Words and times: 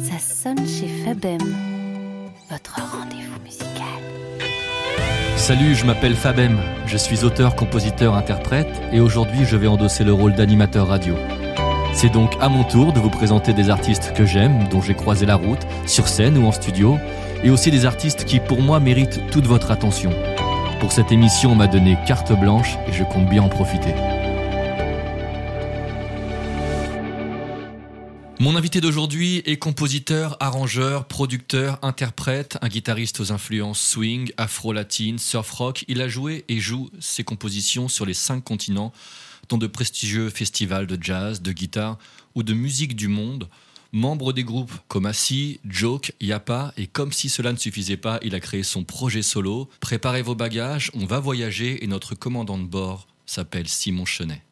Ça 0.00 0.18
sonne 0.18 0.66
chez 0.66 0.88
Fabem, 1.04 1.38
votre 2.50 2.80
rendez-vous 2.80 3.40
musical. 3.44 3.84
Salut, 5.36 5.74
je 5.74 5.84
m'appelle 5.84 6.14
Fabem, 6.14 6.58
je 6.86 6.96
suis 6.96 7.24
auteur, 7.24 7.54
compositeur, 7.54 8.14
interprète 8.14 8.68
et 8.92 9.00
aujourd'hui 9.00 9.44
je 9.44 9.56
vais 9.56 9.68
endosser 9.68 10.04
le 10.04 10.12
rôle 10.12 10.34
d'animateur 10.34 10.88
radio. 10.88 11.14
C'est 11.92 12.12
donc 12.12 12.32
à 12.40 12.48
mon 12.48 12.64
tour 12.64 12.92
de 12.92 13.00
vous 13.00 13.10
présenter 13.10 13.52
des 13.52 13.70
artistes 13.70 14.12
que 14.14 14.24
j'aime, 14.24 14.68
dont 14.68 14.80
j'ai 14.80 14.94
croisé 14.94 15.26
la 15.26 15.36
route, 15.36 15.66
sur 15.86 16.08
scène 16.08 16.38
ou 16.38 16.46
en 16.46 16.52
studio, 16.52 16.98
et 17.44 17.50
aussi 17.50 17.70
des 17.70 17.86
artistes 17.86 18.24
qui 18.24 18.40
pour 18.40 18.62
moi 18.62 18.80
méritent 18.80 19.20
toute 19.30 19.46
votre 19.46 19.70
attention. 19.70 20.10
Pour 20.80 20.92
cette 20.92 21.12
émission, 21.12 21.52
on 21.52 21.56
m'a 21.56 21.66
donné 21.66 21.96
carte 22.06 22.32
blanche 22.32 22.78
et 22.88 22.92
je 22.92 23.04
compte 23.04 23.28
bien 23.28 23.42
en 23.42 23.48
profiter. 23.48 23.94
Mon 28.40 28.54
invité 28.54 28.80
d'aujourd'hui 28.80 29.42
est 29.46 29.56
compositeur, 29.56 30.36
arrangeur, 30.38 31.06
producteur, 31.06 31.80
interprète, 31.82 32.56
un 32.62 32.68
guitariste 32.68 33.18
aux 33.18 33.32
influences 33.32 33.80
swing, 33.80 34.30
afro-latine, 34.36 35.18
surf 35.18 35.50
rock. 35.50 35.84
Il 35.88 36.00
a 36.00 36.08
joué 36.08 36.44
et 36.48 36.60
joue 36.60 36.88
ses 37.00 37.24
compositions 37.24 37.88
sur 37.88 38.06
les 38.06 38.14
cinq 38.14 38.44
continents, 38.44 38.92
dans 39.48 39.58
de 39.58 39.66
prestigieux 39.66 40.30
festivals 40.30 40.86
de 40.86 40.96
jazz, 41.02 41.42
de 41.42 41.50
guitare 41.50 41.98
ou 42.36 42.44
de 42.44 42.54
musique 42.54 42.94
du 42.94 43.08
monde. 43.08 43.48
Membre 43.90 44.32
des 44.32 44.44
groupes 44.44 44.72
comme 44.86 45.10
Joke, 45.64 46.12
Yapa, 46.20 46.72
et 46.76 46.86
comme 46.86 47.10
si 47.10 47.28
cela 47.28 47.52
ne 47.52 47.58
suffisait 47.58 47.96
pas, 47.96 48.20
il 48.22 48.36
a 48.36 48.40
créé 48.40 48.62
son 48.62 48.84
projet 48.84 49.22
solo. 49.22 49.68
Préparez 49.80 50.22
vos 50.22 50.36
bagages, 50.36 50.92
on 50.94 51.06
va 51.06 51.18
voyager 51.18 51.82
et 51.82 51.88
notre 51.88 52.14
commandant 52.14 52.58
de 52.58 52.66
bord 52.66 53.08
s'appelle 53.26 53.66
Simon 53.66 54.04
Chenet. 54.04 54.42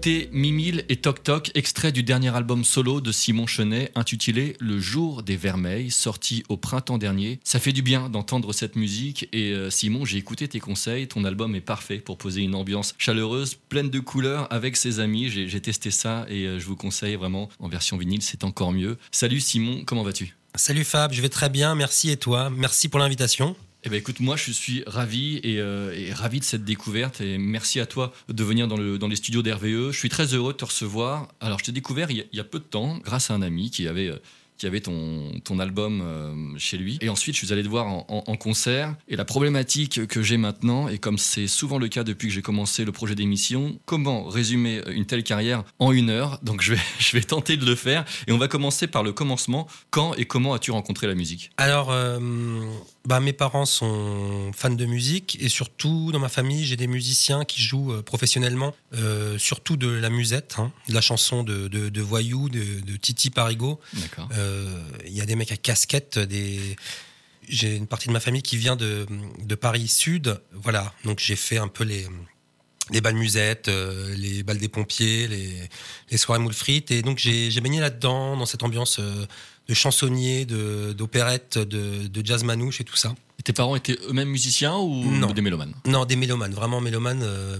D'écouter 0.00 0.30
Mimile 0.32 0.86
et 0.88 0.96
Toc 0.96 1.22
Toc, 1.22 1.50
extrait 1.54 1.92
du 1.92 2.02
dernier 2.02 2.34
album 2.34 2.64
solo 2.64 3.02
de 3.02 3.12
Simon 3.12 3.46
Chenet 3.46 3.92
intitulé 3.94 4.56
Le 4.58 4.80
jour 4.80 5.22
des 5.22 5.36
vermeils, 5.36 5.90
sorti 5.90 6.42
au 6.48 6.56
printemps 6.56 6.96
dernier. 6.96 7.38
Ça 7.44 7.58
fait 7.58 7.72
du 7.72 7.82
bien 7.82 8.08
d'entendre 8.08 8.54
cette 8.54 8.76
musique 8.76 9.28
et 9.32 9.52
euh, 9.52 9.68
Simon, 9.68 10.06
j'ai 10.06 10.16
écouté 10.16 10.48
tes 10.48 10.58
conseils, 10.58 11.06
ton 11.06 11.24
album 11.24 11.54
est 11.54 11.60
parfait 11.60 11.98
pour 11.98 12.16
poser 12.16 12.40
une 12.40 12.54
ambiance 12.54 12.94
chaleureuse, 12.96 13.56
pleine 13.68 13.90
de 13.90 14.00
couleurs 14.00 14.50
avec 14.50 14.78
ses 14.78 15.00
amis. 15.00 15.28
J'ai 15.28 15.60
testé 15.60 15.90
ça 15.90 16.24
et 16.30 16.46
euh, 16.46 16.58
je 16.58 16.64
vous 16.64 16.76
conseille 16.76 17.16
vraiment 17.16 17.50
en 17.58 17.68
version 17.68 17.98
vinyle, 17.98 18.22
c'est 18.22 18.42
encore 18.42 18.72
mieux. 18.72 18.96
Salut 19.10 19.40
Simon, 19.40 19.82
comment 19.84 20.02
vas-tu? 20.02 20.34
Salut 20.54 20.84
Fab, 20.84 21.12
je 21.12 21.20
vais 21.20 21.28
très 21.28 21.50
bien, 21.50 21.74
merci 21.74 22.08
et 22.08 22.16
toi? 22.16 22.48
Merci 22.48 22.88
pour 22.88 23.00
l'invitation. 23.00 23.54
Eh 23.82 23.88
ben 23.88 23.96
écoute, 23.96 24.20
moi 24.20 24.36
je 24.36 24.50
suis 24.52 24.82
ravi 24.86 25.40
euh, 25.44 25.94
et, 25.96 26.12
ravi 26.12 26.38
de 26.38 26.44
cette 26.44 26.64
découverte 26.64 27.22
et 27.22 27.38
merci 27.38 27.80
à 27.80 27.86
toi 27.86 28.12
de 28.28 28.44
venir 28.44 28.68
dans, 28.68 28.76
le, 28.76 28.98
dans 28.98 29.08
les 29.08 29.16
studios 29.16 29.42
d'RVE. 29.42 29.90
Je 29.90 29.98
suis 29.98 30.10
très 30.10 30.34
heureux 30.34 30.52
de 30.52 30.58
te 30.58 30.66
recevoir. 30.66 31.28
Alors 31.40 31.58
je 31.60 31.64
t'ai 31.64 31.72
découvert 31.72 32.10
il 32.10 32.26
y, 32.30 32.40
a, 32.40 32.44
peu 32.44 32.58
de 32.58 32.64
temps 32.64 32.98
grâce 32.98 33.30
à 33.30 33.34
un 33.34 33.40
ami 33.40 33.70
qui 33.70 33.88
avait, 33.88 34.08
euh, 34.08 34.80
ton, 35.44 35.58
album 35.58 36.02
euh, 36.02 36.58
chez 36.58 36.76
lui. 36.76 36.98
Et 37.00 37.08
ensuite, 37.08 37.34
je 37.34 37.46
suis 37.46 37.52
allé 37.54 37.62
te 37.62 37.68
voir 37.68 37.86
en, 37.86 38.36
concert. 38.36 38.94
Et 39.08 39.16
la 39.16 39.24
problématique 39.24 40.06
que 40.06 40.20
j'ai 40.20 40.36
maintenant, 40.36 40.88
et 40.88 40.98
comme 40.98 41.16
c'est 41.16 41.46
souvent 41.46 41.78
le 41.78 41.88
cas 41.88 42.04
depuis 42.04 42.28
que 42.28 42.34
j'ai 42.34 42.42
commencé 42.42 42.84
le 42.84 42.92
projet 42.92 43.14
d'émission, 43.14 43.78
comment 43.86 44.24
résumer 44.24 44.82
une 44.88 45.06
telle 45.06 45.24
carrière 45.24 45.64
en 45.78 45.92
une 45.92 46.10
heure? 46.10 46.38
Donc 46.42 46.60
je 46.60 46.74
vais, 46.74 47.22
tenter 47.26 47.56
de 47.56 47.64
le 47.64 47.74
faire. 47.74 48.04
Et 48.26 48.32
on 48.32 48.38
va 48.38 48.48
commencer 48.48 48.86
par 48.86 49.02
le 49.02 49.14
commencement. 49.14 49.66
Quand 49.88 50.12
et 50.16 50.26
comment 50.26 50.52
as-tu 50.52 50.70
rencontré 50.70 51.06
la 51.06 51.14
musique? 51.14 51.50
Alors, 51.56 51.90
bah, 53.06 53.20
mes 53.20 53.32
parents 53.32 53.66
sont 53.66 54.52
fans 54.54 54.70
de 54.70 54.84
musique 54.84 55.38
et 55.40 55.48
surtout 55.48 56.12
dans 56.12 56.18
ma 56.18 56.28
famille, 56.28 56.64
j'ai 56.66 56.76
des 56.76 56.86
musiciens 56.86 57.44
qui 57.44 57.62
jouent 57.62 57.92
euh, 57.92 58.02
professionnellement, 58.02 58.74
euh, 58.94 59.38
surtout 59.38 59.76
de 59.76 59.88
la 59.88 60.10
musette, 60.10 60.56
hein, 60.58 60.70
de 60.88 60.94
la 60.94 61.00
chanson 61.00 61.42
de, 61.42 61.68
de, 61.68 61.88
de 61.88 62.00
Voyou, 62.02 62.48
de, 62.48 62.80
de 62.80 62.96
Titi 62.96 63.30
Parigo. 63.30 63.80
Euh, 64.36 64.82
Il 65.06 65.12
y 65.14 65.20
a 65.20 65.26
des 65.26 65.34
mecs 65.34 65.52
à 65.52 65.56
casquette, 65.56 66.18
des. 66.18 66.76
J'ai 67.48 67.74
une 67.74 67.86
partie 67.86 68.08
de 68.08 68.12
ma 68.12 68.20
famille 68.20 68.42
qui 68.42 68.56
vient 68.56 68.76
de, 68.76 69.06
de 69.44 69.54
Paris 69.54 69.88
Sud. 69.88 70.40
Voilà, 70.52 70.92
donc 71.04 71.18
j'ai 71.20 71.36
fait 71.36 71.58
un 71.58 71.68
peu 71.68 71.84
les, 71.84 72.06
les 72.90 73.00
balles 73.00 73.16
musettes, 73.16 73.68
les 73.68 74.42
balles 74.42 74.58
des 74.58 74.68
pompiers, 74.68 75.26
les, 75.26 75.50
les 76.10 76.18
soirées 76.18 76.40
moules 76.40 76.52
frites. 76.52 76.90
Et 76.90 77.02
donc 77.02 77.18
j'ai 77.18 77.50
j'ai 77.50 77.60
baigné 77.60 77.80
là-dedans, 77.80 78.36
dans 78.36 78.46
cette 78.46 78.62
ambiance 78.62 79.00
de 79.70 79.74
chansonnier, 79.74 80.44
de- 80.46 80.92
d'opérette, 80.92 81.56
de, 81.56 82.08
de 82.08 82.26
jazz 82.26 82.42
manouche 82.42 82.80
et 82.80 82.84
tout 82.84 82.96
ça. 82.96 83.14
Et 83.38 83.42
tes 83.42 83.52
parents 83.52 83.76
étaient 83.76 83.96
eux-mêmes 84.08 84.28
musiciens 84.28 84.76
ou 84.76 85.04
Non. 85.04 85.30
des 85.32 85.42
mélomanes? 85.42 85.72
Non, 85.86 86.04
des 86.04 86.16
mélomanes, 86.16 86.52
vraiment 86.52 86.80
mélomanes. 86.80 87.22
euh, 87.22 87.58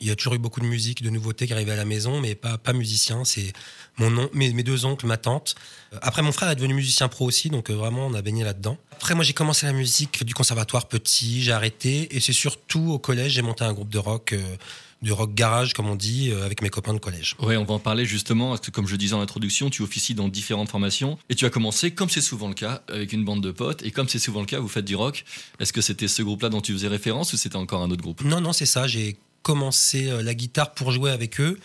il 0.00 0.06
y 0.06 0.10
a 0.12 0.14
toujours 0.14 0.34
eu 0.34 0.38
beaucoup 0.38 0.60
de 0.60 0.66
musique, 0.66 1.02
de 1.02 1.10
nouveautés 1.10 1.46
qui 1.48 1.52
arrivaient 1.54 1.72
à 1.72 1.76
la 1.76 1.84
maison, 1.86 2.20
mais 2.20 2.36
pas, 2.36 2.56
pas 2.58 2.72
musicien. 2.72 3.24
C'est 3.24 3.52
mon 3.96 4.28
mes, 4.32 4.52
mes 4.52 4.62
deux 4.62 4.84
oncles, 4.84 5.06
ma 5.06 5.16
tante. 5.16 5.56
Euh, 5.94 5.98
Après, 6.02 6.20
mon 6.22 6.30
frère 6.32 6.50
est 6.50 6.54
devenu 6.54 6.74
musicien 6.74 7.08
pro 7.08 7.24
aussi, 7.24 7.48
donc 7.50 7.68
euh, 7.70 7.74
vraiment, 7.74 8.06
on 8.06 8.14
a 8.14 8.20
baigné 8.22 8.44
là-dedans. 8.44 8.76
Après, 8.92 9.14
moi, 9.16 9.24
j'ai 9.24 9.32
commencé 9.32 9.64
la 9.66 9.72
musique 9.72 10.22
du 10.24 10.34
conservatoire 10.34 10.86
petit, 10.86 11.42
j'ai 11.42 11.50
arrêté, 11.52 12.14
et 12.14 12.20
c'est 12.20 12.32
surtout 12.34 12.92
au 12.92 12.98
collège, 13.00 13.32
j'ai 13.32 13.42
monté 13.42 13.64
un 13.64 13.72
groupe 13.72 13.88
de 13.88 13.98
rock, 13.98 14.34
euh, 14.34 14.56
de 15.02 15.12
rock 15.12 15.34
garage, 15.34 15.74
comme 15.74 15.88
on 15.88 15.94
dit, 15.94 16.30
euh, 16.30 16.44
avec 16.44 16.62
mes 16.62 16.70
copains 16.70 16.94
de 16.94 16.98
collège. 16.98 17.36
Ouais, 17.40 17.56
on 17.56 17.64
va 17.64 17.74
en 17.74 17.78
parler 17.78 18.04
justement, 18.04 18.50
parce 18.50 18.60
que 18.60 18.70
comme 18.70 18.86
je 18.86 18.96
disais 18.96 19.14
en 19.14 19.20
introduction, 19.20 19.70
tu 19.70 19.82
officies 19.82 20.14
dans 20.14 20.28
différentes 20.28 20.70
formations 20.70 21.18
et 21.28 21.34
tu 21.34 21.44
as 21.44 21.50
commencé, 21.50 21.92
comme 21.92 22.08
c'est 22.08 22.20
souvent 22.20 22.48
le 22.48 22.54
cas, 22.54 22.82
avec 22.88 23.12
une 23.12 23.24
bande 23.24 23.42
de 23.42 23.50
potes 23.50 23.82
et 23.84 23.90
comme 23.90 24.08
c'est 24.08 24.18
souvent 24.18 24.40
le 24.40 24.46
cas, 24.46 24.58
vous 24.58 24.68
faites 24.68 24.84
du 24.84 24.96
rock. 24.96 25.24
Est-ce 25.60 25.72
que 25.72 25.80
c'était 25.80 26.08
ce 26.08 26.22
groupe-là 26.22 26.48
dont 26.48 26.60
tu 26.60 26.72
faisais 26.72 26.88
référence 26.88 27.32
ou 27.32 27.36
c'était 27.36 27.56
encore 27.56 27.82
un 27.82 27.90
autre 27.90 28.02
groupe? 28.02 28.22
Non, 28.24 28.40
non, 28.40 28.52
c'est 28.52 28.66
ça. 28.66 28.86
J'ai 28.86 29.16
commencé 29.42 30.10
euh, 30.10 30.22
la 30.22 30.34
guitare 30.34 30.74
pour 30.74 30.90
jouer 30.90 31.10
avec 31.10 31.40
eux, 31.40 31.58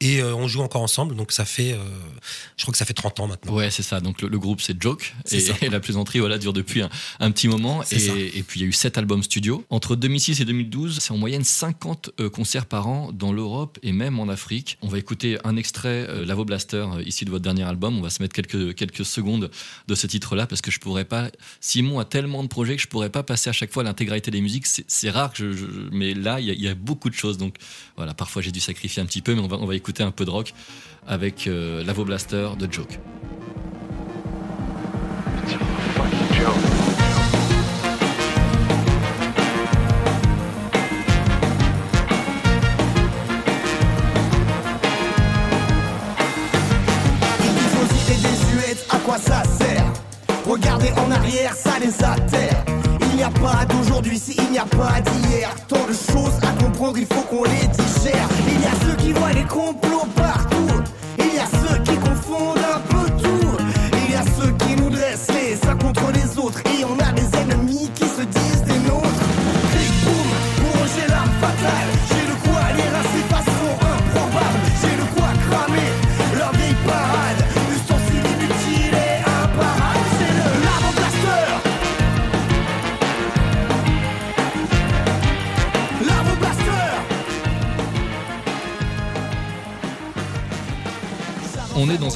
et 0.00 0.20
euh, 0.20 0.34
on 0.34 0.46
joue 0.48 0.60
encore 0.60 0.82
ensemble, 0.82 1.16
donc 1.16 1.32
ça 1.32 1.44
fait, 1.44 1.72
euh, 1.72 1.78
je 2.56 2.62
crois 2.64 2.72
que 2.72 2.78
ça 2.78 2.84
fait 2.84 2.92
30 2.94 3.20
ans 3.20 3.26
maintenant. 3.28 3.54
Ouais, 3.54 3.70
c'est 3.70 3.82
ça. 3.82 4.00
Donc 4.00 4.20
le, 4.22 4.28
le 4.28 4.38
groupe 4.38 4.60
c'est 4.60 4.80
Joke 4.80 5.14
et, 5.32 5.68
la 5.70 5.80
plaisanterie 5.80 6.18
voilà 6.18 6.36
dure 6.38 6.52
depuis 6.52 6.82
un, 6.82 6.90
un 7.20 7.30
petit 7.30 7.48
moment 7.48 7.82
et, 7.90 8.42
puis 8.42 8.60
il 8.60 8.62
y 8.62 8.64
a 8.66 8.68
eu 8.68 8.72
sept 8.72 8.98
albums 8.98 9.22
studio. 9.22 9.64
Entre 9.70 9.96
2006 9.96 10.40
et 10.40 10.44
2012, 10.44 10.98
c'est 11.00 11.12
en 11.12 11.16
moyenne 11.16 11.44
50 11.44 12.10
euh, 12.20 12.28
concerts 12.28 12.66
par 12.66 12.88
an 12.88 13.10
dans 13.12 13.32
l'Europe 13.32 13.78
et 13.82 13.92
même 13.92 14.20
en 14.20 14.28
Afrique. 14.28 14.76
On 14.82 14.88
va 14.88 14.98
écouter 14.98 15.38
un 15.44 15.56
extrait 15.56 16.06
Lavo 16.26 16.44
Blaster 16.44 16.86
ici 17.04 17.24
de 17.24 17.30
votre 17.30 17.42
dernier 17.44 17.62
album. 17.64 17.98
On 17.98 18.02
va 18.02 18.10
se 18.10 18.22
mettre 18.22 18.34
quelques 18.34 18.74
quelques 18.74 19.04
secondes 19.04 19.50
de 19.88 19.94
ce 19.94 20.06
titre-là 20.06 20.46
parce 20.46 20.60
que 20.60 20.70
je 20.70 20.78
pourrais 20.78 21.04
pas. 21.06 21.30
Simon 21.60 21.98
a 21.98 22.04
tellement 22.04 22.42
de 22.42 22.48
projets 22.48 22.76
que 22.76 22.82
je 22.82 22.88
pourrais 22.88 23.10
pas 23.10 23.22
passer 23.22 23.48
à 23.50 23.52
chaque 23.54 23.72
fois 23.72 23.82
l'intégralité 23.82 24.30
des 24.30 24.40
musiques. 24.40 24.66
C'est 24.66 25.10
rare 25.10 25.32
que 25.32 25.52
je, 25.52 25.56
je- 25.56 25.66
mais 25.92 26.12
là 26.14 26.38
il 26.40 26.46
y, 26.46 26.50
a- 26.50 26.54
il 26.54 26.60
y 26.62 26.68
a 26.68 26.74
beaucoup 26.74 27.08
de 27.08 27.14
choses. 27.14 27.38
Donc 27.38 27.56
voilà, 27.96 28.12
parfois 28.14 28.42
j'ai 28.42 28.52
dû 28.52 28.60
sacrifier 28.60 29.02
un 29.02 29.06
petit 29.06 29.22
peu, 29.22 29.34
mais 29.34 29.40
on 29.40 29.48
va 29.48 29.56
on 29.56 29.64
va 29.66 29.74
écouter 29.74 29.85
un 30.00 30.10
peu 30.10 30.24
de 30.24 30.30
rock 30.30 30.52
avec 31.06 31.46
euh, 31.46 31.84
Lavo 31.84 32.04
Blaster 32.04 32.48
de 32.58 32.70
Joke. 32.70 32.98
Ça 49.24 49.42
sert 49.44 49.92
Regardez 50.46 50.92
en 50.92 51.10
arrière, 51.10 51.54
ça 51.54 51.78
les 51.80 52.04
atterre. 52.04 52.64
Il 53.10 53.16
n'y 53.16 53.22
a 53.22 53.30
pas 53.30 53.64
d'aujourd'hui 53.64 54.20
il 54.28 54.50
n'y 54.50 54.58
a 54.58 54.66
pas 54.66 55.00
d'hier. 55.00 55.48
Tant 55.66 55.86
de 55.86 55.92
choses 55.92 56.34
à 56.42 56.62
comprendre, 56.62 56.98
il 56.98 57.06
faut 57.06 57.22
qu'on 57.22 57.44
les 57.44 57.66
digère. 57.68 57.85
Il 59.48 59.52
y 59.52 59.60
a 59.60 59.76
ceux 59.80 59.95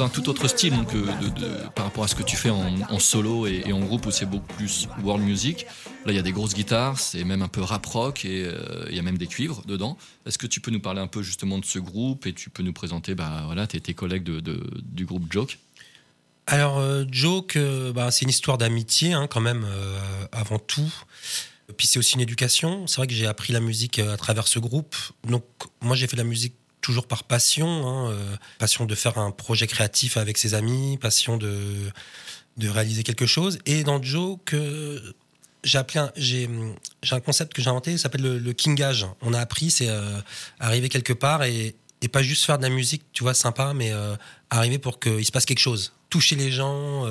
un 0.01 0.09
tout 0.09 0.29
autre 0.29 0.49
style 0.49 0.75
donc, 0.75 0.95
euh, 0.95 1.05
par 1.75 1.85
rapport 1.87 2.05
à 2.05 2.09
ce 2.09 2.15
que 2.15 2.23
tu 2.23 2.37
fais 2.37 2.51
en, 2.51 2.99
solo 2.99 3.47
et, 3.47 3.73
en 3.73 3.81
groupe 3.81 4.07
où 4.07 4.11
c'est 4.11 4.27
beaucoup 4.27 4.55
plus 4.55 4.89
world 5.03 5.25
music. 5.25 5.67
Là, 6.07 6.13
il 6.13 6.17
y 6.17 6.19
a 6.19 6.23
des 6.23 6.33
grosses 6.33 6.55
guitares, 6.55 6.99
c'est 6.99 7.25
même 7.25 7.43
un 7.43 7.49
peu 7.49 7.61
rap 7.61 7.85
rock 7.87 8.25
et 8.25 8.45
euh, 8.45 8.87
il 8.89 8.97
y 8.97 8.99
a 8.99 9.03
même 9.03 9.19
des 9.19 9.27
cuivres 9.27 9.63
dedans. 9.67 9.99
Est-ce 10.27 10.39
que 10.39 10.47
tu 10.47 10.61
peux 10.61 10.71
nous 10.71 10.81
parler 10.81 11.01
un 11.01 11.07
peu 11.07 11.23
justement 11.23 11.59
de 11.59 11.65
ce 11.65 11.79
groupe 11.79 12.27
et 12.27 12.33
tu 12.33 12.51
peux 12.51 12.63
nous 12.63 12.73
présenter 12.73 13.15
bah, 13.15 13.43
voilà, 13.47 13.67
tes, 13.67 13.81
tes 13.81 13.95
collègues 13.95 14.25
de- 14.25 14.63
du 14.83 15.05
groupe 15.05 15.31
Joke? 15.31 15.59
Alors, 16.47 16.79
euh, 16.79 17.05
Joke, 17.11 17.59
bah, 17.95 18.11
c'est 18.11 18.23
une 18.23 18.31
histoire 18.31 18.59
d'amitié, 18.59 19.13
hein, 19.13 19.27
quand 19.29 19.41
même, 19.41 19.67
avant 20.33 20.59
tout. 20.59 20.93
Puis 21.77 21.87
c'est 21.87 21.99
aussi 21.99 22.15
une 22.15 22.21
éducation. 22.21 22.87
C'est 22.87 22.97
vrai 22.97 23.07
que 23.07 23.13
j'ai 23.13 23.27
appris 23.27 23.53
la 23.53 23.61
musique 23.61 23.99
à 23.99 24.17
travers 24.17 24.49
ce 24.49 24.59
groupe. 24.59 24.97
Donc, 25.29 25.45
moi, 25.81 25.95
j'ai 25.95 26.07
fait 26.07 26.17
la 26.17 26.25
musique 26.25 26.55
toujours 26.81 27.07
par 27.07 27.25
passion. 27.25 27.67
hein, 27.87 28.11
euh, 28.11 28.37
passion 28.59 28.85
de 28.87 28.95
faire 28.95 29.19
un 29.19 29.31
projet 29.31 29.67
créatif 29.67 30.17
avec 30.17 30.39
ses 30.39 30.55
amis, 30.55 30.99
passion 30.99 31.37
de, 31.37 31.91
de 32.61 32.69
réaliser 32.69 33.03
quelque 33.03 33.27
chose. 33.27 33.59
Et 33.67 33.83
dans 33.83 34.01
Joke, 34.01 34.55
euh, 34.55 35.13
j'ai 35.65 35.79
appelé 35.79 36.05
j'ai, 36.17 36.49
un 37.11 37.21
concept 37.21 37.53
que 37.53 37.63
j'ai 37.63 37.71
inventé, 37.71 37.97
ça 37.97 38.05
s'appelle 38.05 38.23
le, 38.23 38.53
kingage. 38.53 39.07
On 39.23 39.35
a 39.35 39.41
appris, 39.41 39.71
c'est 39.71 39.89
euh, 39.89 40.21
arriver 40.61 40.89
quelque 40.89 41.13
part 41.13 41.43
et, 41.43 41.75
et 42.03 42.09
pas 42.09 42.23
juste 42.23 42.45
faire 42.45 42.59
de 42.59 42.63
la 42.63 42.69
musique, 42.69 43.03
tu 43.13 43.25
vois, 43.25 43.35
sympa, 43.35 43.73
mais 43.75 43.93
euh, 43.93 44.15
arriver 44.51 44.79
pour 44.79 45.01
qu'il 45.01 45.25
se 45.25 45.33
passe 45.33 45.47
quelque 45.47 45.59
chose. 45.59 45.93
Toucher 46.09 46.37
les 46.37 46.51
gens. 46.51 47.07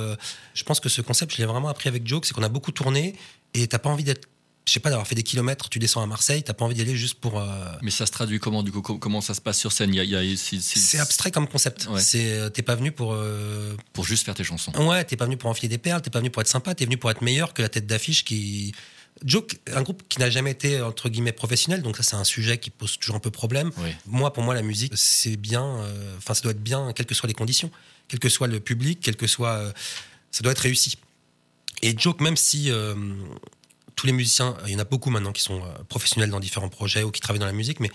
je 0.53 0.63
pense 0.65 0.81
que 0.81 0.89
ce 0.89 1.01
concept, 1.01 1.33
je 1.33 1.37
l'ai 1.37 1.45
vraiment 1.45 1.69
appris 1.69 1.87
avec 1.87 2.05
Joke, 2.05 2.25
c'est 2.25 2.33
qu'on 2.33 2.43
a 2.43 2.49
beaucoup 2.49 2.73
tourné 2.73 3.15
et 3.53 3.65
t'as 3.65 3.79
pas 3.79 3.89
envie 3.89 4.03
d'être, 4.03 4.27
je 4.69 4.73
sais 4.73 4.79
pas, 4.79 4.89
d'avoir 4.89 5.07
fait 5.07 5.15
des 5.15 5.23
kilomètres, 5.23 5.67
tu 5.69 5.79
descends 5.79 6.01
à 6.01 6.05
Marseille, 6.05 6.43
t'as 6.43 6.53
pas 6.53 6.63
envie 6.63 6.75
d'y 6.75 6.81
aller 6.81 6.95
juste 6.95 7.19
pour. 7.19 7.39
euh, 7.39 7.45
Mais 7.81 7.91
ça 7.91 8.05
se 8.05 8.11
traduit 8.11 8.39
comment 8.39 8.63
du 8.63 8.71
coup? 8.71 8.81
Co- 8.81 8.97
Comment 8.99 9.19
ça 9.21 9.33
se 9.33 9.41
passe 9.41 9.57
sur 9.57 9.71
scène? 9.71 9.91
C'est- 10.59 10.99
abstrait 10.99 11.31
comme 11.31 11.47
concept. 11.47 11.87
Ouais. 11.89 11.99
C'est, 12.01 12.31
euh, 12.33 12.49
t'es 12.49 12.61
pas 12.61 12.75
venu 12.75 12.91
pour. 12.91 13.13
euh, 13.13 13.75
Pour 13.93 14.05
juste 14.05 14.23
faire 14.25 14.35
tes 14.35 14.43
chansons. 14.43 14.71
Ouais, 14.87 15.03
t'es 15.03 15.15
pas 15.17 15.25
venu 15.25 15.37
pour 15.37 15.49
enfiler 15.49 15.67
des 15.69 15.77
perles, 15.77 16.01
t'es 16.01 16.09
pas 16.09 16.19
venu 16.19 16.29
pour 16.29 16.41
être 16.41 16.47
sympa, 16.47 16.75
t'es 16.75 16.85
venu 16.85 16.97
pour 16.97 17.09
être 17.11 17.21
meilleur 17.21 17.53
que 17.53 17.61
la 17.61 17.69
tête 17.69 17.87
d'affiche 17.87 18.23
qui. 18.23 18.73
Joke, 19.25 19.57
un 19.73 19.81
groupe 19.81 20.03
qui 20.07 20.19
n'a 20.19 20.29
jamais 20.29 20.51
été 20.51 20.81
entre 20.81 21.09
guillemets 21.09 21.33
professionnel, 21.33 21.81
donc 21.81 21.97
ça 21.97 22.03
c'est 22.03 22.15
un 22.15 22.23
sujet 22.23 22.57
qui 22.57 22.69
pose 22.69 22.97
toujours 22.97 23.17
un 23.17 23.19
peu 23.19 23.31
problème. 23.31 23.71
Oui. 23.79 23.89
Moi, 24.05 24.31
pour 24.31 24.43
moi, 24.43 24.53
la 24.53 24.61
musique, 24.61 24.93
c'est 24.95 25.35
bien. 25.35 25.65
euh, 25.65 26.15
Enfin, 26.17 26.33
ça 26.33 26.41
doit 26.41 26.51
être 26.51 26.63
bien, 26.63 26.93
quelles 26.93 27.05
que 27.07 27.15
soient 27.15 27.27
les 27.27 27.33
conditions, 27.33 27.69
quel 28.07 28.19
que 28.19 28.29
soit 28.29 28.47
le 28.47 28.59
public, 28.61 28.99
quel 29.01 29.17
que 29.17 29.27
soit, 29.27 29.73
ça 30.31 30.41
doit 30.43 30.53
être 30.53 30.59
réussi. 30.59 30.97
Et 31.81 31.97
Joke, 31.97 32.21
même 32.21 32.37
si 32.37 32.69
tous 33.99 34.07
les 34.07 34.13
musiciens, 34.13 34.55
il 34.65 34.71
y 34.71 34.75
en 34.75 34.79
a 34.79 34.85
beaucoup 34.85 35.09
maintenant 35.09 35.33
qui 35.33 35.41
sont 35.41 35.61
euh, 35.61 35.83
professionnels 35.89 36.29
dans 36.29 36.39
différents 36.39 36.69
projets 36.69 37.03
ou 37.03 37.11
qui 37.11 37.19
travaillent 37.19 37.39
dans 37.41 37.45
la 37.45 37.51
musique, 37.51 37.79
mais 37.81 37.91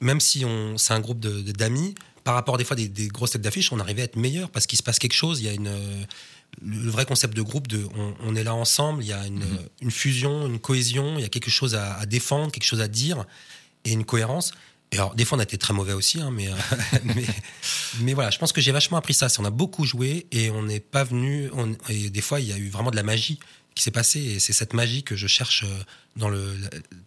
même 0.00 0.20
si 0.20 0.44
on, 0.44 0.78
c'est 0.78 0.92
un 0.94 1.00
groupe 1.00 1.18
de- 1.18 1.40
de- 1.40 1.50
d'amis, 1.52 1.94
par 2.22 2.34
rapport 2.34 2.56
des 2.56 2.64
fois 2.64 2.76
des, 2.76 2.88
des 2.88 3.08
grosses 3.08 3.32
têtes 3.32 3.42
d'affiche, 3.42 3.72
on 3.72 3.80
arrivait 3.80 4.02
à 4.02 4.04
être 4.04 4.16
meilleur 4.16 4.48
parce 4.50 4.66
qu'il 4.68 4.78
se 4.78 4.82
passe 4.84 4.98
quelque 5.00 5.14
chose. 5.14 5.40
Il 5.40 5.46
y 5.46 5.48
a 5.48 5.52
une 5.52 5.66
euh, 5.66 6.02
le 6.62 6.88
vrai 6.90 7.04
concept 7.04 7.34
de 7.36 7.42
groupe 7.42 7.66
de 7.66 7.84
on, 7.96 8.14
on 8.24 8.36
est 8.36 8.44
là 8.44 8.54
ensemble. 8.54 9.02
Il 9.02 9.08
y 9.08 9.12
a 9.12 9.26
une, 9.26 9.36
Mhm. 9.40 9.42
euh, 9.42 9.68
une 9.82 9.90
fusion, 9.90 10.46
une 10.46 10.58
cohésion. 10.60 11.14
Il 11.18 11.22
y 11.22 11.24
a 11.24 11.28
quelque 11.28 11.50
chose 11.50 11.74
à, 11.74 11.94
à 11.96 12.06
défendre, 12.06 12.52
quelque 12.52 12.64
chose 12.64 12.80
à 12.80 12.88
dire 12.88 13.24
et 13.84 13.92
une 13.92 14.04
cohérence. 14.04 14.52
Et 14.92 14.96
alors, 14.96 15.14
des 15.14 15.24
fois, 15.24 15.36
on 15.38 15.40
a 15.40 15.44
été 15.44 15.56
très 15.56 15.72
mauvais 15.72 15.92
aussi, 15.92 16.20
hein, 16.20 16.30
mais, 16.32 16.48
euh, 16.48 16.54
mais, 17.04 17.24
mais 18.00 18.12
voilà, 18.14 18.30
je 18.30 18.38
pense 18.38 18.52
que 18.52 18.60
j'ai 18.60 18.72
vachement 18.72 18.96
appris 18.98 19.14
ça. 19.14 19.28
C'est 19.28 19.40
on 19.40 19.44
a 19.44 19.50
beaucoup 19.50 19.84
joué 19.84 20.26
et 20.32 20.50
on 20.50 20.62
n'est 20.64 20.80
pas 20.80 21.04
venu. 21.04 21.48
on- 21.54 21.74
et 21.88 22.10
des 22.10 22.20
fois, 22.20 22.40
il 22.40 22.46
y 22.48 22.52
a 22.52 22.56
eu 22.58 22.68
vraiment 22.68 22.90
de 22.90 22.96
la 22.96 23.02
magie 23.04 23.38
qui 23.74 23.82
s'est 23.82 23.90
passée 23.90 24.20
et 24.20 24.38
c'est 24.40 24.52
cette 24.52 24.74
magie 24.74 25.02
que 25.02 25.16
je 25.16 25.26
cherche 25.26 25.64
euh, 25.64 25.68
dans 26.16 26.28
le, 26.28 26.54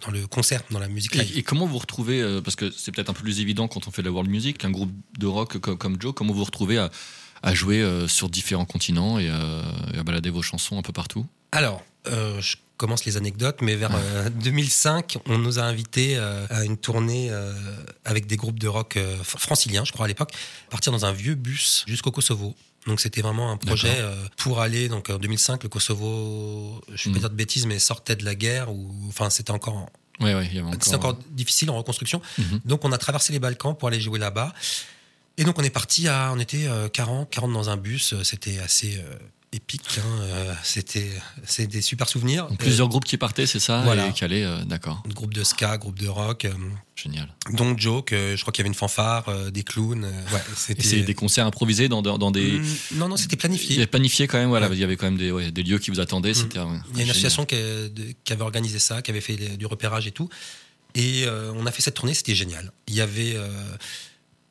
dans 0.06 0.12
le 0.12 0.26
concert, 0.28 0.62
dans 0.72 0.80
la 0.80 0.88
musique 0.88 1.14
live. 1.16 1.32
Et, 1.36 1.40
et 1.40 1.44
comment 1.44 1.66
vous 1.68 1.78
retrouvez, 1.78 2.22
euh, 2.22 2.42
parce 2.42 2.56
que 2.56 2.72
c'est 2.72 2.92
peut-être 2.92 3.10
un 3.10 3.14
peu 3.14 3.22
plus 3.24 3.40
évident 3.42 3.68
quand 3.68 3.88
on 3.88 3.92
fait 3.92 4.02
de 4.02 4.08
la 4.08 4.12
world 4.14 4.30
music, 4.32 4.58
qu'un 4.60 4.72
groupe 4.72 4.92
de 5.20 5.28
rock 5.28 5.58
comme, 5.60 5.78
comme 5.78 6.02
Joe, 6.02 6.14
comment 6.16 6.34
vous 6.34 6.44
retrouvez 6.46 6.78
à, 6.78 6.90
à 7.42 7.54
jouer 7.54 7.82
euh, 7.82 8.08
sur 8.08 8.30
différents 8.30 8.66
continents 8.66 9.20
et, 9.20 9.26
et 9.26 9.98
à 9.98 10.04
balader 10.04 10.30
vos 10.30 10.42
chansons 10.42 10.78
un 10.78 10.82
peu 10.82 10.94
partout? 10.94 11.26
Alors, 11.52 11.84
euh, 12.08 12.42
je 12.42 12.56
commence 12.78 13.06
les 13.06 13.18
anecdotes, 13.18 13.62
mais 13.62 13.76
vers 13.76 13.92
euh, 13.94 14.30
2005, 14.30 15.18
on 15.28 15.38
nous 15.38 15.60
a 15.60 15.64
invités 15.64 16.16
euh, 16.18 16.46
à 16.50 16.64
une 16.66 16.78
tournée 16.78 17.30
avec 18.06 18.26
des 18.26 18.36
groupes 18.38 18.60
de 18.60 18.68
rock 18.68 18.96
fr- 18.98 19.38
franciliens, 19.38 19.84
je 19.86 19.92
crois 19.92 20.06
à 20.06 20.08
l'époque, 20.08 20.32
partir 20.70 20.92
dans 20.92 21.06
un 21.06 21.12
vieux 21.14 21.36
bus 21.36 21.84
jusqu'au 21.88 22.12
Kosovo. 22.12 22.56
Donc 22.88 23.00
c'était 23.00 23.22
vraiment 23.22 23.52
un 23.52 23.58
projet 23.58 23.96
euh, 24.00 24.14
pour 24.38 24.60
aller. 24.60 24.90
Donc 24.90 25.10
en 25.10 25.18
2005, 25.18 25.64
le 25.64 25.70
Kosovo, 25.70 26.82
je 26.94 27.10
ne 27.10 27.14
vais 27.14 27.20
Mm. 27.20 27.22
pas 27.22 27.28
dire 27.28 27.30
de 27.30 27.36
bêtises, 27.36 27.66
mais 27.66 27.80
sortait 27.80 28.16
de 28.16 28.26
la 28.26 28.36
guerre. 28.36 28.72
Ou 28.72 28.92
enfin, 29.08 29.30
c'était 29.30 29.52
encore, 29.52 29.88
Ouais, 30.20 30.36
ouais, 30.36 30.50
c'était 30.82 30.96
encore. 30.96 31.12
encore 31.12 31.20
difficile 31.32 31.70
en 31.72 31.78
reconstruction. 31.78 32.22
Mhm. 32.38 32.62
Donc 32.66 32.84
on 32.86 32.92
a 32.92 32.98
traversé 32.98 33.32
les 33.34 33.40
Balkans 33.40 33.76
pour 33.78 33.88
aller 33.88 34.00
jouer 34.02 34.20
là-bas. 34.20 34.54
Et 35.38 35.44
donc 35.46 35.58
on 35.58 35.64
est 35.64 35.70
parti 35.72 36.08
à, 36.08 36.32
on 36.34 36.40
était 36.40 36.68
euh, 36.68 36.90
40, 36.90 37.30
40 37.30 37.54
dans 37.54 37.70
un 37.70 37.78
bus. 37.78 38.14
C'était 38.24 38.60
assez 38.60 38.98
euh, 38.98 39.18
épique. 39.54 40.00
hein, 40.00 40.22
euh, 40.22 40.54
C'était, 40.64 41.10
c'est 41.46 41.68
des 41.68 41.82
super 41.82 42.08
souvenirs. 42.10 42.48
Donc, 42.48 42.60
plusieurs 42.60 42.88
groupes 42.88 43.06
qui 43.06 43.18
partaient, 43.18 43.46
c'est 43.46 43.60
ça 43.60 43.82
Voilà. 43.84 44.08
Et 44.08 44.14
qui 44.14 44.24
allaient, 44.24 44.44
euh, 44.44 44.64
d'accord, 44.66 45.04
groupe 45.08 45.34
de 45.34 45.44
ska, 45.44 45.78
groupe 45.78 46.00
de 46.00 46.08
rock. 46.08 46.46
euh, 46.46 46.54
génial. 46.96 47.28
donc 47.54 47.80
Joke, 47.80 48.14
euh, 48.14 48.36
je 48.38 48.42
crois 48.42 48.52
qu'il 48.54 48.62
y 48.62 48.64
avait 48.64 48.70
une 48.70 48.76
fanfare, 48.76 49.28
euh, 49.30 49.50
des 49.52 49.64
clowns. 49.64 50.06
euh, 50.06 50.34
ouais, 50.34 50.40
Et 50.40 50.56
c'était 50.56 50.84
c'est 50.84 51.02
des 51.02 51.14
concerts 51.14 51.46
improvisés 51.46 51.90
dans, 51.90 52.02
dans, 52.02 52.18
dans 52.18 52.32
des. 52.32 52.54
Mm, 52.60 52.66
Non, 52.96 53.08
non, 53.10 53.18
c'était 53.18 53.34
Il 53.34 53.38
y 53.38 53.40
planifié. 53.40 53.76
avait 53.78 53.88
planifié 53.88 54.28
quand 54.28 54.38
même, 54.38 54.50
voilà, 54.50 54.68
Ouais. 54.70 54.76
il 54.76 54.80
y 54.80 54.84
avait 54.84 54.96
quand 54.98 55.06
même 55.08 55.18
des, 55.18 55.32
ouais, 55.32 55.52
des 55.52 55.64
lieux 55.64 55.80
qui 55.80 55.92
vous 55.92 56.00
attendaient. 56.00 56.34
C'était, 56.34 56.60
ouais, 56.60 56.66
Il 56.66 56.70
y 56.70 56.74
a 56.74 56.78
une 56.78 56.96
génial. 56.98 57.10
association 57.12 57.46
qui, 57.46 57.56
a- 57.56 57.90
de- 57.90 58.14
qui 58.24 58.34
avait 58.34 58.44
organisé 58.44 58.80
ça, 58.80 59.02
qui 59.02 59.12
avait 59.12 59.22
fait 59.22 59.36
les- 59.36 59.58
du 59.58 59.66
repérage 59.66 60.08
et 60.08 60.12
tout. 60.12 60.30
Et 60.96 61.24
euh, 61.26 61.52
on 61.56 61.66
a 61.66 61.72
fait 61.72 61.82
cette 61.82 61.96
tournée, 61.96 62.14
c'était 62.14 62.36
génial. 62.36 62.72
Il 62.88 62.94
y 62.94 63.02
avait 63.02 63.34
euh, 63.36 63.48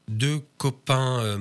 deux 0.08 0.40
copains 0.58 1.20
euh, 1.20 1.38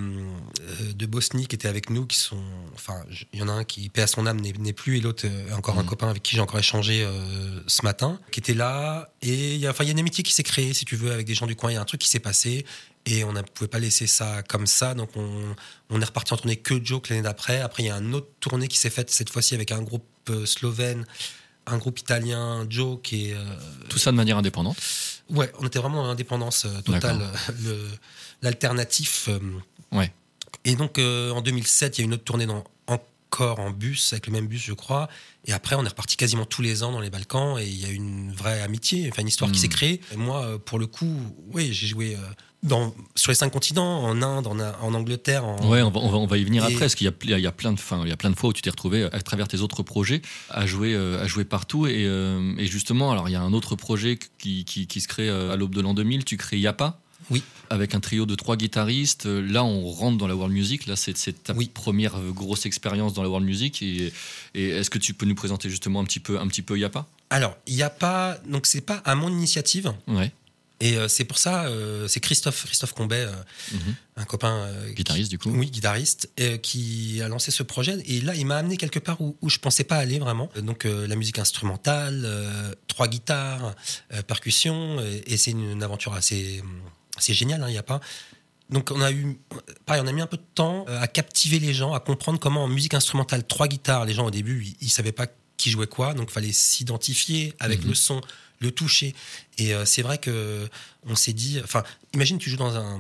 euh, 0.62 0.94
de 0.94 1.06
Bosnie 1.06 1.48
qui 1.48 1.56
étaient 1.56 1.68
avec 1.68 1.90
nous, 1.90 2.06
qui 2.06 2.18
sont. 2.18 2.42
Enfin, 2.76 3.04
il 3.34 3.40
y 3.40 3.42
en 3.42 3.48
a 3.48 3.52
un 3.54 3.64
qui, 3.64 3.90
paix 3.90 4.04
à 4.04 4.08
son 4.08 4.26
âme, 4.28 4.40
n'est 4.40 4.74
plus, 4.74 4.98
et 4.98 5.02
l'autre, 5.02 5.26
euh, 5.26 5.54
encore 5.56 5.78
un 5.80 5.84
Mhm. 5.84 5.90
copain 5.90 6.10
avec 6.10 6.22
qui 6.24 6.36
j'ai 6.36 6.42
encore 6.42 6.60
échangé 6.60 7.04
euh, 7.04 7.60
ce 7.68 7.82
matin, 7.84 8.20
qui 8.32 8.40
était 8.40 8.54
là. 8.54 9.12
Et 9.22 9.56
il 9.56 9.60
y, 9.60 9.68
a, 9.68 9.72
enfin, 9.72 9.84
il 9.84 9.88
y 9.88 9.90
a 9.90 9.94
une 9.94 10.00
amitié 10.00 10.24
qui 10.24 10.32
s'est 10.32 10.44
créée, 10.44 10.74
si 10.74 10.86
tu 10.86 10.96
veux, 10.96 11.12
avec 11.12 11.26
des 11.26 11.34
gens 11.34 11.48
du 11.48 11.56
coin. 11.56 11.72
Il 11.72 11.74
y 11.74 11.78
a 11.78 11.82
un 11.82 11.86
truc 11.86 12.02
qui 12.02 12.10
s'est 12.10 12.20
passé. 12.20 12.66
Et 13.08 13.24
on 13.24 13.34
ne 13.34 13.42
pouvait 13.42 13.68
pas 13.68 13.80
laisser 13.80 14.06
ça 14.06 14.44
comme 14.44 14.68
ça. 14.68 14.94
Donc, 14.94 15.10
on, 15.16 15.56
on 15.90 16.00
est 16.00 16.06
reparti 16.06 16.34
en 16.34 16.38
tournée 16.38 16.56
que 16.58 16.84
Joke 16.86 17.10
l'année 17.10 17.24
d'après. 17.24 17.60
Après, 17.60 17.82
il 17.82 17.88
y 17.88 17.90
a 17.90 17.96
une 17.98 18.14
autre 18.14 18.30
tournée 18.40 18.68
qui 18.68 18.78
s'est 18.78 18.92
faite 18.92 19.10
cette 19.10 19.32
fois-ci 19.32 19.56
avec 19.56 19.72
un 19.72 19.82
groupe 19.82 20.06
slovène, 20.46 21.08
un 21.66 21.78
groupe 21.80 21.98
italien, 21.98 22.68
Joke 22.70 23.12
et. 23.12 23.34
Tout 23.90 23.98
ça 23.98 24.12
de 24.12 24.18
manière 24.18 24.38
indépendante? 24.38 24.78
Ouais, 25.32 25.52
on 25.60 25.66
était 25.68 25.80
vraiment 25.80 26.02
en 26.02 26.10
indépendance 26.10 26.66
euh, 26.66 26.82
totale. 26.82 27.22
Euh, 27.66 27.90
L'alternatif. 28.42 29.28
euh, 29.30 29.40
Ouais. 29.92 30.12
Et 30.66 30.76
donc, 30.76 31.00
en 31.00 31.42
2007, 31.42 31.98
il 31.98 32.02
y 32.02 32.04
a 32.04 32.06
une 32.06 32.14
autre 32.14 32.24
tournée 32.24 32.46
dans, 32.46 32.64
encore 32.88 33.60
en 33.60 33.72
bus, 33.72 34.14
avec 34.14 34.28
le 34.28 34.34
même 34.34 34.48
bus, 34.48 34.62
je 34.62 34.74
crois. 34.74 35.10
Et 35.46 35.54
après, 35.54 35.76
on 35.76 35.84
est 35.84 35.88
reparti 35.90 36.18
quasiment 36.18 36.46
tous 36.46 36.62
les 36.62 36.84
ans 36.84 36.92
dans 36.92 37.00
les 37.02 37.10
Balkans. 37.10 37.58
Et 37.60 37.66
il 37.66 37.80
y 37.80 37.86
a 37.86 37.90
une 37.90 38.32
vraie 38.34 38.62
amitié, 38.62 39.10
enfin, 39.12 39.22
une 39.22 39.28
histoire 39.30 39.52
qui 39.52 39.58
Mm. 39.58 39.62
s'est 39.62 39.68
créée. 39.70 40.02
Et 40.12 40.18
moi, 40.18 40.60
pour 40.64 40.78
le 40.80 40.88
coup, 40.88 41.18
oui, 41.54 41.74
j'ai 41.74 41.88
joué. 41.88 42.16
Dans, 42.64 42.94
sur 43.16 43.32
les 43.32 43.36
cinq 43.36 43.50
continents, 43.50 44.04
en 44.04 44.22
Inde, 44.22 44.46
en, 44.48 44.60
en 44.60 44.94
Angleterre, 44.94 45.46
en, 45.46 45.68
Ouais, 45.68 45.82
on 45.82 45.90
va, 45.90 46.00
on 46.00 46.10
va, 46.10 46.18
on 46.18 46.28
va 46.28 46.38
y 46.38 46.44
venir 46.44 46.64
Et- 46.64 46.68
après, 46.68 46.80
parce 46.82 46.96
qu'il 46.96 47.06
y 47.08 47.34
a, 47.34 47.40
y 47.40 47.52
plein 47.52 47.74
de, 47.74 47.80
il 48.04 48.10
y 48.10 48.12
a 48.12 48.18
plein 48.18 48.30
de 48.30 48.36
fois 48.36 48.50
où 48.50 48.54
tu 48.54 48.62
t'es 48.62 48.70
retrouvé 48.70 49.04
à 49.12 49.22
travers 49.22 49.48
tes 49.48 49.60
autres 49.62 49.82
projets 49.84 50.22
à 50.50 50.66
jouer, 50.68 50.94
euh, 50.94 51.22
à 51.24 51.28
jouer 51.28 51.44
partout. 51.46 51.88
Et, 51.88 52.06
euh, 52.06 52.54
et 52.58 52.68
justement, 52.68 53.12
alors 53.12 53.30
il 53.30 53.32
y 53.32 53.36
a 53.36 53.42
un 53.42 53.54
autre 53.54 53.76
projet 53.76 54.20
qui, 54.38 54.64
qui, 54.66 54.86
qui 54.88 55.02
se 55.02 55.08
crée 55.08 55.28
euh, 55.30 55.52
à 55.52 55.56
l'aube 55.56 55.74
de 55.74 55.82
l'an 55.82 55.94
2000. 55.94 56.24
Tu 56.26 56.38
crées 56.38 56.60
Yapa. 56.60 57.00
Oui. 57.30 57.44
Avec 57.70 57.96
un 57.96 58.00
trio 58.02 58.26
de 58.26 58.36
trois 58.36 58.58
guitaristes. 58.58 59.26
Là, 59.26 59.64
on 59.64 59.88
rentre 59.90 60.18
dans 60.18 60.28
la 60.28 60.36
world 60.36 60.54
music. 60.54 60.86
Là, 60.88 60.96
c'est 60.98 61.14
ta 61.44 61.54
Oui. 61.54 61.70
première 61.74 62.20
grosse 62.32 62.66
expérience 62.66 63.14
dans 63.14 63.24
la 63.24 63.30
world 63.30 63.46
music. 63.48 63.82
Et, 63.82 64.12
et 64.54 64.70
est-ce 64.70 64.90
que 64.90 64.98
tu 64.98 65.14
peux 65.14 65.26
nous 65.26 65.36
présenter 65.36 65.70
justement 65.70 66.02
un 66.02 66.04
petit 66.04 66.20
peu, 66.20 66.38
un 66.40 66.48
petit 66.48 66.62
peu 66.62 66.78
Yapa? 66.78 67.06
Alors, 67.30 67.56
il 67.68 67.76
n'y 67.76 67.84
a 67.84 67.90
pas. 67.90 68.38
Donc, 68.46 68.66
c'est 68.66 68.82
pas 68.82 68.98
à 69.06 69.16
mon 69.16 69.30
initiative. 69.30 69.94
Ouais. 70.08 70.32
Et 70.82 70.98
euh, 70.98 71.08
c'est 71.08 71.24
pour 71.26 71.38
ça, 71.38 71.66
euh, 71.66 72.08
c'est 72.08 72.20
Christophe, 72.20 72.66
Christophe 72.66 72.94
Combet, 72.94 73.22
euh, 73.26 73.32
Mhm. 73.74 73.96
un 74.18 74.26
copain. 74.26 74.68
Guitariste 74.96 75.30
du 75.32 75.38
coup. 75.38 75.50
Oui, 75.52 75.70
guitariste, 75.72 76.30
qui 76.62 77.22
a 77.24 77.28
lancé 77.28 77.52
ce 77.52 77.64
projet. 77.64 77.98
Et 78.06 78.20
là, 78.22 78.36
il 78.36 78.46
m'a 78.46 78.58
amené 78.58 78.76
quelque 78.78 79.00
part 79.00 79.22
où, 79.22 79.38
où 79.42 79.50
je 79.50 79.60
pensais 79.60 79.84
pas 79.86 79.96
aller 79.98 80.20
vraiment. 80.20 80.50
Donc, 80.62 80.84
la 80.86 81.16
musique 81.16 81.40
instrumentale, 81.40 82.28
trois 82.88 83.08
guitares, 83.08 83.74
percussion. 84.28 85.00
et 85.26 85.38
c'est 85.38 85.52
une, 85.52 85.72
une 85.72 85.84
aventure 85.84 86.14
assez, 86.14 86.62
assez 87.18 87.34
géniale, 87.34 87.64
hein, 87.64 87.70
il 87.70 87.76
y 87.76 87.80
a 87.80 87.84
pas. 87.84 88.02
Donc, 88.70 88.92
on 88.92 89.02
a 89.02 89.12
eu. 89.12 89.38
Pareil, 89.86 90.02
on 90.04 90.08
a 90.08 90.12
mis 90.12 90.22
un 90.22 90.28
peu 90.28 90.38
de 90.38 90.46
temps 90.56 90.86
à 90.88 91.08
captiver 91.08 91.60
les 91.60 91.74
gens, 91.74 91.94
à 91.94 92.00
comprendre 92.00 92.40
comment 92.40 92.64
en 92.64 92.68
musique 92.68 92.94
instrumentale, 92.94 93.46
trois 93.46 93.68
guitares, 93.68 94.06
les 94.06 94.14
gens 94.14 94.26
au 94.26 94.32
début, 94.32 94.64
ils, 94.66 94.76
ils 94.88 94.90
savaient 94.90 95.12
pas 95.12 95.28
qui 95.58 95.70
jouait 95.70 95.88
quoi. 95.88 96.14
Donc, 96.14 96.30
il 96.30 96.34
fallait 96.34 96.52
s'identifier 96.52 97.54
avec 97.60 97.82
Mhm. 97.84 97.90
le 97.90 97.96
son, 97.96 98.22
le 98.62 98.72
toucher. 98.72 99.14
Et 99.58 99.74
euh, 99.74 99.84
c'est 99.86 100.02
vrai 100.02 100.18
que 100.18 100.70
on 101.06 101.16
s'est 101.16 101.34
dit. 101.34 101.60
Enfin, 101.64 101.84
imagine, 102.14 102.38
tu 102.38 102.50
joues 102.50 102.58
dans 102.58 102.76
un 102.78 103.00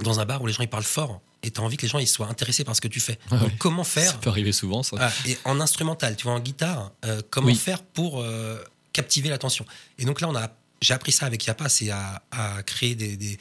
dans 0.00 0.18
un 0.20 0.24
bar 0.24 0.42
où 0.42 0.46
les 0.46 0.52
gens 0.52 0.62
ils 0.62 0.68
parlent 0.70 0.82
fort 0.82 1.20
et 1.42 1.50
tu 1.50 1.60
as 1.60 1.62
envie 1.64 1.76
que 1.76 1.82
les 1.82 1.88
gens 1.88 1.98
ils 1.98 2.08
soient 2.08 2.28
intéressés 2.28 2.64
par 2.64 2.74
ce 2.74 2.80
que 2.80 2.88
tu 2.88 2.98
fais. 3.00 3.18
Ah 3.30 3.36
Donc 3.36 3.48
ouais. 3.48 3.54
comment 3.58 3.84
Ça 3.84 4.00
faire 4.00 4.20
peut 4.20 4.30
arriver 4.30 4.52
souvent, 4.52 4.82
ça. 4.82 4.96
Ah, 4.98 5.12
Et 5.26 5.36
en 5.44 5.60
instrumental, 5.60 6.16
tu 6.16 6.24
vois, 6.24 6.32
en 6.32 6.40
guitare, 6.40 6.92
euh, 7.04 7.20
comment 7.30 7.48
Oui. 7.48 7.54
faire 7.56 7.82
pour 7.82 8.20
euh, 8.22 8.58
captiver 8.92 9.28
l'attention? 9.28 9.66
Et 9.98 10.04
donc 10.04 10.20
là, 10.20 10.28
on 10.28 10.34
a, 10.36 10.48
j'ai 10.80 10.94
appris 10.94 11.12
ça 11.12 11.26
avec 11.26 11.44
Yapa, 11.44 11.68
c'est 11.68 11.90
à, 11.90 12.22
à 12.30 12.62
créer 12.62 12.94
des, 12.94 13.16
des, 13.16 13.38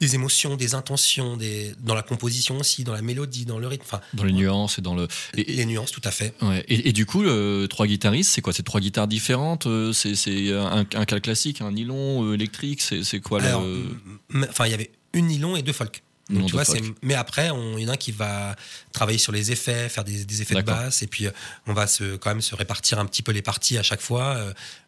des 0.00 0.14
émotions, 0.14 0.56
des 0.56 0.74
intentions, 0.74 1.36
des, 1.36 1.72
dans 1.80 1.94
la 1.94 2.02
composition 2.02 2.58
aussi, 2.58 2.84
dans 2.84 2.92
la 2.92 3.02
mélodie, 3.02 3.44
dans 3.46 3.58
le 3.58 3.66
rythme, 3.66 3.84
enfin, 3.84 4.00
Dans 4.14 4.24
les 4.24 4.32
nuances 4.32 4.78
et 4.78 4.82
dans 4.82 4.94
le. 4.94 5.08
et- 5.36 5.52
et- 5.52 5.56
les 5.56 5.66
nuances, 5.66 5.90
tout 5.90 6.00
à 6.04 6.10
fait. 6.10 6.34
Ouais. 6.40 6.64
Et, 6.68 6.88
et 6.88 6.92
du 6.92 7.04
coup, 7.06 7.24
trois 7.68 7.86
guitaristes, 7.86 8.30
c'est 8.32 8.40
quoi? 8.42 8.52
C'est 8.52 8.62
trois 8.62 8.80
guitares 8.80 9.08
différentes 9.08 9.66
euh, 9.66 9.92
C'est 9.92 10.52
un, 10.52 10.86
un 10.94 11.04
cas 11.04 11.20
classique, 11.20 11.60
un 11.60 11.72
nylon 11.72 12.24
euh, 12.24 12.34
électrique 12.34 12.80
C'est 12.82 13.20
quoi 13.20 13.42
Alors, 13.42 13.62
le. 13.62 14.44
Enfin, 14.48 14.66
il 14.66 14.70
y 14.70 14.74
avait 14.74 14.90
une 15.14 15.26
nylon 15.26 15.56
et 15.56 15.62
deux 15.62 15.72
folk. 15.72 16.02
Donc, 16.30 16.44
tu 16.46 16.52
vois, 16.52 16.64
mais 17.00 17.14
après, 17.14 17.48
on- 17.50 17.78
il 17.78 17.84
y 17.84 17.86
en 17.86 17.88
a 17.88 17.92
un 17.94 17.96
qui 17.96 18.12
va 18.12 18.54
travailler 18.92 19.16
sur 19.16 19.32
les 19.32 19.50
effets, 19.50 19.88
faire 19.88 20.04
des, 20.04 20.26
des 20.26 20.42
effets 20.42 20.54
de 20.56 20.60
basse, 20.60 21.00
et 21.02 21.06
puis 21.06 21.26
euh, 21.26 21.30
on 21.66 21.72
va 21.72 21.86
se, 21.86 22.16
quand 22.16 22.28
même 22.28 22.42
se 22.42 22.54
répartir 22.54 22.98
un 22.98 23.06
petit 23.06 23.22
peu 23.22 23.32
les 23.32 23.40
parties 23.40 23.78
à 23.78 23.82
chaque 23.82 24.02
fois, 24.02 24.36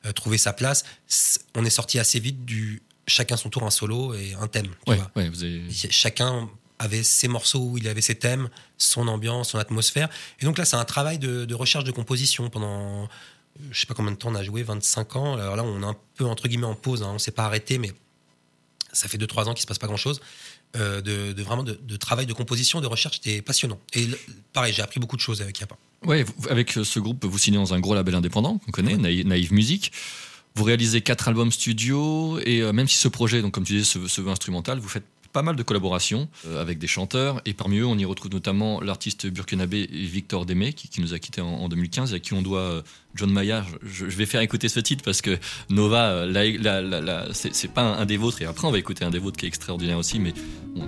euh, 0.04 0.12
trouver 0.12 0.36
sa 0.36 0.52
place. 0.52 0.84
On 1.54 1.64
est 1.64 1.70
sorti 1.70 1.98
assez 1.98 2.20
vite 2.20 2.44
du 2.44 2.82
chacun 3.10 3.36
son 3.36 3.50
tour, 3.50 3.64
un 3.64 3.70
solo 3.70 4.14
et 4.14 4.34
un 4.40 4.46
thème. 4.48 4.68
tu 4.86 4.90
Ouais, 4.90 4.96
vois. 4.96 5.10
ouais, 5.16 5.28
vous 5.28 5.42
avez. 5.44 5.56
Et 5.66 5.90
Chacun 5.90 6.48
avait 6.78 7.02
ses 7.02 7.28
morceaux 7.28 7.60
où 7.72 7.78
il 7.78 7.86
avait 7.88 8.00
ses 8.00 8.14
thèmes, 8.14 8.48
son 8.78 9.06
ambiance, 9.08 9.50
son 9.50 9.58
atmosphère. 9.58 10.08
Et 10.40 10.44
donc 10.46 10.56
là, 10.56 10.64
c'est 10.64 10.76
un 10.76 10.84
travail 10.84 11.18
de, 11.18 11.44
de 11.44 11.54
recherche 11.54 11.84
de 11.84 11.90
composition 11.92 12.48
pendant, 12.48 13.06
je 13.70 13.78
sais 13.80 13.86
pas 13.86 13.92
combien 13.94 14.12
de 14.12 14.16
temps 14.16 14.30
on 14.30 14.34
a 14.34 14.42
joué, 14.42 14.62
25 14.62 15.16
ans. 15.16 15.34
Alors 15.34 15.56
là, 15.56 15.62
on 15.62 15.82
est 15.82 15.86
un 15.86 15.96
peu 16.14 16.24
entre 16.24 16.48
guillemets 16.48 16.64
en 16.66 16.74
pause, 16.74 17.02
hein, 17.02 17.10
on 17.12 17.18
s'est 17.18 17.32
pas 17.32 17.44
arrêté, 17.44 17.76
mais 17.78 17.92
ça 18.92 19.08
fait 19.08 19.18
2-3 19.18 19.44
ans 19.48 19.52
qu'il 19.54 19.60
se 19.62 19.66
passe 19.66 19.78
pas 19.78 19.86
grand-chose. 19.88 20.20
Euh, 20.76 21.00
de, 21.00 21.32
de 21.32 21.42
vraiment 21.42 21.64
de, 21.64 21.72
de 21.82 21.96
travail 21.96 22.26
de 22.26 22.32
composition, 22.32 22.80
de 22.80 22.86
recherche, 22.86 23.16
c'était 23.16 23.42
passionnant. 23.42 23.78
Et 23.94 24.08
pareil, 24.52 24.72
j'ai 24.72 24.82
appris 24.82 25.00
beaucoup 25.00 25.16
de 25.16 25.20
choses 25.20 25.42
avec 25.42 25.58
Yapa. 25.58 25.76
Ouais, 26.06 26.24
avec 26.48 26.70
ce 26.70 26.98
groupe, 27.00 27.24
vous 27.24 27.38
signez 27.38 27.56
dans 27.58 27.74
un 27.74 27.80
gros 27.80 27.94
label 27.94 28.14
indépendant 28.14 28.58
qu'on 28.58 28.70
connaît, 28.70 28.96
Naï- 28.96 29.24
Naïve 29.24 29.52
Music. 29.52 29.90
Vous 30.60 30.66
réalisez 30.66 31.00
quatre 31.00 31.26
albums 31.26 31.50
studio 31.50 32.38
et 32.44 32.60
euh, 32.60 32.74
même 32.74 32.86
si 32.86 32.98
ce 32.98 33.08
projet, 33.08 33.40
donc 33.40 33.52
comme 33.52 33.64
tu 33.64 33.72
disais, 33.72 33.86
se, 33.86 34.06
se 34.06 34.20
veut 34.20 34.30
instrumental, 34.30 34.78
vous 34.78 34.90
faites 34.90 35.06
pas 35.32 35.40
mal 35.40 35.56
de 35.56 35.62
collaborations 35.62 36.28
euh, 36.46 36.60
avec 36.60 36.78
des 36.78 36.86
chanteurs 36.86 37.40
et 37.46 37.54
parmi 37.54 37.78
eux, 37.78 37.86
on 37.86 37.96
y 37.96 38.04
retrouve 38.04 38.30
notamment 38.30 38.78
l'artiste 38.82 39.26
burkinabé 39.26 39.88
Victor 39.90 40.44
Démé 40.44 40.74
qui, 40.74 41.00
nous 41.00 41.14
a 41.14 41.18
quittés 41.18 41.40
en, 41.40 41.46
en 41.46 41.70
2015 41.70 42.12
et 42.12 42.16
à 42.16 42.18
qui 42.18 42.34
on 42.34 42.42
doit 42.42 42.60
euh, 42.60 42.82
John 43.14 43.32
Mayer. 43.32 43.62
Je, 43.82 44.04
vais 44.04 44.26
faire 44.26 44.42
écouter 44.42 44.68
ce 44.68 44.80
titre 44.80 45.02
parce 45.02 45.22
que 45.22 45.38
Nova, 45.70 46.26
c'est 47.32 47.72
pas 47.72 47.80
un, 47.80 48.04
des 48.04 48.18
vôtres 48.18 48.42
et 48.42 48.44
après 48.44 48.68
on 48.68 48.70
va 48.70 48.78
écouter 48.78 49.02
un 49.02 49.10
des 49.10 49.18
vôtres 49.18 49.38
qui 49.38 49.46
est 49.46 49.48
extraordinaire 49.48 49.96
aussi, 49.96 50.18
mais 50.18 50.34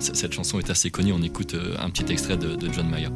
cette 0.01 0.33
chanson 0.33 0.59
est 0.59 0.69
assez 0.69 0.91
connue. 0.91 1.13
On 1.13 1.23
écoute 1.23 1.55
un 1.79 1.89
petit 1.89 2.11
extrait 2.13 2.37
de, 2.37 2.71
John 2.71 2.87
Mayer. 2.91 3.09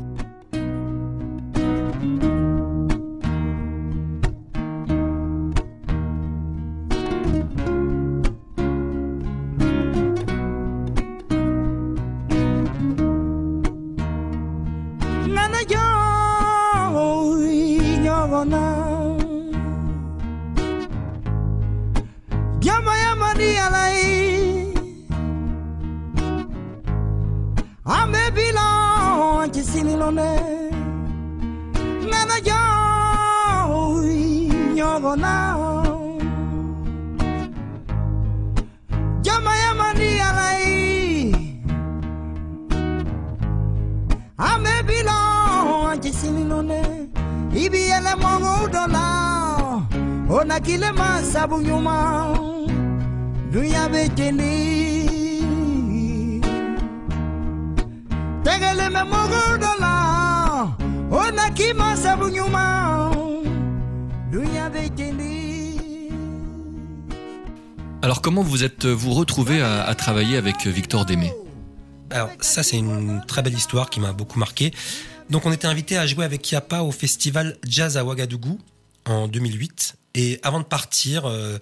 La 58.60 58.90
sabu 61.96 62.32
dunya 64.32 64.72
Alors 68.02 68.22
comment 68.22 68.42
vous 68.42 68.64
êtes 68.64 68.86
vous 68.86 69.14
retrouvé 69.14 69.62
à, 69.62 69.84
à 69.84 69.96
travailler 69.96 70.38
avec 70.38 70.66
Victor 70.68 71.06
Démé? 71.06 71.34
Alors 72.10 72.30
ça 72.40 72.64
c'est 72.64 72.78
une 72.78 73.22
très 73.28 73.42
belle 73.42 73.54
histoire 73.54 73.90
qui 73.90 74.00
m'a 74.00 74.14
beaucoup 74.14 74.40
marqué. 74.40 74.72
Donc 75.30 75.46
on 75.46 75.52
était 75.52 75.68
invité 75.68 75.98
à 75.98 76.08
jouer 76.08 76.26
avec 76.26 76.42
Kiapa 76.42 76.80
au 76.80 76.92
festival 76.92 77.58
Jazz 77.68 77.98
à 77.98 78.06
Ouagadougou 78.06 78.60
en 79.06 79.28
2008. 79.28 79.96
Et 80.16 80.40
avant 80.42 80.60
de 80.60 80.66
partir, 80.66 81.26
euh, 81.26 81.58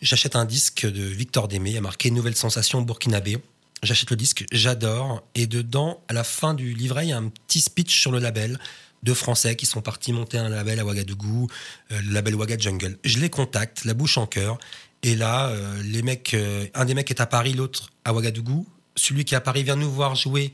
j'achète 0.00 0.34
un 0.36 0.44
disque 0.44 0.84
de 0.84 1.02
Victor 1.02 1.48
Démé, 1.48 1.70
il 1.70 1.74
y 1.74 1.78
a 1.78 1.82
marqué 1.82 2.10
Nouvelle 2.10 2.34
sensation 2.34 2.82
burkinabé. 2.82 3.38
J'achète 3.82 4.10
le 4.10 4.16
disque, 4.16 4.44
j'adore. 4.52 5.22
Et 5.34 5.46
dedans, 5.46 6.02
à 6.08 6.12
la 6.12 6.24
fin 6.24 6.54
du 6.54 6.74
livret, 6.74 7.06
il 7.06 7.10
y 7.10 7.12
a 7.12 7.18
un 7.18 7.28
petit 7.28 7.60
speech 7.60 7.98
sur 7.98 8.12
le 8.12 8.18
label. 8.18 8.58
Deux 9.02 9.14
Français 9.14 9.56
qui 9.56 9.64
sont 9.64 9.80
partis 9.80 10.12
monter 10.12 10.36
un 10.36 10.50
label 10.50 10.78
à 10.78 10.84
Ouagadougou, 10.84 11.48
euh, 11.92 12.00
le 12.02 12.12
label 12.12 12.34
Ouaga 12.34 12.58
Jungle. 12.58 12.98
Je 13.04 13.18
les 13.18 13.30
contacte, 13.30 13.84
la 13.84 13.94
bouche 13.94 14.18
en 14.18 14.26
cœur. 14.26 14.58
Et 15.02 15.16
là, 15.16 15.48
euh, 15.48 15.82
les 15.82 16.02
mecs, 16.02 16.34
euh, 16.34 16.66
un 16.74 16.84
des 16.84 16.92
mecs 16.92 17.10
est 17.10 17.22
à 17.22 17.26
Paris, 17.26 17.54
l'autre 17.54 17.90
à 18.04 18.12
Ouagadougou. 18.12 18.66
Celui 18.96 19.24
qui 19.24 19.32
est 19.32 19.38
à 19.38 19.40
Paris 19.40 19.62
vient 19.62 19.76
nous 19.76 19.90
voir 19.90 20.14
jouer. 20.14 20.52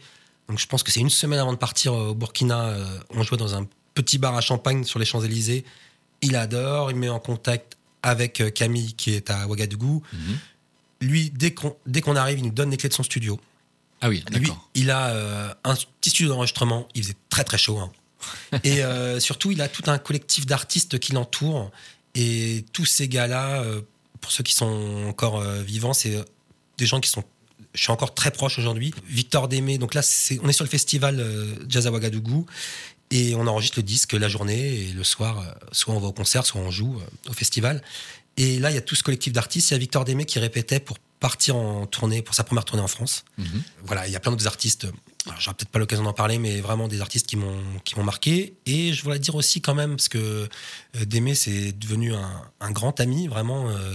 Donc 0.48 0.60
je 0.60 0.66
pense 0.68 0.84
que 0.84 0.92
c'est 0.92 1.00
une 1.00 1.10
semaine 1.10 1.40
avant 1.40 1.52
de 1.52 1.58
partir 1.58 1.92
au 1.92 2.14
Burkina. 2.14 2.76
on 3.10 3.24
jouait 3.24 3.38
dans 3.38 3.56
un 3.56 3.66
petit 3.94 4.18
bar 4.18 4.36
à 4.36 4.40
Champagne 4.40 4.84
sur 4.84 5.00
les 5.00 5.04
Champs-Élysées. 5.04 5.64
Il 6.22 6.36
adore, 6.36 6.92
il 6.92 6.96
met 6.96 7.08
en 7.08 7.18
contact 7.18 7.76
avec 8.04 8.54
Camille 8.54 8.94
qui 8.94 9.14
est 9.14 9.28
à 9.30 9.48
Ouagadougou. 9.48 10.04
Mhm. 10.12 10.38
Lui, 11.00 11.30
dès 11.30 11.52
qu'on 11.52 12.16
arrive, 12.16 12.38
il 12.38 12.44
nous 12.44 12.50
donne 12.50 12.70
les 12.70 12.76
clés 12.76 12.88
de 12.88 12.94
son 12.94 13.02
studio. 13.02 13.38
Ah 14.00 14.08
oui, 14.08 14.22
d'accord. 14.30 14.68
il 14.74 14.90
a 14.90 15.08
euh, 15.08 15.54
un 15.64 15.74
petit 15.74 16.10
studio 16.10 16.28
d'enregistrement. 16.28 16.86
Il 16.94 17.02
faisait 17.02 17.16
très 17.30 17.44
très 17.44 17.58
chaud. 17.58 17.78
hein. 17.78 17.90
et 18.64 18.82
euh, 18.82 19.20
surtout, 19.20 19.52
il 19.52 19.60
a 19.60 19.68
tout 19.68 19.88
un 19.90 19.98
collectif 19.98 20.46
d'artistes 20.46 20.98
qui 20.98 21.12
l'entourent. 21.12 21.70
Et 22.14 22.64
tous 22.72 22.86
ces 22.86 23.08
gars-là, 23.08 23.62
euh, 23.62 23.82
pour 24.20 24.32
ceux 24.32 24.42
qui 24.42 24.54
sont 24.54 25.04
encore 25.08 25.40
vivants, 25.40 25.92
c'est 25.92 26.24
des 26.78 26.86
gens 26.86 27.00
qui 27.00 27.10
sont. 27.10 27.24
Je 27.74 27.82
suis 27.82 27.92
encore 27.92 28.14
très 28.14 28.30
proche 28.30 28.58
aujourd'hui. 28.58 28.94
Victor 29.06 29.48
Démé, 29.48 29.76
donc 29.76 29.92
là, 29.92 30.00
on 30.42 30.48
est 30.48 30.52
sur 30.52 30.64
le 30.64 30.70
festival 30.70 31.24
Jazz 31.68 31.86
à 31.86 31.92
Ouagadougou. 31.92 32.46
Et 33.12 33.36
on 33.36 33.46
enregistre 33.46 33.78
le 33.78 33.82
disque 33.84 34.14
la 34.14 34.28
journée 34.28 34.88
et 34.88 34.92
le 34.92 35.04
soir, 35.04 35.44
soit 35.72 35.94
on 35.94 36.00
va 36.00 36.08
au 36.08 36.12
concert, 36.12 36.44
soit 36.44 36.60
on 36.60 36.70
joue 36.70 37.00
au 37.28 37.32
festival. 37.34 37.82
Et 38.36 38.58
là, 38.58 38.70
il 38.70 38.74
y 38.74 38.78
a 38.78 38.82
tout 38.82 38.94
ce 38.94 39.02
collectif 39.02 39.32
d'artistes. 39.32 39.70
Il 39.70 39.74
y 39.74 39.76
a 39.76 39.78
Victor 39.78 40.04
Démé 40.04 40.24
qui 40.24 40.38
répétait 40.38 40.80
pour 40.80 40.98
partir 41.20 41.56
en 41.56 41.86
tournée, 41.86 42.20
pour 42.22 42.34
sa 42.34 42.44
première 42.44 42.64
tournée 42.64 42.82
en 42.82 42.88
France. 42.88 43.24
Mhm. 43.38 43.62
Voilà, 43.84 44.06
il 44.06 44.12
y 44.12 44.16
a 44.16 44.20
plein 44.20 44.30
d'autres 44.32 44.46
artistes. 44.46 44.86
Alors, 45.26 45.40
J'aurai 45.40 45.56
peut-être 45.56 45.70
pas 45.70 45.78
l'occasion 45.78 46.04
d'en 46.04 46.12
parler, 46.12 46.38
mais 46.38 46.60
vraiment 46.60 46.86
des 46.88 47.00
artistes 47.00 47.26
qui 47.26 47.36
m'ont 47.36 47.56
qui 47.84 47.96
m'ont 47.96 48.04
marqué. 48.04 48.54
Et 48.66 48.92
je 48.92 49.02
voulais 49.02 49.18
dire 49.18 49.34
aussi 49.34 49.60
quand 49.60 49.74
même, 49.74 49.96
parce 49.96 50.08
que 50.08 50.18
euh, 50.98 51.04
Démé, 51.06 51.34
c'est 51.34 51.72
devenu 51.72 52.14
un, 52.14 52.42
un 52.60 52.70
grand 52.70 53.00
ami, 53.00 53.26
vraiment. 53.26 53.70
euh, 53.70 53.92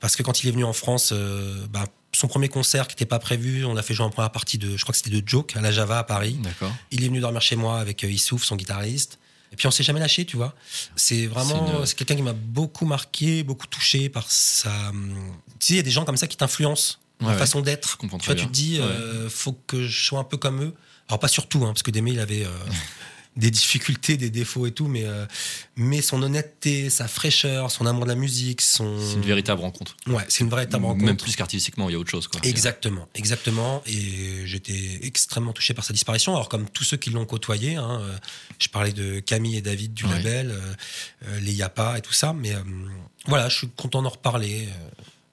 parce 0.00 0.16
que 0.16 0.22
quand 0.22 0.42
il 0.42 0.48
est 0.48 0.52
venu 0.52 0.64
en 0.64 0.72
France, 0.72 1.10
euh, 1.12 1.64
bah, 1.70 1.84
son 2.14 2.28
premier 2.28 2.48
concert 2.48 2.86
qui 2.88 2.94
n'était 2.94 3.06
pas 3.06 3.18
prévu, 3.20 3.64
on 3.64 3.72
l'a 3.72 3.82
fait 3.82 3.94
jouer 3.94 4.04
en 4.04 4.10
première 4.10 4.32
partie 4.32 4.58
de, 4.58 4.76
je 4.76 4.82
crois 4.82 4.92
que 4.92 4.98
c'était 4.98 5.18
de 5.20 5.26
Joke 5.26 5.56
à 5.56 5.60
la 5.62 5.72
Java 5.72 5.98
à 5.98 6.04
Paris. 6.04 6.36
D'accord. 6.42 6.72
Il 6.90 7.02
est 7.04 7.08
venu 7.08 7.20
dormir 7.20 7.40
chez 7.40 7.56
moi 7.56 7.78
avec 7.80 8.04
euh, 8.04 8.10
Issouf, 8.10 8.44
son 8.44 8.56
guitariste. 8.56 9.18
Et 9.52 9.56
puis 9.56 9.66
on 9.66 9.70
s'est 9.70 9.82
jamais 9.84 10.00
lâché, 10.00 10.24
tu 10.24 10.36
vois. 10.36 10.54
C'est 10.96 11.26
vraiment, 11.26 11.66
C'est 11.66 11.72
une- 11.80 11.86
c'est 11.86 11.94
quelqu'un 11.96 12.16
qui 12.16 12.22
m'a 12.22 12.32
beaucoup 12.32 12.86
marqué, 12.86 13.42
beaucoup 13.42 13.66
touché 13.66 14.08
par 14.08 14.30
sa. 14.30 14.88
hum, 14.90 15.14
Tu 15.60 15.66
sais, 15.66 15.72
il 15.74 15.76
y 15.76 15.80
a 15.80 15.82
des 15.82 15.90
gens 15.90 16.04
comme 16.04 16.16
ça 16.16 16.26
qui 16.26 16.36
t'influencent, 16.36 16.98
la 17.20 17.28
ouais. 17.28 17.36
façon 17.38 17.60
d'être. 17.60 17.98
Tu 17.98 18.06
vois, 18.08 18.34
tu 18.34 18.46
te 18.46 18.50
dis, 18.52 18.78
euh, 18.80 19.28
faut 19.30 19.52
que 19.66 19.86
je 19.86 20.04
sois 20.06 20.18
un 20.20 20.24
peu 20.24 20.36
comme 20.38 20.62
eux. 20.62 20.74
Alors 21.08 21.18
pas 21.20 21.28
surtout, 21.28 21.64
hein, 21.64 21.68
parce 21.68 21.82
que 21.82 21.90
Démé, 21.90 22.12
il 22.12 22.20
avait 22.20 22.44
euh, 22.44 22.48
des 23.36 23.50
difficultés, 23.50 24.16
des 24.16 24.28
défauts 24.30 24.66
et 24.66 24.72
tout, 24.72 24.88
mais 24.88 25.04
euh, 25.04 25.24
mais 25.76 26.02
son 26.02 26.22
honnêteté, 26.22 26.90
sa 26.90 27.08
fraîcheur, 27.08 27.70
son 27.70 27.86
amour 27.86 28.04
de 28.04 28.10
la 28.10 28.14
musique, 28.14 28.60
son. 28.60 28.98
C'est 29.00 29.14
une 29.14 29.22
véritable 29.22 29.60
rencontre. 29.62 29.96
Ouais, 30.06 30.24
c'est 30.28 30.44
une 30.44 30.50
véritable 30.50 30.84
rencontre. 30.84 31.04
Même 31.06 31.16
plus 31.16 31.34
qu'artistiquement, 31.34 31.88
il 31.88 31.92
y 31.92 31.96
a 31.96 31.98
autre 31.98 32.10
chose. 32.10 32.28
Quoi. 32.28 32.40
Exactement, 32.44 33.08
exactement. 33.14 33.82
Et 33.86 34.46
j'étais 34.46 35.00
extrêmement 35.02 35.52
touché 35.52 35.72
par 35.74 35.84
sa 35.84 35.92
disparition. 35.92 36.34
Alors, 36.34 36.48
comme 36.48 36.68
tous 36.68 36.84
ceux 36.84 36.96
qui 36.98 37.10
l'ont 37.10 37.24
côtoyé, 37.24 37.76
hein, 37.76 38.00
euh, 38.02 38.16
je 38.58 38.68
parlais 38.68 38.92
de 38.92 39.20
Camille 39.20 39.56
et 39.56 39.62
David 39.62 39.94
du 39.94 40.04
Ouais. 40.04 40.10
label, 40.16 40.50
euh, 41.24 41.40
les 41.40 41.52
Yapa 41.54 41.96
et 41.98 42.02
tout 42.02 42.12
ça. 42.12 42.32
Mais 42.34 42.54
euh, 42.54 42.58
voilà, 43.26 43.48
je 43.48 43.56
suis 43.56 43.68
content 43.68 44.02
d'en 44.02 44.10
reparler. 44.10 44.68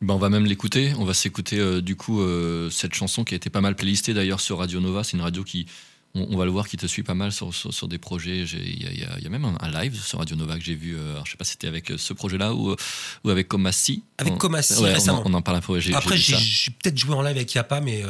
Ben, 0.01 0.13
on 0.13 0.17
va 0.17 0.29
même 0.29 0.45
l'écouter. 0.45 0.93
On 0.97 1.03
va 1.03 1.13
s'écouter 1.13 1.59
euh, 1.59 1.81
du 1.81 1.97
coup 1.97 2.21
euh, 2.21 2.69
cette 2.69 2.93
chanson 2.93 3.25
qui 3.25 3.33
a 3.33 3.37
été 3.37 3.49
pas 3.49 3.59
mal 3.59 3.75
playlistée 3.75 4.13
d'ailleurs 4.13 4.39
sur 4.39 4.59
Radio 4.59 4.79
Nova. 4.79 5.03
C'est 5.03 5.17
une 5.17 5.23
radio 5.23 5.43
qui, 5.43 5.65
on, 6.15 6.27
on 6.31 6.37
va 6.37 6.45
le 6.45 6.51
voir, 6.51 6.67
qui 6.67 6.77
te 6.77 6.85
suit 6.87 7.03
pas 7.03 7.13
mal 7.13 7.31
sur, 7.31 7.53
sur, 7.53 7.73
sur 7.73 7.87
des 7.87 7.97
projets. 7.97 8.39
Il 8.43 8.81
y, 8.81 8.99
y 9.01 9.03
a- 9.05 9.17
il 9.17 9.23
y 9.23 9.27
a 9.27 9.29
même 9.29 9.45
un, 9.45 9.55
un 9.59 9.81
live 9.81 9.95
sur 10.01 10.19
Radio 10.19 10.35
Nova 10.35 10.57
que 10.57 10.63
j'ai 10.63 10.75
vu. 10.75 10.95
euh, 10.97 11.11
alors, 11.13 11.25
je 11.25 11.31
sais 11.31 11.37
pas 11.37 11.43
si 11.45 11.51
c'était 11.51 11.67
avec 11.67 11.91
euh, 11.91 11.97
ce 11.97 12.13
projet-là 12.13 12.53
ou, 12.53 12.71
euh, 12.71 12.75
ou 13.23 13.29
avec 13.29 13.47
Comassi. 13.47 14.03
Avec 14.17 14.37
Comassi, 14.37 14.73
ouais, 14.73 14.79
on 14.79 14.83
en- 14.83 14.93
récemment. 14.93 15.21
On, 15.25 15.33
en 15.33 15.41
parle 15.41 15.57
un 15.57 15.61
peu. 15.61 15.79
j'ai- 15.79 15.93
Après, 15.93 16.17
j'ai 16.17 16.71
peut-être 16.71 16.97
joué 16.97 17.13
en 17.15 17.21
live 17.21 17.35
avec 17.37 17.53
Yapa, 17.53 17.79
mais 17.81 18.03
euh, 18.03 18.09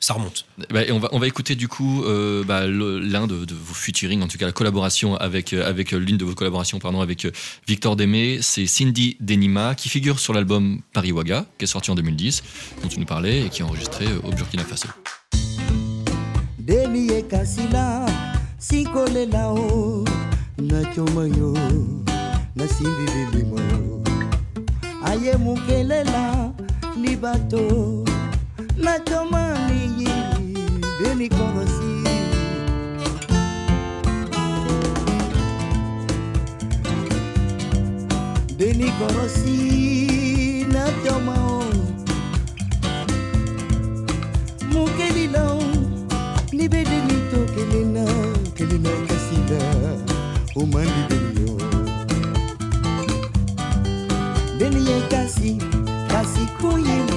ça 0.00 0.14
remonte. 0.14 0.46
Bah, 0.70 0.84
et 0.84 0.90
on, 0.92 0.98
va, 0.98 1.08
on 1.12 1.18
va 1.18 1.26
écouter 1.26 1.54
du 1.56 1.66
coup 1.68 2.04
euh, 2.04 2.42
bah, 2.44 2.66
l'un 2.66 3.26
de, 3.26 3.44
de 3.44 3.54
vos 3.54 3.74
featuring, 3.74 4.22
en 4.22 4.28
tout 4.28 4.38
cas 4.38 4.46
la 4.46 4.52
collaboration 4.52 5.16
avec, 5.16 5.52
avec 5.52 5.90
l'une 5.92 6.16
de 6.16 6.24
vos 6.24 6.34
collaborations 6.34 6.78
pardon, 6.78 7.00
avec 7.00 7.26
Victor 7.66 7.96
Démé, 7.96 8.38
c'est 8.42 8.66
Cindy 8.66 9.16
Denima 9.20 9.74
qui 9.74 9.88
figure 9.88 10.20
sur 10.20 10.32
l'album 10.34 10.80
Paris 10.92 11.10
Waga, 11.12 11.46
qui 11.58 11.64
est 11.64 11.68
sorti 11.68 11.90
en 11.90 11.94
2010, 11.96 12.42
dont 12.82 12.88
tu 12.88 13.00
nous 13.00 13.06
parlais 13.06 13.46
et 13.46 13.48
qui 13.48 13.60
est 13.62 13.64
enregistré 13.64 14.06
au 14.24 14.30
Burkina 14.30 14.64
Faso. 14.64 14.88
Deni 16.68 17.08
e 17.08 17.22
kasila, 17.22 18.04
ekasila 18.04 18.06
sikolela 18.58 19.48
na 20.58 20.84
choma 20.94 21.24
yo 21.24 21.54
na 22.56 22.64
nasimbi 22.64 23.06
bilimo 23.32 24.04
aye 25.02 25.36
mukelela 25.36 26.52
ni 26.96 27.08
mokelela 27.08 27.08
libato 27.08 28.04
nacoma 28.76 29.56
miyili 29.68 30.08
deli 31.00 31.28
korosi. 31.28 31.94
Deni 38.58 38.92
korosi 38.98 40.66
nacoma 40.72 41.34
o 41.34 41.64
mokelila 44.72 45.42
o 45.52 45.57
Vui 56.60 57.07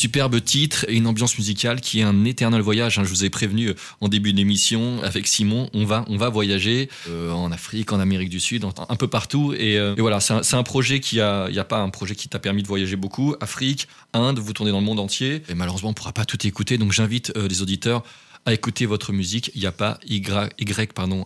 superbe 0.00 0.42
titre 0.42 0.86
et 0.88 0.96
une 0.96 1.06
ambiance 1.06 1.36
musicale 1.36 1.80
qui 1.80 2.00
est 2.00 2.02
un 2.02 2.24
éternel 2.24 2.62
voyage. 2.62 2.98
hein. 2.98 3.04
Je 3.04 3.10
vous 3.10 3.24
ai 3.24 3.30
prévenu 3.30 3.68
euh, 3.68 3.74
en 4.00 4.08
début 4.08 4.32
d'émission 4.32 5.02
avec 5.02 5.26
Simon, 5.26 5.68
on 5.74 5.84
va, 5.84 6.28
voyager 6.30 6.88
euh, 7.08 7.30
en 7.32 7.52
Afrique, 7.52 7.92
en 7.92 8.00
Amérique 8.00 8.30
du 8.30 8.40
Sud, 8.40 8.64
un 8.64 8.96
peu 8.96 9.08
partout. 9.08 9.52
Et, 9.52 9.78
euh, 9.78 9.94
voilà, 9.98 10.20
c'est 10.20 10.54
un, 10.54 10.62
projet 10.62 11.00
qui 11.00 11.20
a, 11.20 11.48
pas 11.68 11.78
un 11.78 11.90
projet 11.90 12.14
qui 12.14 12.28
t'a 12.28 12.38
permis 12.38 12.62
de 12.62 12.68
voyager 12.68 12.96
beaucoup. 12.96 13.34
Afrique, 13.40 13.88
Inde, 14.14 14.38
vous 14.38 14.52
tournez 14.52 14.72
dans 14.72 14.80
le 14.80 14.86
monde 14.86 15.00
entier. 15.00 15.42
Et 15.48 15.54
malheureusement, 15.54 15.90
on 15.90 15.92
ne 15.92 15.96
pourra 15.96 16.12
pas 16.12 16.24
tout 16.24 16.46
écouter. 16.46 16.78
Donc 16.78 16.92
j'invite 16.92 17.32
les 17.36 17.62
auditeurs 17.62 18.02
à 18.46 18.54
écouter 18.54 18.86
votre 18.86 19.12
musique. 19.12 19.50
Il 19.54 19.60
n'y 19.60 19.66
a 19.66 19.72
pas 19.72 19.98
Y, 20.08 20.50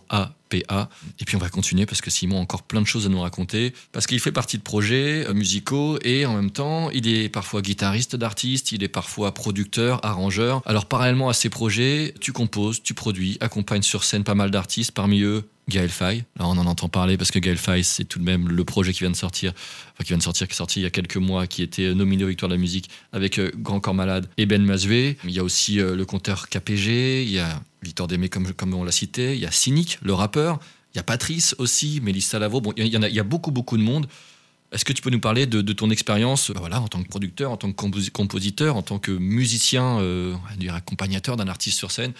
A, 0.09 0.33
Et 1.19 1.25
puis 1.25 1.35
on 1.35 1.39
va 1.39 1.49
continuer 1.49 1.85
parce 1.85 2.01
que 2.01 2.09
Simon 2.09 2.37
a 2.37 2.41
encore 2.41 2.63
plein 2.63 2.81
de 2.81 2.87
choses 2.87 3.05
à 3.05 3.09
nous 3.09 3.21
raconter. 3.21 3.73
Parce 3.91 4.07
qu'il 4.07 4.19
fait 4.19 4.31
partie 4.31 4.57
de 4.57 4.63
projets 4.63 5.27
euh, 5.27 5.33
musicaux 5.33 5.99
et 6.03 6.25
en 6.25 6.35
même 6.35 6.51
temps, 6.51 6.89
il 6.91 7.07
est 7.07 7.29
parfois 7.29 7.61
guitariste 7.61 8.15
d'artistes, 8.15 8.71
il 8.71 8.83
est 8.83 8.89
parfois 8.89 9.33
producteur, 9.33 10.05
arrangeur. 10.05 10.61
Alors 10.65 10.85
parallèlement 10.85 11.29
à 11.29 11.33
ces 11.33 11.49
projets, 11.49 12.13
tu 12.21 12.31
composes, 12.31 12.81
tu 12.83 12.93
produis, 12.93 13.37
accompagnes 13.41 13.81
sur 13.81 14.03
scène 14.03 14.23
pas 14.23 14.35
mal 14.35 14.51
d'artistes, 14.51 14.91
parmi 14.91 15.21
eux 15.21 15.49
Gaël 15.67 15.89
Faye. 15.89 16.23
Là, 16.37 16.47
on 16.47 16.57
en 16.57 16.65
entend 16.67 16.89
parler 16.89 17.17
parce 17.17 17.31
que 17.31 17.39
Gaël 17.39 17.57
Faye, 17.57 17.83
c'est 17.83 18.03
tout 18.03 18.19
de 18.19 18.23
même 18.23 18.49
le 18.49 18.63
projet 18.63 18.93
qui 18.93 18.99
vient 18.99 19.09
de 19.09 19.15
sortir, 19.15 19.53
qui 19.99 20.07
vient 20.07 20.17
de 20.17 20.23
sortir, 20.23 20.47
qui 20.47 20.53
est 20.53 20.57
sorti 20.57 20.79
il 20.79 20.83
y 20.83 20.85
a 20.85 20.91
quelques 20.91 21.17
mois, 21.17 21.47
qui 21.47 21.63
était 21.63 21.93
nominé 21.93 22.23
aux 22.23 22.27
Victoires 22.27 22.49
de 22.49 22.55
la 22.55 22.61
musique 22.61 22.89
avec 23.11 23.39
euh, 23.39 23.51
Grand 23.57 23.79
Corps 23.79 23.95
Malade 23.95 24.27
et 24.37 24.45
Ben 24.45 24.63
Mazué. 24.63 25.17
Il 25.23 25.31
y 25.31 25.39
a 25.39 25.43
aussi 25.43 25.79
euh, 25.79 25.95
le 25.95 26.05
compteur 26.05 26.49
KPG, 26.49 27.23
il 27.23 27.31
y 27.31 27.39
a 27.39 27.61
Victor 27.81 28.07
Démé, 28.07 28.29
comme, 28.29 28.73
on 28.73 28.83
l'a 28.83 28.91
cité, 28.91 29.33
il 29.33 29.39
y 29.39 29.45
a 29.45 29.51
Cynic, 29.51 29.99
le 30.01 30.13
rappeur, 30.13 30.59
il 30.93 30.97
y 30.97 30.99
a 30.99 31.03
Patrice 31.03 31.55
aussi, 31.57 31.99
Mélissa 32.01 32.39
Lavo. 32.39 32.61
Bon, 32.61 32.73
il 32.77 32.87
y, 32.87 32.97
en 32.97 33.03
a, 33.03 33.09
il 33.09 33.15
y 33.15 33.19
a 33.19 33.23
beaucoup, 33.23 33.51
beaucoup 33.51 33.77
de 33.77 33.83
monde. 33.83 34.07
Est-ce 34.71 34.83
que 34.83 34.93
tu 34.93 35.01
peux 35.01 35.09
nous 35.09 35.19
parler 35.19 35.45
de, 35.45 35.61
ton 35.73 35.89
expérience 35.89 36.51
bah 36.51 36.59
voilà, 36.59 36.81
en 36.81 36.87
tant 36.87 37.01
que 37.01 37.07
producteur, 37.07 37.51
en 37.51 37.57
tant 37.57 37.71
que 37.71 37.75
compos- 37.75 38.09
compositeur, 38.11 38.75
en 38.75 38.81
tant 38.81 38.99
que 38.99 39.11
musicien, 39.11 39.99
euh, 39.99 40.35
accompagnateur 40.69 41.37
d'un 41.37 41.47
artiste 41.47 41.77
sur 41.77 41.91
scène? 41.91 42.13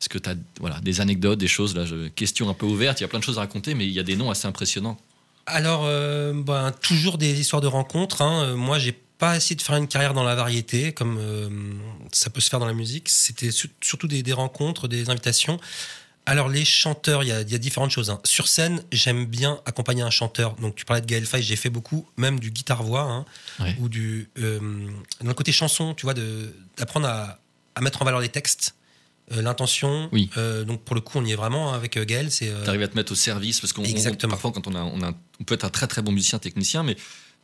Est-ce 0.00 0.08
que 0.08 0.18
tu 0.18 0.30
as 0.30 0.34
voilà, 0.60 0.80
des 0.80 1.00
anecdotes, 1.00 1.38
des 1.38 1.48
choses 1.48 1.74
là, 1.76 1.84
je- 1.84 2.08
Question 2.08 2.48
un 2.48 2.54
peu 2.54 2.66
ouverte, 2.66 3.00
il 3.00 3.02
y 3.02 3.04
a 3.04 3.08
plein 3.08 3.18
de 3.18 3.24
choses 3.24 3.36
à 3.38 3.42
raconter, 3.42 3.74
mais 3.74 3.86
il 3.86 3.92
y 3.92 3.98
a 3.98 4.02
des 4.02 4.16
noms 4.16 4.30
assez 4.30 4.46
impressionnants. 4.46 4.98
Alors, 5.46 5.82
euh, 5.84 6.32
ben, 6.34 6.72
toujours 6.80 7.18
des 7.18 7.38
histoires 7.40 7.60
de 7.62 7.66
rencontres. 7.66 8.22
hein. 8.22 8.44
Euh, 8.44 8.56
Moi, 8.56 8.78
j'ai 8.78 8.92
pas 8.92 9.36
essayé 9.36 9.56
de 9.56 9.60
faire 9.62 9.76
une 9.76 9.88
carrière 9.88 10.14
dans 10.14 10.22
la 10.24 10.34
variété, 10.34 10.92
comme 10.92 11.18
euh, 11.18 11.48
ça 12.12 12.30
peut 12.30 12.40
se 12.40 12.48
faire 12.48 12.60
dans 12.60 12.66
la 12.66 12.72
musique. 12.72 13.08
C'était 13.10 13.50
su- 13.50 13.70
surtout 13.82 14.06
des, 14.08 14.22
des 14.22 14.32
rencontres, 14.32 14.88
des 14.88 15.10
invitations. 15.10 15.60
Alors, 16.24 16.48
les 16.48 16.64
chanteurs, 16.64 17.22
il 17.24 17.28
y 17.28 17.32
a, 17.32 17.40
il 17.42 17.50
y 17.50 17.54
a 17.54 17.58
différentes 17.58 17.90
choses. 17.90 18.08
hein. 18.08 18.20
Sur 18.24 18.48
scène, 18.48 18.82
j'aime 18.92 19.26
bien 19.26 19.60
accompagner 19.66 20.02
un 20.02 20.10
chanteur. 20.10 20.54
Donc, 20.56 20.76
tu 20.76 20.84
parlais 20.86 21.00
de 21.02 21.06
Gaël 21.06 21.26
Faye, 21.26 21.42
j'ai 21.42 21.56
fait 21.56 21.70
beaucoup, 21.70 22.06
même 22.16 22.38
du 22.40 22.50
guitare-voix, 22.50 23.02
hein, 23.02 23.24
Ouais. 23.58 23.76
ou 23.80 23.88
du. 23.90 24.30
euh, 24.38 24.60
dans 25.20 25.28
le 25.28 25.34
côté 25.34 25.52
chanson, 25.52 25.92
tu 25.94 26.06
vois, 26.06 26.14
d'apprendre 26.14 27.08
à, 27.08 27.38
à 27.74 27.80
mettre 27.82 28.00
en 28.00 28.04
valeur 28.06 28.20
les 28.20 28.28
textes. 28.30 28.74
Euh, 29.32 29.42
L'intention, 29.42 30.08
Oui. 30.12 30.28
Euh, 30.36 30.64
donc 30.64 30.82
pour 30.82 30.94
le 30.94 31.00
coup, 31.00 31.18
on 31.18 31.24
y 31.24 31.32
est 31.32 31.36
vraiment 31.36 31.72
hein, 31.72 31.76
avec 31.76 31.96
euh, 31.96 32.04
Gaël. 32.04 32.30
C'est 32.30 32.48
euh, 32.48 32.62
Tu 32.64 32.68
arrives 32.68 32.82
à 32.82 32.88
te 32.88 32.96
mettre 32.96 33.12
au 33.12 33.16
service, 33.16 33.60
parce 33.60 33.72
qu'on 33.72 33.82
parfois, 34.28 34.52
quand 34.52 34.66
on, 34.66 34.74
a, 34.74 34.80
on, 34.82 35.02
a- 35.02 35.12
on 35.40 35.44
peut 35.44 35.54
être 35.54 35.64
un 35.64 35.70
très 35.70 35.86
très 35.86 36.02
bon 36.02 36.12
musicien, 36.12 36.38
technicien, 36.38 36.82
mais 36.82 36.96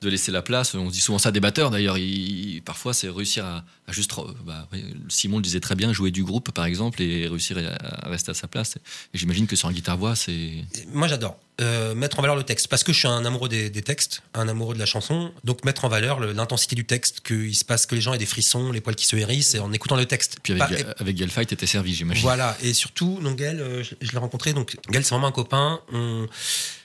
de 0.03 0.11
laisser 0.11 0.31
la 0.31 0.43
place, 0.43 0.75
on 0.75 0.89
se 0.89 0.93
dit 0.95 1.01
souvent 1.01 1.19
ça 1.19 1.31
à 1.31 1.33
des 1.33 1.41
batteurs 1.41 1.71
d'ailleurs, 1.71 1.97
il- 1.97 2.61
parfois 2.65 2.93
c'est 2.93 3.09
réussir 3.09 3.47
à, 3.47 3.65
à 3.89 3.93
juste. 3.93 4.13
bah, 4.45 4.69
Simon 5.09 5.39
le 5.39 5.43
disait 5.43 5.59
très 5.61 5.75
bien, 5.75 5.93
jouer 5.95 6.11
du 6.11 6.23
groupe 6.23 6.51
par 6.51 6.67
exemple, 6.67 7.01
et 7.01 7.27
réussir 7.29 7.57
à, 7.59 8.07
à 8.07 8.11
rester 8.11 8.31
à 8.31 8.35
sa 8.35 8.47
place. 8.47 8.77
Et 9.15 9.19
j'imagine 9.19 9.47
que 9.47 9.57
sur 9.57 9.69
un 9.69 9.73
guitare-voix, 9.73 10.15
c'est. 10.15 10.51
Moi, 10.93 11.09
j'adore 11.09 11.39
euh, 11.63 11.95
mettre 11.95 12.19
en 12.19 12.23
valeur 12.23 12.37
le 12.37 12.43
texte 12.43 12.69
parce 12.69 12.85
que 12.85 12.93
je 12.93 12.99
suis 12.99 13.09
un 13.09 13.25
amoureux 13.25 13.49
des, 13.49 13.71
des 13.71 13.81
textes, 13.81 14.23
un 14.35 14.47
amoureux 14.49 14.75
de 14.75 14.79
la 14.79 14.85
chanson. 14.85 15.33
Donc, 15.45 15.65
mettre 15.65 15.87
en 15.87 15.89
valeur 15.89 16.21
le- 16.21 16.33
l'intensité 16.33 16.77
du 16.77 16.85
texte, 16.85 17.21
qu'il 17.21 17.57
se 17.57 17.65
passe 17.65 17.87
que 17.87 17.95
les 17.95 18.03
gens 18.03 18.13
aient 18.13 18.19
des 18.19 18.27
frissons, 18.27 18.73
les 18.73 18.83
poils 18.83 18.97
qui 18.97 19.07
se 19.07 19.17
hérissent 19.17 19.55
et 19.55 19.61
en 19.61 19.73
écoutant 19.73 19.97
le 19.97 20.05
texte. 20.05 20.37
Puis 20.43 20.53
avec, 20.61 20.79
et- 20.79 20.85
avec 20.99 21.17
Gaël 21.17 21.31
Faye, 21.31 21.47
t'étais 21.47 21.67
servi, 21.67 21.95
j'imagine. 21.95 22.23
voilà. 22.23 22.55
Et 22.63 22.75
surtout, 22.75 23.19
donc 23.23 23.37
Gaël, 23.39 23.61
euh, 23.61 23.83
je, 23.83 23.95
je 24.03 24.13
l'ai 24.13 24.19
rencontré. 24.19 24.53
Donc, 24.53 24.77
Gaël, 24.91 25.05
c'est 25.05 25.15
vraiment 25.15 25.29
un 25.29 25.33
copain. 25.33 25.81
On- 25.91 26.27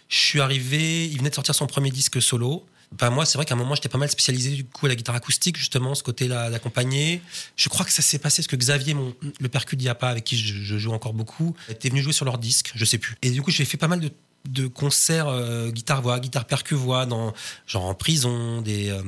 je 0.07 0.17
suis 0.17 0.39
arrivé, 0.41 1.05
il 1.07 1.17
venait 1.17 1.29
de 1.29 1.35
sortir 1.35 1.55
son 1.55 1.67
premier 1.67 1.89
disque 1.91 2.21
solo. 2.21 2.65
Ben, 2.99 3.09
moi, 3.09 3.25
c'est 3.25 3.37
vrai 3.37 3.45
qu'à 3.45 3.53
un 3.53 3.57
moment, 3.57 3.73
j'étais 3.75 3.87
pas 3.89 3.97
mal 3.97 4.09
spécialisé 4.09 4.51
du 4.51 4.65
coup 4.65 4.85
à 4.85 4.89
la 4.89 4.95
guitare 4.95 5.15
acoustique, 5.15 5.57
justement, 5.57 5.95
ce 5.95 6.03
côté-là 6.03 6.49
d'accompagner. 6.49 7.21
Je 7.55 7.69
crois 7.69 7.85
que 7.85 7.91
ça 7.93 8.01
s'est 8.01 8.19
passé 8.19 8.41
parce 8.41 8.47
que 8.47 8.55
Xavier, 8.57 8.93
mon, 8.93 9.15
le 9.39 9.47
percu 9.49 9.75
d'Iapa, 9.77 10.09
avec 10.09 10.23
qui 10.25 10.37
je, 10.37 10.53
je 10.61 10.77
joue 10.77 10.91
encore 10.91 11.13
beaucoup, 11.13 11.55
était 11.69 11.89
venu 11.89 12.01
jouer 12.01 12.11
sur 12.13 12.25
leur 12.25 12.37
disque, 12.37 12.71
je 12.75 12.83
sais 12.85 12.97
plus. 12.97 13.15
Et 13.21 13.29
du 13.31 13.41
coup, 13.41 13.49
j'ai 13.49 13.63
fait 13.65 13.77
pas 13.77 13.87
mal 13.87 14.01
de, 14.01 14.11
de 14.49 14.67
concerts 14.67 15.29
euh, 15.29 15.71
guitare-voix, 15.71 16.19
guitare-percu-voix, 16.19 17.05
dans, 17.05 17.33
genre 17.65 17.85
en 17.85 17.93
prison, 17.95 18.61
des. 18.61 18.89
euh, 18.89 19.01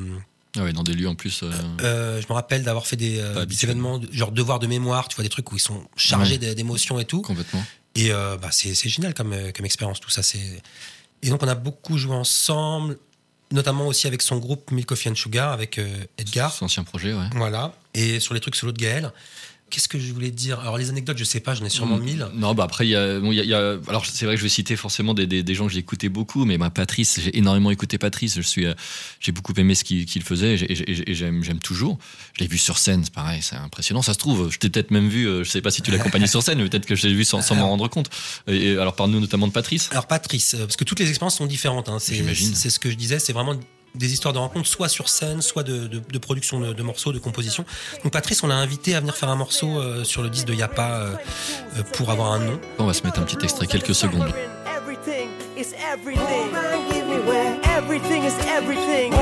Ah 0.58 0.64
ouais, 0.64 0.72
dans 0.72 0.84
des 0.84 0.94
lieux 0.94 1.10
en 1.10 1.16
plus. 1.16 1.44
euh, 1.44 1.52
euh, 1.82 2.22
je 2.22 2.28
me 2.28 2.34
rappelle 2.34 2.64
d'avoir 2.64 2.88
fait 2.88 2.96
des, 2.96 3.20
euh, 3.20 3.46
événements, 3.64 4.00
genre 4.12 4.32
devoirs 4.32 4.60
de 4.60 4.68
mémoire, 4.68 5.10
tu 5.10 5.16
vois, 5.18 5.24
des 5.24 5.30
trucs 5.30 5.52
où 5.52 5.58
ils 5.58 5.60
sont 5.62 5.86
chargés 5.98 6.38
d'é- 6.38 6.56
d'émotions 6.56 7.00
et 7.02 7.06
tout. 7.06 7.22
Complètement. 7.22 7.64
Et 7.96 8.12
bah, 8.12 8.50
c'est 8.52 8.74
génial 8.88 9.14
comme, 9.14 9.36
comme 9.54 9.66
expérience, 9.66 10.00
tout 10.00 10.10
ça. 10.10 10.22
Et 11.22 11.30
donc, 11.30 11.44
on 11.44 11.48
a 11.48 11.56
beaucoup 11.56 11.98
joué 11.98 12.16
ensemble, 12.16 12.98
notamment 13.54 13.88
aussi 13.88 14.08
avec 14.08 14.22
son 14.22 14.38
groupe 14.38 14.72
Milk 14.72 14.88
Coffee 14.88 15.10
and 15.10 15.16
Sugar, 15.16 15.52
avec 15.54 15.78
euh, 15.78 15.88
Edgar. 16.18 16.52
C'est 16.52 16.66
ancien 16.66 16.84
projet, 16.84 17.14
ouais. 17.14 17.28
Voilà. 17.36 17.74
Et 17.94 18.20
sur 18.20 18.34
les 18.34 18.40
trucs 18.40 18.56
solo 18.56 18.72
de 18.72 18.78
Gaël. 18.78 19.12
Qu'est-ce 19.74 19.88
que 19.88 19.98
je 19.98 20.14
voulais 20.14 20.30
dire? 20.30 20.60
Alors, 20.60 20.78
les 20.78 20.90
anecdotes, 20.92 21.18
je 21.18 21.24
sais 21.24 21.40
pas, 21.40 21.56
j'en 21.56 21.66
ai 21.66 21.70
sûrement 21.70 21.98
Mm. 21.98 22.04
mille. 22.04 22.28
Non, 22.36 22.54
bah 22.54 22.64
après, 22.66 22.86
il 22.86 22.92
y 22.92 22.96
a, 22.96 23.20
bon, 23.20 23.32
il 23.32 23.38
y 23.38 23.40
a- 23.40 23.44
il 23.44 23.50
y 23.50 23.56
a- 23.56 23.80
alors 23.88 24.06
c'est 24.06 24.26
vrai 24.28 24.36
que 24.36 24.40
je 24.40 24.44
vais 24.44 24.50
citer 24.50 24.76
forcément 24.76 25.16
des, 25.16 25.26
des, 25.26 25.42
des 25.42 25.56
gens 25.56 25.66
que 25.66 25.74
j'ai 25.74 25.80
écouté 25.80 26.10
beaucoup, 26.10 26.46
mais 26.46 26.60
bah, 26.60 26.70
Patrice, 26.70 27.20
j'ai 27.20 27.36
énormément 27.36 27.72
écouté 27.72 27.98
Patrice. 27.98 28.36
Je 28.36 28.42
suis, 28.42 28.68
euh, 28.68 28.76
j'ai 29.20 29.32
beaucoup 29.32 29.54
aimé 29.58 29.74
ce 29.74 29.84
qu'il 29.84 30.22
faisait 30.22 30.54
et 30.54 30.58
j'ai- 30.58 30.72
et 30.72 30.76
j'ai- 30.76 31.10
et 31.10 31.16
j'aime, 31.16 31.44
j'aime 31.44 31.58
toujours. 31.58 31.98
Je 32.38 32.42
l'ai 32.44 32.48
vu 32.48 32.60
sur 32.60 32.78
scène, 32.78 33.04
c'est 33.04 33.12
pareil, 33.14 33.42
c'est 33.42 33.56
impressionnant. 33.56 34.04
Ça 34.04 34.14
se 34.14 34.20
trouve, 34.20 34.52
je 34.52 34.60
t'ai 34.60 34.70
peut-être 34.70 34.92
même 34.92 35.10
vu, 35.10 35.26
euh, 35.28 35.44
je 35.44 35.50
sais 35.50 35.62
pas 35.62 35.72
si 35.72 35.82
tu 35.82 35.90
l'accompagnais 35.90 36.28
sur 36.28 36.44
scène, 36.44 36.60
mais 36.62 36.70
peut-être 36.70 36.86
que 36.86 36.96
je 36.96 37.08
l'ai 37.08 37.16
vu 37.16 37.24
sans, 37.24 37.42
sans 37.42 37.56
m'en 37.56 37.68
rendre 37.70 37.88
compte. 37.88 38.12
Et, 38.48 38.78
alors 38.78 38.96
parle-nous 38.96 39.20
notamment 39.22 39.48
de 39.48 39.54
Patrice. 39.54 39.90
Alors, 39.92 40.06
Patrice, 40.06 40.54
euh, 40.54 40.66
parce 40.68 40.76
que 40.76 40.84
toutes 40.84 41.00
les 41.00 41.10
expériences 41.10 41.38
sont 41.38 41.48
différentes. 41.48 41.90
hein. 41.90 41.98
C'est 41.98 42.70
ce 42.70 42.78
que 42.80 42.92
je 42.92 42.96
disais, 42.96 43.18
c'est 43.18 43.34
vraiment 43.34 43.56
des 43.96 44.12
histoires 44.14 44.34
de 44.34 44.40
rencontres, 44.40 44.68
soit 44.68 44.90
sur 44.90 45.08
scène, 45.10 45.42
soit 45.42 45.64
de, 45.64 45.88
de- 45.88 46.00
de 46.12 46.18
production 46.18 46.60
de, 46.60 46.74
de 46.74 46.84
morceaux, 46.84 47.12
de 47.12 47.20
composition. 47.20 47.64
Donc, 48.04 48.12
Patrice, 48.14 48.44
on 48.44 48.48
l'a 48.48 48.56
invité 48.56 48.96
à 48.96 49.00
venir 49.00 49.16
faire 49.16 49.30
un 49.30 49.36
morceau 49.36 49.80
euh, 49.80 50.04
sur 50.04 50.22
le 50.24 50.30
disque 50.30 50.48
de 50.48 50.54
Yapa 50.54 50.92
euh, 50.92 51.16
euh, 51.78 51.84
pour 51.94 52.10
avoir 52.10 52.32
un 52.32 52.40
nom. 52.40 52.60
On 52.80 52.86
va 52.86 52.94
se 52.94 53.04
mettre 53.04 53.20
un 53.20 53.24
petit 53.24 53.44
extrait, 53.44 53.68
quelques 53.68 53.96
secondes. 53.96 54.34
Everything 54.66 55.30
is 55.58 55.74
everything. 58.52 59.14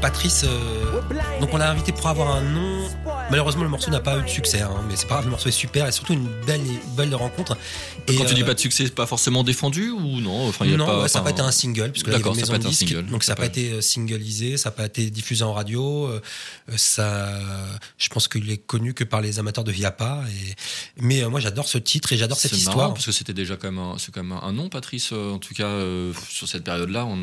Patrice, 0.00 0.44
euh, 0.44 1.40
donc 1.40 1.50
on 1.52 1.56
l'a 1.56 1.70
invité 1.70 1.92
pour 1.92 2.06
avoir 2.06 2.34
un 2.34 2.42
nom. 2.42 2.88
Malheureusement, 3.30 3.62
le 3.64 3.68
morceau 3.68 3.90
n'a 3.90 4.00
pas 4.00 4.18
eu 4.18 4.22
de 4.22 4.28
succès, 4.28 4.60
hein, 4.60 4.70
mais 4.88 4.96
c'est 4.96 5.06
pas 5.06 5.14
grave, 5.16 5.24
le 5.24 5.30
morceau 5.32 5.48
est 5.48 5.52
super 5.52 5.86
et 5.86 5.92
surtout 5.92 6.12
une 6.12 6.28
belle, 6.46 6.62
belle 6.96 7.14
rencontre. 7.14 7.56
Et, 8.06 8.14
Quand 8.16 8.24
tu 8.24 8.34
dis 8.34 8.42
euh, 8.42 8.46
pas 8.46 8.54
de 8.54 8.60
succès, 8.60 8.84
c'est 8.84 8.94
pas 8.94 9.06
forcément 9.06 9.44
défendu 9.44 9.90
ou 9.90 10.20
non? 10.20 10.48
Enfin, 10.48 10.64
il 10.64 10.70
y 10.70 10.74
a 10.74 10.76
non, 10.76 10.86
pas, 10.86 11.02
ouais, 11.02 11.08
ça 11.08 11.18
n'a 11.18 11.24
pas 11.24 11.30
été 11.30 11.42
un 11.42 11.50
single, 11.50 11.90
puisque 11.92 12.06
là, 12.06 12.14
il 12.14 12.20
y 12.20 12.22
une 12.22 12.32
a 12.32 12.36
maison 12.36 12.58
de 12.58 12.72
single. 12.72 13.06
donc 13.06 13.24
ça 13.24 13.32
n'a 13.32 13.36
pas 13.36 13.46
été 13.46 13.72
euh, 13.72 13.80
singlisé, 13.80 14.56
ça 14.56 14.70
n'a 14.70 14.76
pas 14.76 14.86
été 14.86 15.10
diffusé 15.10 15.44
en 15.44 15.52
radio. 15.52 16.06
euh, 16.06 16.20
ça, 16.76 17.38
je 17.98 18.08
pense 18.08 18.28
qu'il 18.28 18.50
est 18.50 18.58
connu 18.58 18.94
que 18.94 19.04
par 19.04 19.20
les 19.20 19.38
amateurs 19.38 19.64
de 19.64 19.72
Yapa. 19.72 20.22
Et, 20.28 20.54
mais 21.02 21.22
moi, 21.28 21.40
j'adore 21.40 21.68
ce 21.68 21.78
titre 21.78 22.12
et 22.12 22.16
j'adore 22.16 22.38
cette 22.38 22.52
marrant, 22.52 22.70
histoire. 22.70 22.94
parce 22.94 23.06
que 23.06 23.12
c'était 23.12 23.34
déjà 23.34 23.56
quand 23.56 23.70
même 23.70 23.78
un, 23.78 23.96
quand 24.12 24.22
même 24.22 24.38
un 24.40 24.52
nom, 24.52 24.68
Patrice. 24.68 25.12
en 25.12 25.38
tout 25.38 25.54
cas, 25.54 25.70
sur 26.30 26.48
cette 26.48 26.64
période-là, 26.64 27.04
on, 27.04 27.16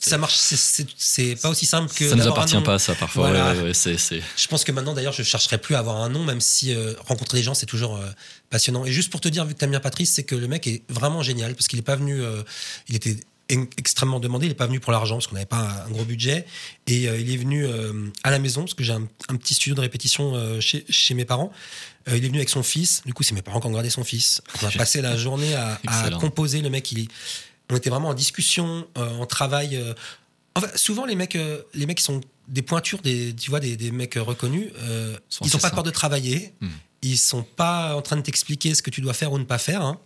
Ça 0.00 0.16
marche, 0.16 0.36
c'est- 0.36 1.34
pas 1.42 1.48
aussi 1.50 1.66
simple 1.66 1.92
que. 1.92 2.08
ça 2.08 2.14
nous 2.14 2.26
appartient 2.28 2.60
pas, 2.62 2.78
ça 2.78 2.94
parfois. 2.94 3.28
Voilà. 3.30 3.50
ouais, 3.52 3.56
ouais, 3.58 3.62
ouais, 3.64 3.74
c'est, 3.74 3.98
c'est- 3.98 4.22
Je 4.36 4.46
pense 4.46 4.62
que 4.64 4.70
maintenant, 4.72 4.94
d'ailleurs, 4.94 5.12
je 5.12 5.22
chercherai 5.24 5.58
plus 5.58 5.74
à 5.74 5.80
avoir 5.80 5.96
un 5.96 6.08
nom, 6.08 6.22
même 6.24 6.40
si 6.40 6.72
euh, 6.72 6.94
rencontrer 7.06 7.38
des 7.38 7.42
gens, 7.44 7.54
c'est 7.54 7.66
toujours 7.66 7.96
euh, 7.96 8.06
passionnant. 8.48 8.84
Et 8.84 8.92
juste 8.92 9.10
pour 9.10 9.20
te 9.20 9.28
dire, 9.28 9.44
vu 9.44 9.54
que 9.54 9.58
t'aimes 9.58 9.70
bien 9.70 9.80
Patrice, 9.80 10.12
c'est 10.12 10.22
que 10.24 10.36
le 10.36 10.46
mec 10.46 10.66
est 10.68 10.82
vraiment 10.88 11.22
génial, 11.22 11.54
parce 11.54 11.66
qu'il 11.66 11.78
est 11.80 11.82
pas 11.82 11.96
venu. 11.96 12.22
euh, 12.22 12.42
il 12.88 12.94
était 12.94 13.16
en- 13.52 13.64
extrêmement 13.76 14.20
demandé, 14.20 14.46
il 14.46 14.52
est 14.52 14.54
pas 14.54 14.66
venu 14.66 14.78
pour 14.78 14.92
l'argent, 14.92 15.16
parce 15.16 15.26
qu'on 15.26 15.34
n'avait 15.34 15.46
pas 15.46 15.84
un, 15.86 15.90
gros 15.90 16.04
budget. 16.04 16.46
Et 16.86 17.08
euh, 17.08 17.18
il 17.18 17.32
est 17.32 17.36
venu 17.36 17.66
euh, 17.66 17.92
à 18.22 18.30
la 18.30 18.38
maison, 18.38 18.60
parce 18.62 18.74
que 18.74 18.84
j'ai 18.84 18.92
un, 18.92 19.08
un 19.30 19.36
petit 19.36 19.54
studio 19.54 19.74
de 19.74 19.80
répétition 19.80 20.34
euh, 20.36 20.60
chez, 20.60 20.84
chez 20.88 21.14
mes 21.14 21.24
parents. 21.24 21.50
Il 22.06 22.24
est 22.24 22.28
venu 22.28 22.38
avec 22.38 22.48
son 22.50 22.62
fils. 22.62 23.02
Du 23.04 23.12
coup, 23.12 23.22
c'est 23.22 23.34
mes 23.34 23.42
parents 23.42 23.60
qui 23.60 23.66
ont 23.66 23.72
gardé 23.72 23.90
son 23.90 24.04
fils. 24.04 24.40
On 24.62 24.66
a 24.66 24.70
passé 24.78 25.02
la 25.02 25.16
journée 25.16 25.54
à, 25.54 25.78
composer. 26.20 26.62
Le 26.62 26.70
mec, 26.70 26.90
il 26.92 27.00
est- 27.00 27.08
on 27.70 27.76
était 27.76 27.90
vraiment 27.90 28.08
en 28.08 28.14
discussion, 28.14 28.86
euh, 28.96 29.10
en 29.18 29.26
travail. 29.26 29.76
euh, 29.76 29.94
Enfin, 30.54 30.68
souvent, 30.74 31.04
les 31.06 31.14
mecs, 31.14 31.36
euh, 31.36 31.62
les 31.74 31.86
mecs 31.86 31.98
qui 31.98 32.04
sont 32.04 32.20
des 32.48 32.62
pointures, 32.62 33.00
des, 33.02 33.32
tu 33.34 33.50
vois, 33.50 33.60
des, 33.60 33.76
des 33.76 33.90
mecs 33.92 34.14
reconnus, 34.14 34.70
Sont 35.28 35.44
ils 35.44 35.52
n'ont 35.52 35.58
pas 35.60 35.70
peur 35.70 35.82
de 35.84 35.90
travailler. 35.90 36.52
Hmm. 36.60 36.68
Ils 37.02 37.16
sont 37.18 37.44
pas 37.44 37.94
en 37.94 38.02
train 38.02 38.16
de 38.16 38.22
t'expliquer 38.22 38.74
ce 38.74 38.82
que 38.82 38.90
tu 38.90 39.00
dois 39.00 39.12
faire 39.14 39.30
ou 39.32 39.38
ne 39.38 39.44
pas 39.44 39.58
faire. 39.58 39.82
hein. 39.82 40.00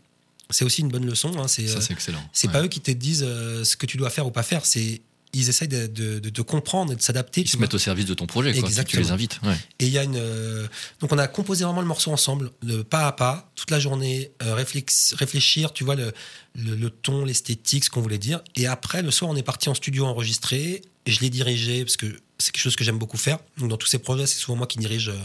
c'est 0.51 0.65
aussi 0.67 0.83
une 0.83 0.89
bonne 0.89 1.07
leçon. 1.07 1.33
hein, 1.39 1.49
c'est 1.49 1.67
Ça, 1.69 1.81
c'est 1.81 1.95
excellent. 1.95 2.23
c'est 2.35 2.49
Ouais. 2.49 2.53
pas 2.53 2.63
eux 2.65 2.69
qui 2.69 2.81
te 2.81 2.91
disent 2.91 3.25
euh, 3.27 3.65
ce 3.65 3.77
que 3.79 3.87
tu 3.87 3.97
dois 3.97 4.11
faire 4.11 4.27
ou 4.27 4.31
pas 4.31 4.43
faire. 4.43 4.67
C'est 4.67 5.01
ils 5.35 5.49
essayent 5.49 5.69
de, 5.69 5.87
de- 5.87 6.19
de 6.19 6.29
te 6.31 6.43
comprendre 6.43 6.93
et 6.93 6.97
de 6.97 7.01
s'adapter. 7.03 7.41
Ils 7.41 7.49
se 7.49 7.57
vois. 7.57 7.63
mettent 7.63 7.75
au 7.75 7.79
service 7.79 8.05
de 8.05 8.15
ton 8.15 8.27
projet, 8.27 8.53
quoi. 8.53 8.69
Tu- 8.69 8.85
Tu 8.85 8.97
les 8.99 9.11
invites. 9.11 9.41
Ouais. 9.43 9.57
Et 9.79 9.87
il 9.87 9.93
y 9.93 9.99
a 9.99 10.03
une. 10.05 10.17
euh, 10.17 10.67
donc, 11.01 11.11
on 11.13 11.19
a 11.19 11.27
composé 11.27 11.65
vraiment 11.65 11.81
le 11.81 11.87
morceau 11.87 12.11
ensemble, 12.13 12.51
de 12.63 12.83
pas 12.83 13.07
à 13.07 13.13
pas, 13.13 13.51
toute 13.57 13.71
la 13.71 13.81
journée, 13.81 14.31
euh, 14.43 14.55
réfléchir, 14.55 15.73
tu 15.73 15.85
vois, 15.85 15.95
le, 15.95 16.13
le, 16.55 16.75
le 16.77 16.91
ton, 16.91 17.25
l'esthétique, 17.25 17.85
ce 17.85 17.91
qu'on 17.91 18.01
voulait 18.03 18.19
dire. 18.19 18.41
Et 18.57 18.67
après, 18.67 19.03
le 19.03 19.11
soir, 19.11 19.31
on 19.31 19.37
est 19.37 19.43
parti 19.43 19.69
en 19.69 19.75
studio 19.75 20.05
enregistrer. 20.05 20.83
Et 21.07 21.11
je 21.11 21.21
l'ai 21.21 21.31
dirigé, 21.31 21.85
parce 21.85 21.97
que 21.97 22.07
c'est 22.39 22.53
quelque 22.53 22.63
chose 22.63 22.77
que 22.77 22.85
j'aime 22.85 22.99
beaucoup 22.99 23.17
faire. 23.17 23.39
Donc, 23.59 23.69
dans 23.71 23.77
tous 23.77 23.87
ces 23.89 23.99
projets, 23.99 24.27
c'est 24.27 24.39
souvent 24.39 24.57
moi 24.57 24.67
qui 24.67 24.79
dirige 24.79 25.09
euh, 25.09 25.17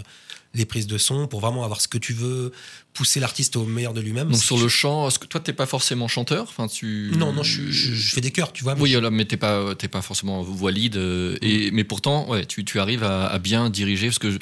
les 0.57 0.65
prises 0.65 0.87
de 0.87 0.97
son 0.97 1.27
pour 1.27 1.39
vraiment 1.39 1.63
avoir 1.63 1.79
ce 1.81 1.87
que 1.87 1.97
tu 1.97 2.13
veux, 2.13 2.51
pousser 2.93 3.19
l'artiste 3.19 3.55
au 3.55 3.65
meilleur 3.65 3.93
de 3.93 4.01
lui-même. 4.01 4.29
Donc 4.31 4.41
sur 4.41 4.57
le 4.57 4.67
chant, 4.67 5.07
est-ce 5.07 5.19
que 5.19 5.27
toi, 5.27 5.39
t'es 5.39 5.53
pas 5.53 5.65
forcément 5.67 6.07
chanteur? 6.07 6.43
Enfin, 6.49 6.67
tu... 6.67 7.11
Non, 7.15 7.31
non, 7.31 7.43
je, 7.43 7.61
je- 7.69 7.93
je 7.93 8.13
fais 8.15 8.21
des 8.21 8.31
chœurs, 8.31 8.51
tu 8.51 8.63
vois. 8.63 8.75
mais 8.75 8.81
Oui, 8.81 8.89
je- 8.89 8.95
voilà, 8.95 9.09
mais 9.11 9.25
t'es 9.25 9.37
pas, 9.37 9.75
t'es 9.75 9.87
pas 9.87 10.01
forcément 10.01 10.41
voix 10.41 10.71
lead. 10.71 10.97
euh, 10.97 11.37
et, 11.41 11.71
mais 11.71 11.83
pourtant, 11.83 12.27
ouais, 12.29 12.45
tu, 12.45 12.65
tu 12.65 12.79
arrives 12.79 13.03
à, 13.03 13.27
à 13.27 13.39
bien 13.39 13.69
diriger. 13.69 14.07
Parce 14.07 14.19
que 14.19 14.31
je- 14.31 14.39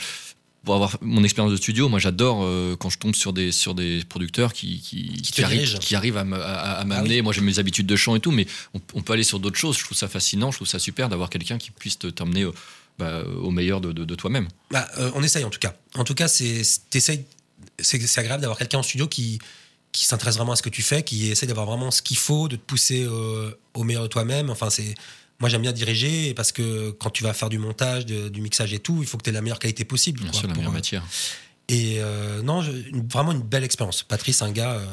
pour 0.63 0.73
avoir 0.73 0.97
mon 1.01 1.23
expérience 1.23 1.51
de 1.51 1.57
studio, 1.57 1.89
moi 1.89 1.99
j'adore 1.99 2.39
euh, 2.43 2.75
quand 2.75 2.89
je 2.89 2.97
tombe 2.97 3.13
sur 3.13 3.33
des, 3.33 3.51
sur 3.51 3.75
des 3.75 4.01
producteurs 4.09 4.51
qui, 4.51 4.79
qui, 4.79 5.21
Qui 5.21 5.43
arrivent, 5.43 5.77
qui 5.77 5.93
arrivent 5.95 6.17
à, 6.17 6.21
Ah 6.79 6.83
m'amener. 6.85 7.17
oui. 7.17 7.21
Moi 7.21 7.33
j'ai 7.33 7.41
mes 7.41 7.59
habitudes 7.59 7.85
de 7.85 7.95
chant 7.95 8.15
et 8.15 8.19
tout, 8.19 8.31
mais 8.31 8.47
on, 8.73 8.79
on 8.95 9.01
peut 9.03 9.13
aller 9.13 9.21
sur 9.23 9.39
d'autres 9.39 9.59
choses. 9.59 9.77
Je 9.77 9.83
trouve 9.83 9.95
ça 9.97 10.07
fascinant, 10.07 10.49
je 10.49 10.57
trouve 10.57 10.67
ça 10.67 10.79
super 10.79 11.07
d'avoir 11.07 11.29
quelqu'un 11.29 11.59
qui 11.59 11.69
puisse 11.69 11.99
au, 12.45 12.53
bah, 12.97 13.23
au 13.41 13.51
meilleur 13.51 13.81
de, 13.81 13.91
de- 13.91 14.05
de 14.05 14.15
toi-même. 14.15 14.47
Bah, 14.71 14.87
euh, 14.97 15.11
on 15.15 15.23
essaye 15.23 15.43
en 15.43 15.49
tout 15.49 15.59
cas. 15.59 15.75
En 15.95 16.03
tout 16.03 16.15
cas, 16.15 16.27
c'est 16.27 16.61
agréable 18.17 18.41
d'avoir 18.41 18.57
quelqu'un 18.57 18.79
en 18.79 18.83
studio 18.83 19.07
qui 19.07 19.39
qui 19.91 20.03
s'intéresse 20.03 20.35
vraiment 20.35 20.51
à 20.51 20.55
ce 20.57 20.61
que 20.61 20.67
tu 20.69 20.81
fais, 20.81 21.03
qui 21.03 21.31
essaie 21.31 21.47
d'avoir 21.47 21.65
vraiment 21.65 21.89
ce 21.89 22.01
qu'il 22.01 22.17
faut, 22.17 22.49
de 22.49 22.57
te 22.57 22.61
pousser 22.61 23.05
euh, 23.09 23.51
au 23.75 23.85
meilleur 23.85 24.03
de 24.03 24.07
toi-même. 24.09 24.49
Enfin, 24.49 24.69
c'est 24.69 24.93
moi 25.39 25.47
j'aime 25.47 25.61
bien 25.61 25.71
diriger 25.71 26.33
parce 26.33 26.51
que 26.51 26.91
quand 26.91 27.09
tu 27.11 27.23
vas 27.23 27.33
faire 27.33 27.47
du 27.47 27.59
montage, 27.59 28.05
de- 28.05 28.27
du 28.27 28.41
mixage 28.41 28.73
et 28.73 28.79
tout, 28.79 28.97
il 29.01 29.07
faut 29.07 29.17
que 29.17 29.23
tu 29.23 29.29
aies 29.29 29.33
la 29.33 29.41
meilleure 29.41 29.59
qualité 29.59 29.85
possible. 29.85 30.19
Bien 30.19 30.31
quoi, 30.31 30.39
sûr, 30.41 30.49
la 30.49 30.55
meilleure 30.55 30.71
euh, 30.71 30.73
matière. 30.73 31.03
Et 31.69 31.95
euh, 31.99 32.41
non, 32.41 32.61
je- 32.61 32.71
une- 32.73 33.07
vraiment 33.07 33.31
une 33.31 33.41
belle 33.41 33.63
expérience. 33.63 34.03
Patrice, 34.03 34.41
un 34.41 34.51
gars 34.51 34.73
euh, 34.73 34.85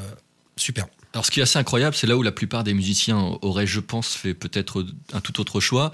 super. 0.56 0.86
Alors, 1.14 1.26
ce 1.26 1.32
qui 1.32 1.40
est 1.40 1.42
assez 1.42 1.58
incroyable, 1.58 1.96
c'est 1.96 2.06
là 2.06 2.16
où 2.16 2.22
la 2.22 2.30
plupart 2.32 2.62
des 2.62 2.72
musiciens 2.72 3.18
auraient, 3.42 3.66
je 3.66 3.80
pense, 3.80 4.14
fait 4.14 4.34
peut-être 4.34 4.86
un 5.12 5.20
tout 5.20 5.40
autre 5.40 5.58
choix. 5.58 5.90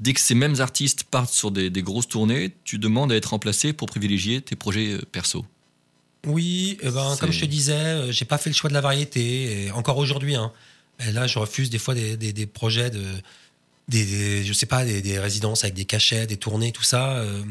Dès 0.00 0.12
que 0.14 0.20
ces 0.20 0.34
mêmes 0.34 0.60
artistes 0.60 1.04
partent 1.04 1.32
sur 1.32 1.50
des, 1.50 1.70
des 1.70 1.82
grosses 1.82 2.08
tournées, 2.08 2.54
tu 2.64 2.78
demandes 2.78 3.10
à 3.12 3.16
être 3.16 3.30
remplacé 3.30 3.72
pour 3.72 3.88
privilégier 3.88 4.40
tes 4.40 4.54
projets 4.56 4.92
euh, 4.92 5.00
perso. 5.10 5.44
Oui, 6.26 6.78
eh 6.82 6.90
ben, 6.90 7.16
comme 7.18 7.32
je 7.32 7.40
te 7.40 7.44
disais, 7.46 7.72
euh, 7.72 8.12
j'ai 8.12 8.24
pas 8.24 8.38
fait 8.38 8.50
le 8.50 8.54
choix 8.54 8.68
de 8.68 8.74
la 8.74 8.80
variété, 8.80 9.64
et 9.66 9.70
encore 9.72 9.98
aujourd'hui. 9.98 10.34
Hein. 10.36 10.52
Et 11.06 11.12
là, 11.12 11.26
je 11.26 11.38
refuse 11.38 11.70
des 11.70 11.78
fois 11.78 11.94
des, 11.94 12.16
des- 12.16 12.32
des 12.32 12.46
projets 12.46 12.90
de. 12.90 13.02
Des, 13.88 14.04
des- 14.04 14.44
je 14.44 14.52
sais 14.52 14.66
pas, 14.66 14.84
des, 14.84 15.18
résidences 15.18 15.64
avec 15.64 15.74
des 15.74 15.84
cachets, 15.86 16.26
des 16.26 16.36
tournées, 16.36 16.72
tout 16.72 16.82
ça. 16.82 17.16
euh, 17.18 17.42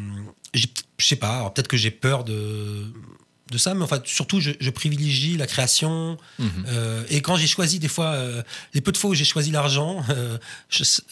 je 0.53 0.67
sais 0.99 1.15
pas, 1.15 1.49
peut-être 1.49 1.67
que 1.67 1.77
j'ai 1.77 1.91
peur 1.91 2.23
de, 2.23 2.85
de 3.51 3.57
ça, 3.57 3.73
mais 3.73 3.83
enfin, 3.83 4.01
surtout, 4.05 4.39
je, 4.39 4.51
je 4.59 4.69
privilégie 4.69 5.37
la 5.37 5.47
création. 5.47 6.17
Mhm. 6.39 6.49
euh, 6.67 7.03
et 7.09 7.21
quand 7.21 7.35
j'ai 7.37 7.47
choisi, 7.47 7.79
des 7.79 7.87
fois, 7.87 8.07
euh, 8.07 8.43
les 8.73 8.81
peu 8.81 8.91
de 8.91 8.97
fois 8.97 9.09
où 9.11 9.13
j'ai 9.13 9.25
choisi 9.25 9.51
l'argent, 9.51 10.03
euh, 10.09 10.37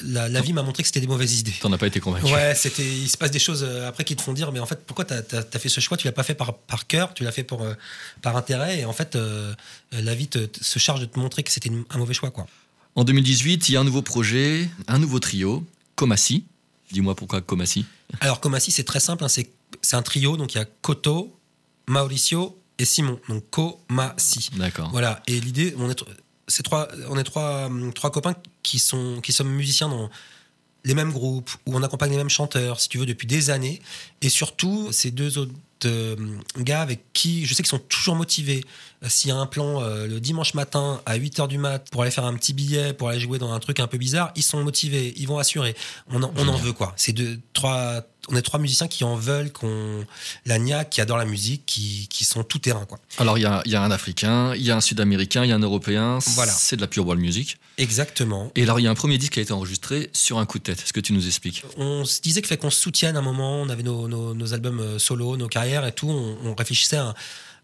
la, 0.02 0.30
la 0.30 0.42
vie 0.42 0.54
m'a 0.54 0.64
montré 0.64 0.84
que 0.84 0.88
c'était 0.88 1.00
des 1.02 1.08
mauvaises 1.08 1.40
idées. 1.40 1.54
T'en 1.62 1.72
as 1.72 1.78
pas 1.78 1.88
été 1.88 2.00
convaincu. 2.00 2.26
Ouais, 2.34 2.54
c'était. 2.56 2.86
Il 2.86 3.10
se 3.10 3.18
passe 3.18 3.32
des 3.32 3.40
choses 3.40 3.64
après 3.88 4.04
qui 4.04 4.16
te 4.16 4.22
font 4.22 4.34
dire, 4.34 4.52
mais 4.52 4.60
en 4.60 4.66
fait, 4.66 4.86
pourquoi 4.86 5.06
t'as 5.06 5.22
as, 5.38 5.60
fait 5.60 5.70
ce 5.70 5.80
choix? 5.80 5.98
Tu 5.98 6.06
l'as 6.08 6.12
pas 6.14 6.24
fait 6.24 6.36
par, 6.36 6.54
par 6.58 6.88
cœur, 6.88 7.14
tu 7.14 7.24
l'as 7.24 7.32
fait 7.32 7.44
pour, 7.44 7.66
par 8.22 8.36
intérêt, 8.38 8.80
et 8.80 8.86
en 8.86 8.94
fait, 8.94 9.18
la 9.92 10.16
vie 10.16 10.28
te, 10.28 10.40
te- 10.40 10.64
se 10.64 10.80
charge 10.80 11.00
de 11.02 11.06
te 11.06 11.18
montrer 11.20 11.44
que 11.44 11.52
c'était 11.52 11.72
un 11.90 11.98
mauvais 11.98 12.14
choix, 12.14 12.32
quoi. 12.32 12.48
En 12.96 13.04
2018, 13.04 13.68
il 13.70 13.74
y 13.74 13.78
a 13.78 13.82
un 13.82 13.84
nouveau 13.84 14.02
projet, 14.02 14.70
un 14.88 15.00
nouveau 15.00 15.20
trio, 15.20 15.66
Comassi. 15.96 16.46
Dis-moi 16.92 17.16
pourquoi 17.16 17.42
Comassi. 17.42 17.86
Alors, 18.22 18.40
Comassi, 18.40 18.72
c'est 18.72 18.84
très 18.84 19.00
simple, 19.00 19.24
hein, 19.24 19.28
c'est 19.30 19.50
c'est 19.82 19.96
un 19.98 20.02
trio, 20.02 20.38
donc 20.38 20.54
il 20.54 20.58
y 20.58 20.62
a 20.62 20.66
Koto, 20.66 21.36
Mauricio 21.88 22.60
et 22.78 22.86
Simon, 22.86 23.20
donc 23.30 23.44
Comassi. 23.50 24.50
D'accord. 24.58 24.90
Voilà, 24.92 25.22
et 25.28 25.40
l'idée, 25.40 25.74
on 25.78 25.90
est, 25.90 26.04
c'est 26.48 26.64
trois, 26.64 26.88
on 27.10 27.18
est 27.18 27.24
trois, 27.24 27.66
hum, 27.66 27.94
trois 27.94 28.12
copains 28.12 28.36
qui, 28.64 28.80
sont, 28.80 29.20
qui 29.22 29.32
sommes 29.32 29.52
musiciens 29.52 29.90
dans 29.90 30.10
les 30.84 30.94
mêmes 30.94 31.12
groupes, 31.12 31.50
où 31.66 31.76
on 31.76 31.82
accompagne 31.82 32.12
les 32.12 32.18
mêmes 32.18 32.30
chanteurs, 32.30 32.80
si 32.80 32.90
tu 32.90 33.00
veux, 33.00 33.06
depuis 33.06 33.26
des 33.26 33.50
années. 33.50 33.82
Et 34.22 34.30
surtout, 34.30 34.92
ces 34.92 35.10
deux 35.10 35.40
autres 35.40 35.54
euh, 35.86 36.16
gars 36.58 36.82
avec 36.82 37.12
qui 37.14 37.46
je 37.46 37.54
sais 37.54 37.62
qu'ils 37.62 37.70
sont 37.70 37.80
toujours 37.80 38.16
motivés. 38.16 38.64
Euh, 39.04 39.08
S'il 39.10 39.30
y 39.30 39.32
a 39.32 39.36
un 39.36 39.46
plan 39.46 39.82
euh, 39.82 40.08
le 40.08 40.20
dimanche 40.20 40.54
matin 40.54 41.02
à 41.06 41.18
8h 41.18 41.48
du 41.48 41.58
mat 41.58 41.90
pour 41.92 42.02
aller 42.04 42.12
faire 42.12 42.26
un 42.26 42.34
petit 42.36 42.54
billet, 42.54 42.94
pour 42.94 43.10
aller 43.10 43.20
jouer 43.20 43.40
dans 43.40 43.52
un 43.52 43.60
truc 43.60 43.80
un 43.80 43.88
peu 43.88 43.98
bizarre, 43.98 44.32
ils 44.36 44.44
sont 44.44 44.64
motivés, 44.64 45.14
ils 45.18 45.28
vont 45.28 45.38
assurer. 45.38 45.76
On 46.10 46.24
en, 46.24 46.32
on 46.38 46.48
en 46.48 46.58
veut 46.58 46.74
quoi. 46.74 46.94
C'est 46.96 47.14
deux, 47.14 47.40
trois, 47.54 48.02
on 48.30 48.36
est 48.36 48.42
trois 48.42 48.60
musiciens 48.60 48.88
qui 48.88 49.04
en 49.04 49.16
veulent, 49.16 49.52
qu'on 49.52 50.06
la 50.46 50.58
niaque, 50.60 50.90
qui 50.90 51.02
adorent 51.02 51.18
la 51.18 51.26
musique, 51.26 51.64
qui, 51.66 52.08
qui 52.10 52.24
sont 52.26 52.44
tout 52.44 52.60
terrain 52.60 52.86
quoi. 52.86 53.00
Alors, 53.18 53.38
il 53.38 53.42
y 53.42 53.46
a, 53.46 53.62
y 53.66 53.76
a 53.76 53.82
un 53.82 53.92
Africain, 53.92 54.54
il 54.56 54.64
y 54.64 54.72
a 54.72 54.76
un 54.76 54.82
Sud-Américain, 54.82 55.44
il 55.44 55.50
y 55.50 55.52
a 55.52 55.56
un 55.56 55.60
Européen. 55.60 56.20
Voilà. 56.36 56.52
C'est 56.52 56.76
de 56.76 56.82
la 56.82 56.88
pure 56.88 57.06
world 57.06 57.22
music. 57.22 57.58
Exactement. 57.78 58.52
Et 58.56 58.64
alors, 58.64 58.80
il 58.80 58.84
y 58.84 58.88
a 58.88 58.92
un 58.92 58.96
premier 58.96 59.18
disque 59.18 59.34
qui 59.34 59.40
a 59.40 59.42
été 59.44 59.54
enregistré 59.54 60.10
sur 60.14 60.40
un 60.40 60.46
coup 60.46 60.58
de 60.60 60.64
tête. 60.64 60.80
Est-ce 60.84 60.94
que 60.94 61.00
tu 61.00 61.14
nous 61.14 61.28
expliques? 61.28 61.64
On 61.78 62.06
se 62.06 62.22
disait 62.22 62.42
qu'il 62.42 62.48
fallait 62.48 62.60
qu'on 62.60 62.70
se 62.70 62.80
soutienne 62.82 63.16
à 63.16 63.20
un 63.20 63.22
moment. 63.22 63.62
On 63.62 63.70
avait 63.70 63.84
nos, 63.84 64.08
nos- 64.08 64.34
nos 64.34 64.54
albums 64.54 64.80
euh, 64.80 65.00
solo, 65.00 65.38
nos 65.38 65.48
carrières 65.48 65.86
et 65.86 65.92
tout. 65.92 66.10
On, 66.10 66.38
on 66.50 66.56
réfléchissait 66.56 66.98
à, 66.98 67.14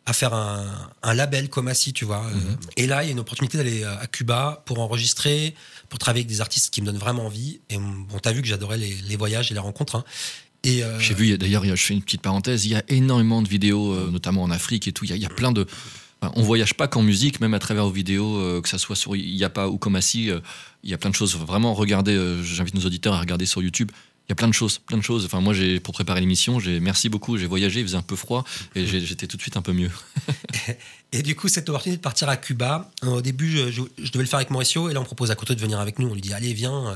à 0.05 0.13
faire 0.13 0.33
un, 0.33 0.65
un 1.03 1.13
label 1.13 1.49
comme 1.49 1.67
Assis, 1.67 1.93
tu 1.93 2.05
vois. 2.05 2.25
Euh, 2.25 2.55
Et 2.75 2.87
là, 2.87 3.03
il 3.03 3.07
y 3.07 3.09
a 3.09 3.11
une 3.13 3.19
opportunité 3.19 3.57
d'aller 3.57 3.83
à 3.83 4.05
Cuba 4.07 4.63
pour 4.65 4.79
enregistrer, 4.79 5.55
pour 5.89 5.99
travailler 5.99 6.21
avec 6.23 6.29
des 6.29 6.41
artistes 6.41 6.73
qui 6.73 6.81
me 6.81 6.87
donnent 6.87 6.97
vraiment 6.97 7.25
envie. 7.25 7.61
Et 7.69 7.77
bon, 7.77 8.19
t'as 8.21 8.31
vu 8.31 8.41
que 8.41 8.47
j'adorais 8.47 8.77
les, 8.77 8.93
les 8.95 9.15
voyages 9.15 9.51
et 9.51 9.53
les 9.53 9.59
rencontres. 9.59 9.95
hein. 9.95 10.03
Et 10.63 10.83
euh, 10.83 10.99
J'ai 10.99 11.13
vu, 11.15 11.37
d'ailleurs, 11.37 11.65
je 11.65 11.75
fais 11.75 11.93
une 11.93 12.03
petite 12.03 12.21
parenthèse, 12.21 12.65
il 12.65 12.71
y 12.71 12.75
a 12.75 12.83
énormément 12.87 13.41
de 13.41 13.47
vidéos, 13.49 13.93
euh, 13.93 14.09
notamment 14.11 14.43
en 14.43 14.51
Afrique 14.51 14.87
et 14.87 14.91
tout. 14.91 15.05
Il 15.05 15.09
y 15.09 15.13
a, 15.13 15.15
il 15.15 15.21
y 15.21 15.25
a 15.25 15.29
plein 15.29 15.51
de. 15.51 15.65
on 16.21 16.43
voyage 16.43 16.75
pas 16.75 16.87
qu'en 16.87 17.01
musique, 17.01 17.39
même 17.39 17.53
à 17.55 17.59
travers 17.59 17.85
vos 17.85 17.91
vidéos, 17.91 18.37
euh, 18.37 18.61
que 18.61 18.69
ça 18.69 18.77
soit 18.77 18.95
sur 18.95 19.15
Yapa 19.15 19.65
ou 19.67 19.77
Comassi, 19.79 20.29
euh, 20.29 20.39
il 20.83 20.91
y 20.91 20.93
a 20.93 20.97
plein 20.99 21.09
de 21.09 21.15
choses. 21.15 21.35
Vraiment, 21.35 21.73
regardez, 21.73 22.15
j'invite 22.43 22.75
nos 22.75 22.85
auditeurs 22.85 23.13
à 23.15 23.19
regarder 23.19 23.45
sur 23.47 23.61
YouTube. 23.63 23.91
Il 24.27 24.31
y 24.31 24.33
a 24.33 24.35
plein 24.35 24.47
de 24.47 24.53
choses, 24.53 24.77
plein 24.77 24.97
de 24.97 25.03
choses. 25.03 25.25
Enfin, 25.25 25.41
moi, 25.41 25.53
j'ai 25.53 25.79
pour 25.79 25.93
préparer 25.95 26.19
l'émission, 26.21 26.59
j'ai 26.59 26.79
merci 26.79 27.09
beaucoup. 27.09 27.37
J'ai 27.37 27.47
voyagé, 27.47 27.79
il 27.81 27.85
faisait 27.87 27.97
un 27.97 28.01
peu 28.03 28.15
froid 28.15 28.45
et 28.75 28.85
j'étais 28.85 29.25
tout 29.27 29.35
de 29.35 29.41
suite 29.41 29.57
un 29.57 29.61
peu 29.63 29.73
mieux. 29.73 29.89
Et 31.11 31.21
du 31.23 31.35
coup, 31.35 31.47
cette 31.49 31.67
opportunité 31.67 31.97
de 31.97 32.01
partir 32.01 32.29
à 32.29 32.37
Cuba, 32.37 32.89
au 33.05 33.21
début, 33.21 33.49
je, 33.51 33.71
je- 33.71 33.81
je 34.01 34.11
devais 34.11 34.23
le 34.23 34.29
faire 34.29 34.37
avec 34.37 34.49
Mauricio, 34.51 34.89
et 34.89 34.93
là, 34.93 35.01
on 35.01 35.03
propose 35.03 35.29
à 35.31 35.35
Koto 35.35 35.53
de 35.53 35.59
venir 35.59 35.79
avec 35.79 35.99
nous. 35.99 36.07
On 36.07 36.13
lui 36.13 36.21
dit, 36.21 36.33
allez, 36.33 36.53
viens, 36.53 36.95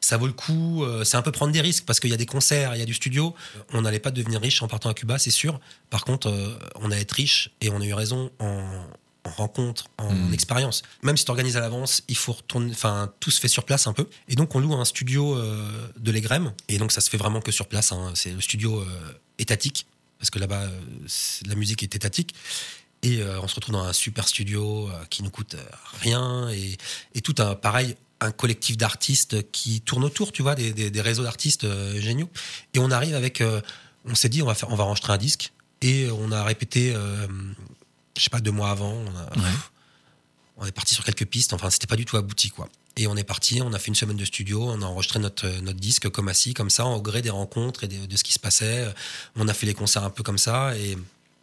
ça 0.00 0.16
vaut 0.16 0.26
le 0.26 0.32
coup. 0.32 0.84
euh, 0.84 1.04
C'est 1.04 1.16
un 1.16 1.22
peu 1.22 1.32
prendre 1.32 1.52
des 1.52 1.60
risques, 1.60 1.84
parce 1.84 2.00
qu'il 2.00 2.10
y 2.10 2.14
a 2.14 2.16
des 2.16 2.26
concerts, 2.26 2.74
il 2.74 2.78
y 2.78 2.82
a 2.82 2.86
du 2.86 2.94
studio. 2.94 3.34
On 3.72 3.82
n'allait 3.82 3.98
pas 4.00 4.10
devenir 4.10 4.40
riche 4.40 4.62
en 4.62 4.68
partant 4.68 4.88
à 4.90 4.94
Cuba, 4.94 5.18
c'est 5.18 5.30
sûr. 5.30 5.60
Par 5.90 6.04
contre, 6.04 6.28
euh, 6.28 6.58
on 6.76 6.90
a 6.90 6.96
être 6.96 7.12
riche, 7.12 7.50
et 7.60 7.68
on 7.70 7.80
a 7.80 7.84
eu 7.84 7.92
raison 7.94 8.30
en, 8.38 8.86
en 9.24 9.30
rencontre, 9.30 9.84
en 9.98 10.12
Mm. 10.12 10.32
expérience. 10.32 10.82
Même 11.02 11.16
si 11.18 11.24
tu 11.26 11.30
organises 11.30 11.56
à 11.56 11.60
l'avance, 11.60 12.02
il 12.08 12.16
faut 12.16 12.32
retourner, 12.32 12.70
enfin, 12.72 13.12
tout 13.20 13.30
se 13.30 13.38
fait 13.40 13.48
sur 13.48 13.64
place 13.64 13.86
un 13.86 13.92
peu. 13.92 14.08
Et 14.28 14.34
donc, 14.34 14.54
on 14.54 14.60
loue 14.60 14.74
un 14.74 14.84
studio 14.86 15.36
euh, 15.36 15.88
de 15.98 16.10
l'Egrem, 16.10 16.52
et 16.68 16.78
donc, 16.78 16.90
ça 16.92 17.00
se 17.02 17.10
fait 17.10 17.18
vraiment 17.18 17.40
que 17.42 17.52
sur 17.52 17.66
place. 17.68 17.92
hein. 17.92 18.12
C'est 18.14 18.32
le 18.32 18.40
studio 18.40 18.80
euh, 18.80 18.84
étatique, 19.38 19.86
parce 20.18 20.30
que 20.30 20.38
là-bas, 20.38 20.66
la 21.46 21.54
musique 21.54 21.82
est 21.82 21.94
étatique. 21.94 22.34
Et 23.02 23.22
euh, 23.22 23.40
on 23.40 23.48
se 23.48 23.54
retrouve 23.54 23.74
dans 23.74 23.84
un 23.84 23.94
super 23.94 24.28
studio 24.28 24.90
qui 25.08 25.22
nous 25.22 25.30
coûte 25.30 25.56
rien 26.02 26.50
et, 26.50 26.76
et 27.14 27.20
tout 27.22 27.34
un 27.38 27.54
pareil 27.54 27.96
un 28.20 28.30
collectif 28.32 28.76
d'artistes 28.76 29.50
qui 29.50 29.80
tourne 29.80 30.04
autour, 30.04 30.32
tu 30.32 30.42
vois, 30.42 30.54
des, 30.54 30.72
des- 30.72 30.90
des 30.90 31.00
réseaux 31.00 31.22
d'artistes 31.22 31.64
euh, 31.64 32.00
géniaux. 32.00 32.28
Et 32.74 32.78
on 32.78 32.90
arrive 32.90 33.14
avec, 33.14 33.40
euh, 33.40 33.60
on 34.04 34.14
s'est 34.14 34.28
dit 34.28 34.42
on 34.42 34.46
va 34.46 34.54
faire, 34.54 34.70
on 34.70 34.76
va 34.76 34.84
enregistrer 34.84 35.12
un 35.12 35.18
disque 35.18 35.52
et 35.82 36.08
on 36.10 36.30
a 36.32 36.44
répété, 36.44 36.92
euh, 36.94 37.26
je 38.16 38.22
sais 38.22 38.30
pas 38.30 38.40
deux 38.40 38.50
mois 38.50 38.70
avant, 38.70 38.92
on, 38.92 39.16
a- 39.16 39.38
Ouais. 39.42 39.52
on 40.58 40.66
est 40.66 40.72
parti 40.72 40.94
sur 40.94 41.04
quelques 41.04 41.24
pistes. 41.26 41.52
Enfin, 41.54 41.70
c'était 41.70 41.86
pas 41.86 41.96
du 41.96 42.04
tout 42.04 42.16
abouti 42.16 42.50
quoi. 42.50 42.68
Et 42.96 43.06
on 43.06 43.16
est 43.16 43.24
parti, 43.24 43.62
on 43.62 43.72
a 43.72 43.78
fait 43.78 43.88
une 43.88 43.94
semaine 43.94 44.16
de 44.16 44.24
studio, 44.24 44.62
on 44.68 44.82
a 44.82 44.84
enregistré 44.84 45.20
notre, 45.20 45.48
notre 45.62 45.78
disque 45.78 46.10
comme 46.10 46.28
assis, 46.28 46.52
comme 46.54 46.70
ça, 46.70 46.84
au 46.86 47.00
gré 47.00 47.22
des 47.22 47.30
rencontres 47.30 47.84
et 47.84 47.88
de, 47.88 48.04
de 48.04 48.16
ce 48.16 48.24
qui 48.24 48.32
se 48.32 48.38
passait. 48.40 48.92
On 49.36 49.48
a 49.48 49.54
fait 49.54 49.64
les 49.64 49.74
concerts 49.74 50.04
un 50.04 50.10
peu 50.10 50.22
comme 50.22 50.38
ça 50.38 50.76
et 50.76 50.98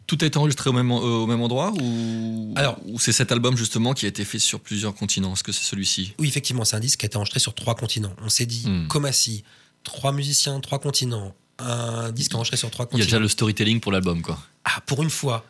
Tout 0.08 0.18
a 0.22 0.24
été 0.26 0.36
enregistré 0.38 0.70
au 0.70 0.72
même, 0.72 0.90
euh, 0.90 0.94
au 0.94 1.26
même 1.26 1.40
endroit 1.42 1.72
ou, 1.80 2.52
Alors- 2.56 2.78
ou 2.86 2.98
c'est 2.98 3.12
cet 3.12 3.30
album 3.30 3.56
justement 3.56 3.92
qui 3.92 4.06
a 4.06 4.08
été 4.08 4.24
fait 4.24 4.38
sur 4.40 4.58
plusieurs 4.58 4.94
continents? 4.94 5.34
Est-ce 5.34 5.44
que 5.44 5.52
c'est 5.52 5.62
celui-ci? 5.64 6.14
Oui, 6.18 6.26
effectivement, 6.26 6.64
c'est 6.64 6.74
un 6.76 6.80
disque 6.80 6.98
qui 7.00 7.06
a 7.06 7.08
été 7.08 7.16
enregistré 7.16 7.38
sur 7.40 7.54
trois 7.54 7.74
continents. 7.76 8.12
On 8.22 8.28
s'est 8.30 8.46
dit, 8.46 8.66
Hmm. 8.66 8.88
comme 8.88 9.04
assis, 9.04 9.44
trois 9.84 10.10
musiciens, 10.12 10.58
trois 10.60 10.78
continents, 10.80 11.34
un 11.58 12.10
disque 12.10 12.34
enregistré 12.34 12.56
sur 12.56 12.70
trois 12.70 12.86
Il 12.86 12.86
y 12.86 12.88
a 12.88 12.90
continents. 12.92 13.04
déjà 13.06 13.18
le 13.18 13.28
storytelling 13.28 13.80
pour 13.80 13.92
l'album, 13.92 14.22
quoi. 14.22 14.38
Ah, 14.64 14.80
pour 14.86 15.02
une 15.02 15.10
fois, 15.10 15.44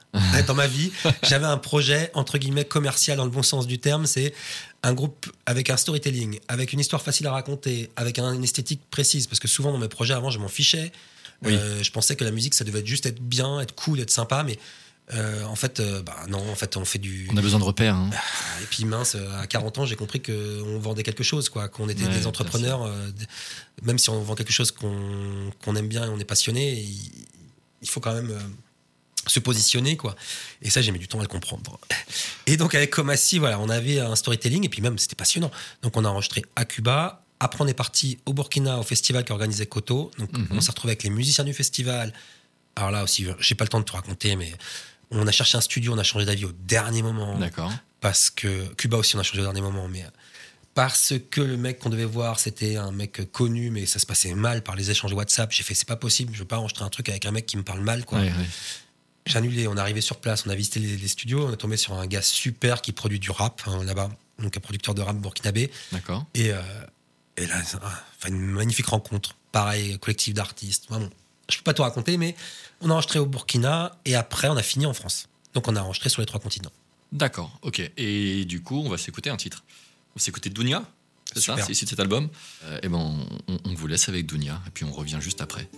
dans 0.49 0.55
ma 0.55 0.66
vie, 0.66 0.90
j'avais 1.23 1.47
un 1.47 1.59
projet, 1.59 2.11
entre 2.14 2.37
guillemets, 2.38 2.64
commercial 2.64 3.16
dans 3.16 3.25
le 3.25 3.31
bon 3.31 3.42
sens 3.44 3.66
du 3.66 3.79
terme. 3.79 4.07
C'est 4.07 4.35
un 4.83 4.92
groupe 4.94 5.27
avec 5.47 5.71
un 5.71 5.77
storytelling, 5.77 6.40
avec 6.49 6.73
une 6.73 6.81
histoire 6.81 7.03
facile 7.03 7.27
à 7.29 7.33
raconter, 7.33 7.90
avec 7.97 8.18
un- 8.18 8.33
une 8.35 8.44
esthétique 8.44 8.81
précise. 8.90 9.27
Parce 9.29 9.38
que 9.38 9.49
souvent, 9.49 9.71
dans 9.73 9.79
mes 9.79 9.88
projets 9.88 10.14
avant, 10.14 10.31
je 10.31 10.38
m'en 10.40 10.49
fichais. 10.49 10.90
Oui. 11.42 11.55
Euh, 11.55 11.83
je 11.83 11.90
pensais 11.92 12.16
que 12.16 12.24
la 12.24 12.31
musique, 12.33 12.55
ça 12.55 12.64
devait 12.64 12.85
juste 12.85 13.07
être 13.07 13.20
bien, 13.22 13.61
être 13.61 13.74
cool, 13.74 14.01
être 14.01 14.11
sympa. 14.11 14.42
Mais 14.44 14.59
Euh, 15.14 15.42
en 15.44 15.55
fait, 15.57 15.81
euh, 15.81 16.03
bah 16.03 16.16
non, 16.29 16.51
en 16.51 16.55
fait, 16.55 16.77
on 16.77 16.85
fait 16.85 16.98
du. 16.98 17.29
On 17.33 17.37
a 17.38 17.40
besoin 17.40 17.59
de 17.59 17.64
repères. 17.64 17.94
hein. 17.94 18.11
Et 18.62 18.66
puis 18.66 18.85
mince, 18.85 19.14
à 19.40 19.46
40 19.46 19.79
ans, 19.79 19.87
j'ai 19.87 19.96
compris 19.96 20.20
qu'on 20.20 20.79
vendait 20.79 21.03
quelque 21.03 21.22
chose, 21.24 21.48
quoi, 21.48 21.68
qu'on 21.68 21.88
était 21.88 22.05
Ouais, 22.05 22.12
des 22.12 22.27
entrepreneurs. 22.27 22.83
euh, 22.83 23.09
même 23.83 23.96
si 23.98 24.11
on 24.11 24.20
vend 24.20 24.35
quelque 24.35 24.53
chose 24.53 24.70
qu'on 24.70 25.77
aime 25.77 25.88
bien 25.88 26.05
et 26.05 26.09
on 26.11 26.18
est 26.18 26.27
passionné, 26.27 26.74
il, 26.74 27.11
il 27.81 27.88
faut 27.88 28.01
quand 28.01 28.12
même 28.12 28.38
se 29.27 29.40
positionner, 29.40 29.96
quoi. 29.96 30.14
Et 30.61 30.68
ça, 30.68 30.83
j'ai 30.83 30.90
mis 30.92 30.98
du 30.98 31.09
temps 31.09 31.20
à 31.20 31.22
le 31.22 31.29
comprendre. 31.29 31.79
Et 32.46 32.59
donc 32.59 32.74
avec 32.74 32.90
Comassi, 32.90 33.38
voilà, 33.38 33.59
on 33.61 33.68
avait 33.70 34.01
un 34.01 34.14
storytelling 34.14 34.64
et 34.66 34.68
puis 34.68 34.83
même 34.83 34.98
c'était 34.98 35.16
passionnant. 35.16 35.51
Donc 35.83 35.96
on 35.96 36.05
a 36.05 36.09
enregistré 36.09 36.44
à 36.55 36.66
Cuba. 36.66 37.24
Après, 37.40 37.62
on 37.62 37.66
est 37.68 37.74
parti 37.74 38.18
au 38.27 38.33
Burkina 38.33 38.79
au 38.79 38.83
festival 38.83 39.24
qu'organisait 39.24 39.66
Koto. 39.66 40.11
Donc 40.18 40.33
Mhm. 40.37 40.48
on 40.53 40.61
s'est 40.61 40.70
retrouvé 40.70 40.92
avec 40.92 41.03
les 41.05 41.11
musiciens 41.11 41.44
du 41.44 41.55
festival. 41.55 42.12
Alors 42.77 42.90
là 42.90 43.03
aussi, 43.05 43.27
j'ai 43.40 43.55
pas 43.55 43.64
le 43.64 43.68
temps 43.68 43.81
de 43.81 43.85
tout 43.85 43.94
raconter, 43.96 44.37
mais 44.37 44.53
on 45.11 45.27
a 45.27 45.31
cherché 45.33 45.57
un 45.57 45.61
studio, 45.61 45.92
on 45.94 45.98
a 45.98 46.03
changé 46.05 46.24
d'avis 46.27 46.44
au 46.44 46.53
dernier 46.53 47.03
moment 47.03 47.38
D'accord. 47.38 47.72
parce 48.01 48.31
que 48.31 48.66
Cuba 48.74 48.96
aussi 48.98 49.16
on 49.16 49.18
a 49.20 49.22
changé 49.22 49.40
au 49.40 49.44
dernier 49.44 49.62
moment 49.62 49.88
mais 49.88 50.05
parce 50.74 51.14
que 51.31 51.40
le 51.40 51.57
mec 51.57 51.79
qu'on 51.81 51.88
devait 51.90 52.05
voir 52.05 52.38
c'était 52.38 52.77
un 52.77 52.92
mec 52.92 53.33
connu 53.33 53.70
mais 53.70 53.87
ça 53.87 53.98
se 53.98 54.07
passait 54.07 54.35
mal 54.35 54.62
par 54.62 54.77
les 54.77 54.90
échanges 54.90 55.12
WhatsApp 55.12 55.51
j'ai 55.51 55.62
fait 55.64 55.74
c'est 55.74 55.88
pas 55.88 55.96
possible 55.96 56.33
je 56.35 56.40
veux 56.40 56.44
pas 56.44 56.59
enregistrer 56.59 56.85
un 56.85 56.88
truc 56.90 57.09
avec 57.09 57.24
un 57.27 57.31
mec 57.33 57.46
qui 57.46 57.57
me 57.57 57.62
parle 57.64 57.81
mal 57.81 58.05
quoi 58.05 58.20
j'ai 59.27 59.37
annulé 59.38 59.66
on 59.66 59.77
est 59.77 59.81
arrivé 59.81 60.01
sur 60.03 60.20
place 60.20 60.44
on 60.46 60.51
a 60.51 60.55
visité 60.55 60.79
les, 60.79 60.96
les 60.96 61.09
studios 61.09 61.46
on 61.48 61.53
est 61.53 61.57
tombé 61.57 61.77
sur 61.79 61.94
un 61.94 62.07
gars 62.07 62.22
super 62.22 62.81
qui 62.83 62.92
produit 62.92 63.18
du 63.18 63.31
rap 63.31 63.62
hein, 63.66 63.83
là-bas 63.85 64.11
donc 64.38 64.57
un 64.57 64.61
producteur 64.61 64.94
de 64.94 65.03
rap 65.03 65.16
burkinabé 65.16 65.70
D'accord. 65.90 66.27
et, 66.35 66.53
euh, 66.53 66.61
et 67.38 67.46
là 67.46 67.57
enfin, 67.61 68.29
une 68.29 68.40
magnifique 68.40 68.87
rencontre 68.87 69.35
pareil 69.53 69.98
collectif 69.98 70.35
d'artistes 70.35 70.88
Vraiment, 70.88 71.09
je 71.48 71.57
peux 71.57 71.64
pas 71.64 71.74
tout 71.74 71.83
raconter 71.83 72.16
mais 72.16 72.35
on 72.81 72.90
a 72.90 72.92
enregistré 72.92 73.18
au 73.18 73.27
Burkina 73.27 73.96
et 74.05 74.14
après 74.14 74.48
on 74.48 74.57
a 74.57 74.62
fini 74.62 74.87
en 74.87 74.94
France 74.94 75.29
donc 75.55 75.66
on 75.68 75.77
a 75.77 75.81
enregistré 75.81 76.11
sur 76.11 76.20
les 76.20 76.27
trois 76.27 76.40
continents 76.40 76.72
D'accord, 77.12 77.59
ok. 77.62 77.90
Et 77.96 78.44
du 78.44 78.62
coup, 78.62 78.83
on 78.85 78.88
va 78.88 78.98
s'écouter 78.98 79.31
un 79.31 79.37
titre. 79.37 79.64
On 80.11 80.18
va 80.18 80.22
s'écouter 80.22 80.51
Dounia, 80.51 80.85
c'est 81.33 81.40
ça. 81.40 81.57
C'est 81.57 81.72
issu 81.72 81.85
de 81.85 81.90
cet 81.90 82.01
album? 82.01 82.29
Euh, 82.64 82.79
et 82.83 82.88
ben, 82.88 82.98
on, 83.48 83.59
on 83.64 83.74
vous 83.74 83.87
laisse 83.87 84.09
avec 84.09 84.27
Dounia, 84.27 84.61
et 84.66 84.70
puis 84.70 84.85
on 84.85 84.92
revient 84.92 85.18
juste 85.20 85.40
après. 85.40 85.68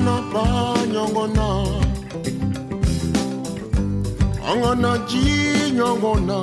na 0.00 0.16
panyongona 0.32 1.48
angana 4.50 4.98
jinyongona 5.08 6.38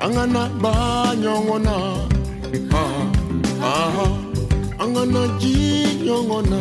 angana 0.00 0.42
banyongona 0.62 1.76
ha 2.72 2.84
aha 3.62 4.06
angana 4.78 5.22
jinyongona 5.40 6.60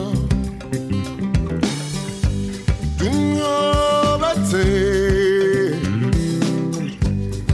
Dunyo 3.00 4.20
bate. 4.20 4.66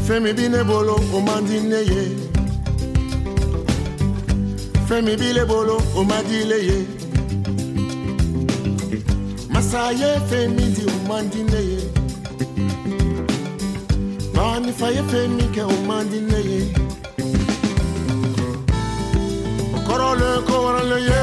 Femi 0.08 0.34
bine 0.34 0.64
bolo 0.64 0.96
omandine 1.14 1.80
ye 1.92 2.25
Fẹ́mi 4.90 5.14
bile 5.22 5.44
bolo 5.50 5.76
o 6.00 6.02
má 6.10 6.18
di 6.30 6.38
léye. 6.52 6.78
Masaye 9.54 10.10
Fẹ́mi 10.30 10.66
di 10.76 10.84
o 10.94 10.96
má 11.10 11.18
di 11.32 11.42
léye. 11.54 11.82
Báwọnífàyè 14.36 15.02
Fẹ́mi 15.12 15.44
kẹ 15.56 15.64
o 15.74 15.76
má 15.90 15.98
di 16.12 16.20
léye. 16.32 16.62
Okoro 19.78 20.10
le 20.22 20.30
kó 20.48 20.56
wara 20.66 20.98
ye. 21.10 21.22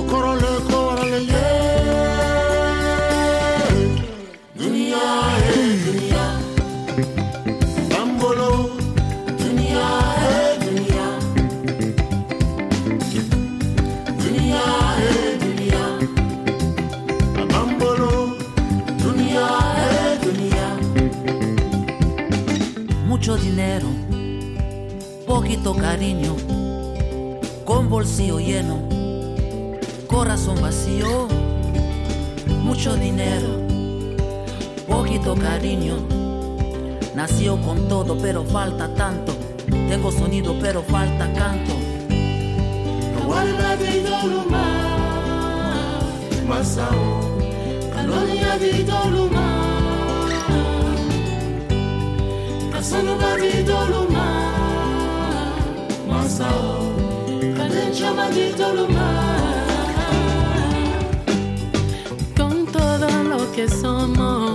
Okoro 0.00 0.32
le 0.42 0.52
kó 0.68 0.78
wara 0.86 1.06
ye. 1.32 1.44
Poquito 25.26 25.74
cariño, 25.74 26.36
con 27.64 27.88
bolsillo 27.88 28.38
lleno, 28.38 28.82
corazón 30.06 30.60
vacío, 30.60 31.26
mucho 32.62 32.96
dinero, 32.96 33.48
poquito 34.86 35.34
cariño, 35.34 35.96
nació 37.14 37.58
con 37.62 37.88
todo 37.88 38.18
pero 38.18 38.44
falta 38.44 38.92
tanto, 38.94 39.32
tengo 39.88 40.12
sonido 40.12 40.54
pero 40.60 40.82
falta 40.82 41.32
canto. 41.32 41.74
Masao 46.46 47.36
Kanonia 47.92 48.56
di 48.56 48.84
doluma 48.84 49.45
sono 52.88 53.16
badito 53.16 53.76
luma 53.90 54.28
masao 56.08 56.94
kadencha 57.56 58.10
badito 58.18 58.66
luma 58.76 59.08
con 62.36 62.54
todo 62.66 63.08
lo 63.30 63.40
que 63.54 63.68
somos 63.68 64.45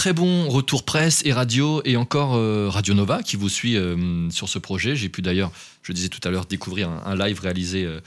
très 0.00 0.14
bons 0.14 0.48
retours 0.48 0.86
presse 0.86 1.20
et 1.26 1.32
radio, 1.34 1.82
et 1.84 1.98
encore 1.98 2.34
euh, 2.34 2.70
Radio 2.70 2.94
Nova 2.94 3.22
qui 3.22 3.36
vous 3.36 3.50
suit 3.50 3.76
euh, 3.76 4.30
sur 4.30 4.48
ce 4.48 4.58
projet. 4.58 4.96
J'ai 4.96 5.10
pu 5.10 5.20
d'ailleurs, 5.20 5.52
je 5.82 5.92
disais 5.92 6.08
tout 6.08 6.26
à 6.26 6.30
l'heure, 6.30 6.46
découvrir 6.46 6.88
un, 6.88 7.14
live 7.14 7.38
réalisé 7.38 7.84
euh, 7.84 8.00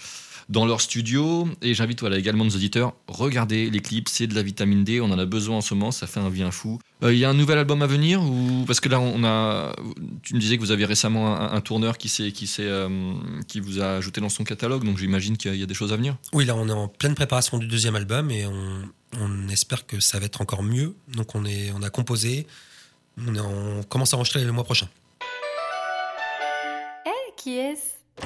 dans 0.50 0.66
leur 0.66 0.82
studio. 0.82 1.48
Et 1.62 1.76
j'invite 1.76 2.02
également 2.02 2.46
nos 2.46 2.50
auditeurs, 2.50 2.94
regardez 3.08 3.70
les 3.70 3.80
clips, 3.80 4.10
c'est 4.10 4.26
de 4.26 4.34
la 4.34 4.42
vitamine 4.42 4.84
D, 4.84 5.02
on 5.02 5.12
en 5.12 5.20
a 5.20 5.26
besoin 5.28 5.58
en 5.58 5.62
ce 5.62 5.76
moment, 5.76 5.92
ça 5.92 6.08
fait 6.08 6.20
un 6.20 6.32
bien 6.32 6.50
fou. 6.50 6.80
Euh, 7.04 7.14
Il 7.14 7.20
y 7.20 7.26
a 7.26 7.30
un 7.30 7.36
nouvel 7.36 7.60
album 7.60 7.84
à 7.84 7.86
venir 7.86 8.24
ou 8.24 8.64
Parce 8.66 8.80
que 8.80 8.90
là, 8.90 9.00
on 9.00 9.24
a, 9.24 9.76
tu 10.24 10.34
me 10.34 10.40
disais 10.40 10.58
que 10.58 10.62
vous 10.64 10.72
aviez 10.72 10.86
récemment 10.86 11.40
un, 11.40 11.62
tourneur 11.62 12.00
qui, 12.00 12.10
qui, 12.10 12.50
qui 13.48 13.60
vous 13.60 13.82
a 13.82 13.98
ajouté 13.98 14.20
dans 14.20 14.30
son 14.30 14.44
catalogue, 14.44 14.84
donc 14.84 14.98
j'imagine 14.98 15.38
qu'il 15.38 15.54
y 15.54 15.60
y 15.60 15.64
a 15.64 15.68
des 15.68 15.76
choses 15.76 15.94
à 15.94 15.96
venir. 15.96 16.18
Oui, 16.34 16.46
là, 16.46 16.56
on 16.56 16.68
est 16.68 16.72
en 16.72 16.88
pleine 16.88 17.14
préparation 17.14 17.60
du 17.60 17.68
deuxième 17.68 17.96
album 17.96 18.32
et 18.32 18.48
on, 18.48 18.82
on 19.20 19.48
espère 19.50 19.86
que 19.86 20.00
ça 20.00 20.20
va 20.20 20.26
être 20.26 20.42
encore 20.42 20.64
mieux. 20.64 20.96
Donc, 21.08 21.36
on, 21.36 21.46
est, 21.46 21.72
on 21.72 21.82
a 21.84 21.90
composé, 21.90 22.48
on, 23.18 23.36
est 23.36 23.40
on 23.40 23.84
commence 23.84 24.14
à 24.14 24.18
enregistrer 24.18 24.44
le 24.44 24.52
mois 24.52 24.64
prochain. 24.64 24.88
Eh, 27.06 27.34
qui 27.38 27.58
est-ce? 27.58 28.26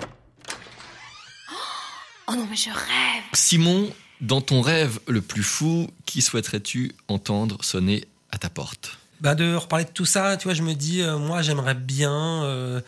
Oh 2.29 2.35
non, 2.35 2.45
mais 2.49 2.57
je 2.57 2.69
rêve 2.69 3.23
Simon, 3.33 3.89
dans 4.19 4.41
ton 4.41 4.61
rêve 4.61 4.99
le 5.07 5.21
plus 5.21 5.43
fou, 5.43 5.89
qui 6.05 6.21
souhaiterais-tu 6.21 6.93
entendre 7.07 7.63
sonner 7.63 8.05
à 8.31 8.37
ta 8.37 8.49
porte? 8.49 8.97
Bah, 9.21 9.33
de 9.33 9.55
reparler 9.55 9.85
de 9.85 9.89
tout 9.91 10.05
ça, 10.05 10.35
tu 10.37 10.43
vois, 10.43 10.53
je 10.53 10.61
me 10.61 10.73
dis, 10.73 11.01
euh, 11.01 11.17
moi, 11.17 11.41
j'aimerais 11.41 11.73
bien. 11.73 12.43
euh, 12.43 12.81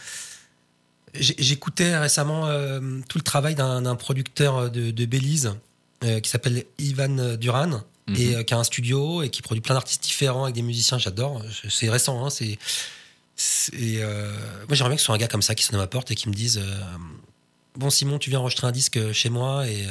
J'écoutais 1.15 1.97
récemment 1.97 2.45
euh, 2.45 2.99
tout 3.09 3.17
le 3.17 3.23
travail 3.23 3.55
d'un 3.55 3.81
d'un 3.81 3.95
producteur 3.95 4.69
de, 4.69 4.91
de 4.91 5.05
Belize 5.07 5.55
euh, 6.03 6.19
qui 6.19 6.29
s'appelle 6.29 6.63
Ivan 6.77 7.35
Duran 7.37 7.81
et 8.15 8.35
euh, 8.35 8.43
qui 8.43 8.53
a 8.53 8.57
un 8.57 8.63
studio 8.63 9.21
et 9.21 9.29
qui 9.29 9.41
produit 9.41 9.61
plein 9.61 9.75
d'artistes 9.75 10.01
différents 10.03 10.43
avec 10.43 10.55
des 10.55 10.61
musiciens. 10.63 10.97
J'adore. 10.97 11.43
C'est 11.69 11.89
récent. 11.89 12.25
Hein, 12.25 12.29
c'est. 12.29 12.57
euh, 13.73 14.33
moi, 14.67 14.75
j'aimerais 14.75 14.89
bien 14.89 14.95
que 14.95 15.01
ce 15.01 15.05
soit 15.05 15.15
un 15.15 15.19
gars 15.19 15.27
comme 15.27 15.41
ça 15.41 15.55
qui 15.55 15.63
sonne 15.63 15.75
à 15.75 15.79
ma 15.83 15.87
porte 15.87 16.11
et 16.11 16.15
qui 16.15 16.27
me 16.29 16.33
dise 16.33 16.59
Bon, 17.75 17.89
Simon, 17.89 18.17
tu 18.17 18.29
viens 18.29 18.39
enregistrer 18.39 18.67
un 18.67 18.71
disque 18.71 19.11
chez 19.13 19.29
moi 19.29 19.67
et, 19.67 19.85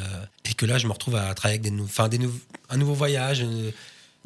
et 0.44 0.54
que 0.54 0.66
là, 0.66 0.78
je 0.78 0.86
me 0.86 0.92
retrouve 0.92 1.14
à 1.16 1.32
travailler 1.34 1.60
avec 1.60 1.62
des, 1.62 1.70
nou- 1.70 1.84
enfin, 1.84 2.08
des 2.08 2.18
nou- 2.18 2.38
un 2.68 2.76
nouveau 2.76 2.94
voyage. 2.94 3.44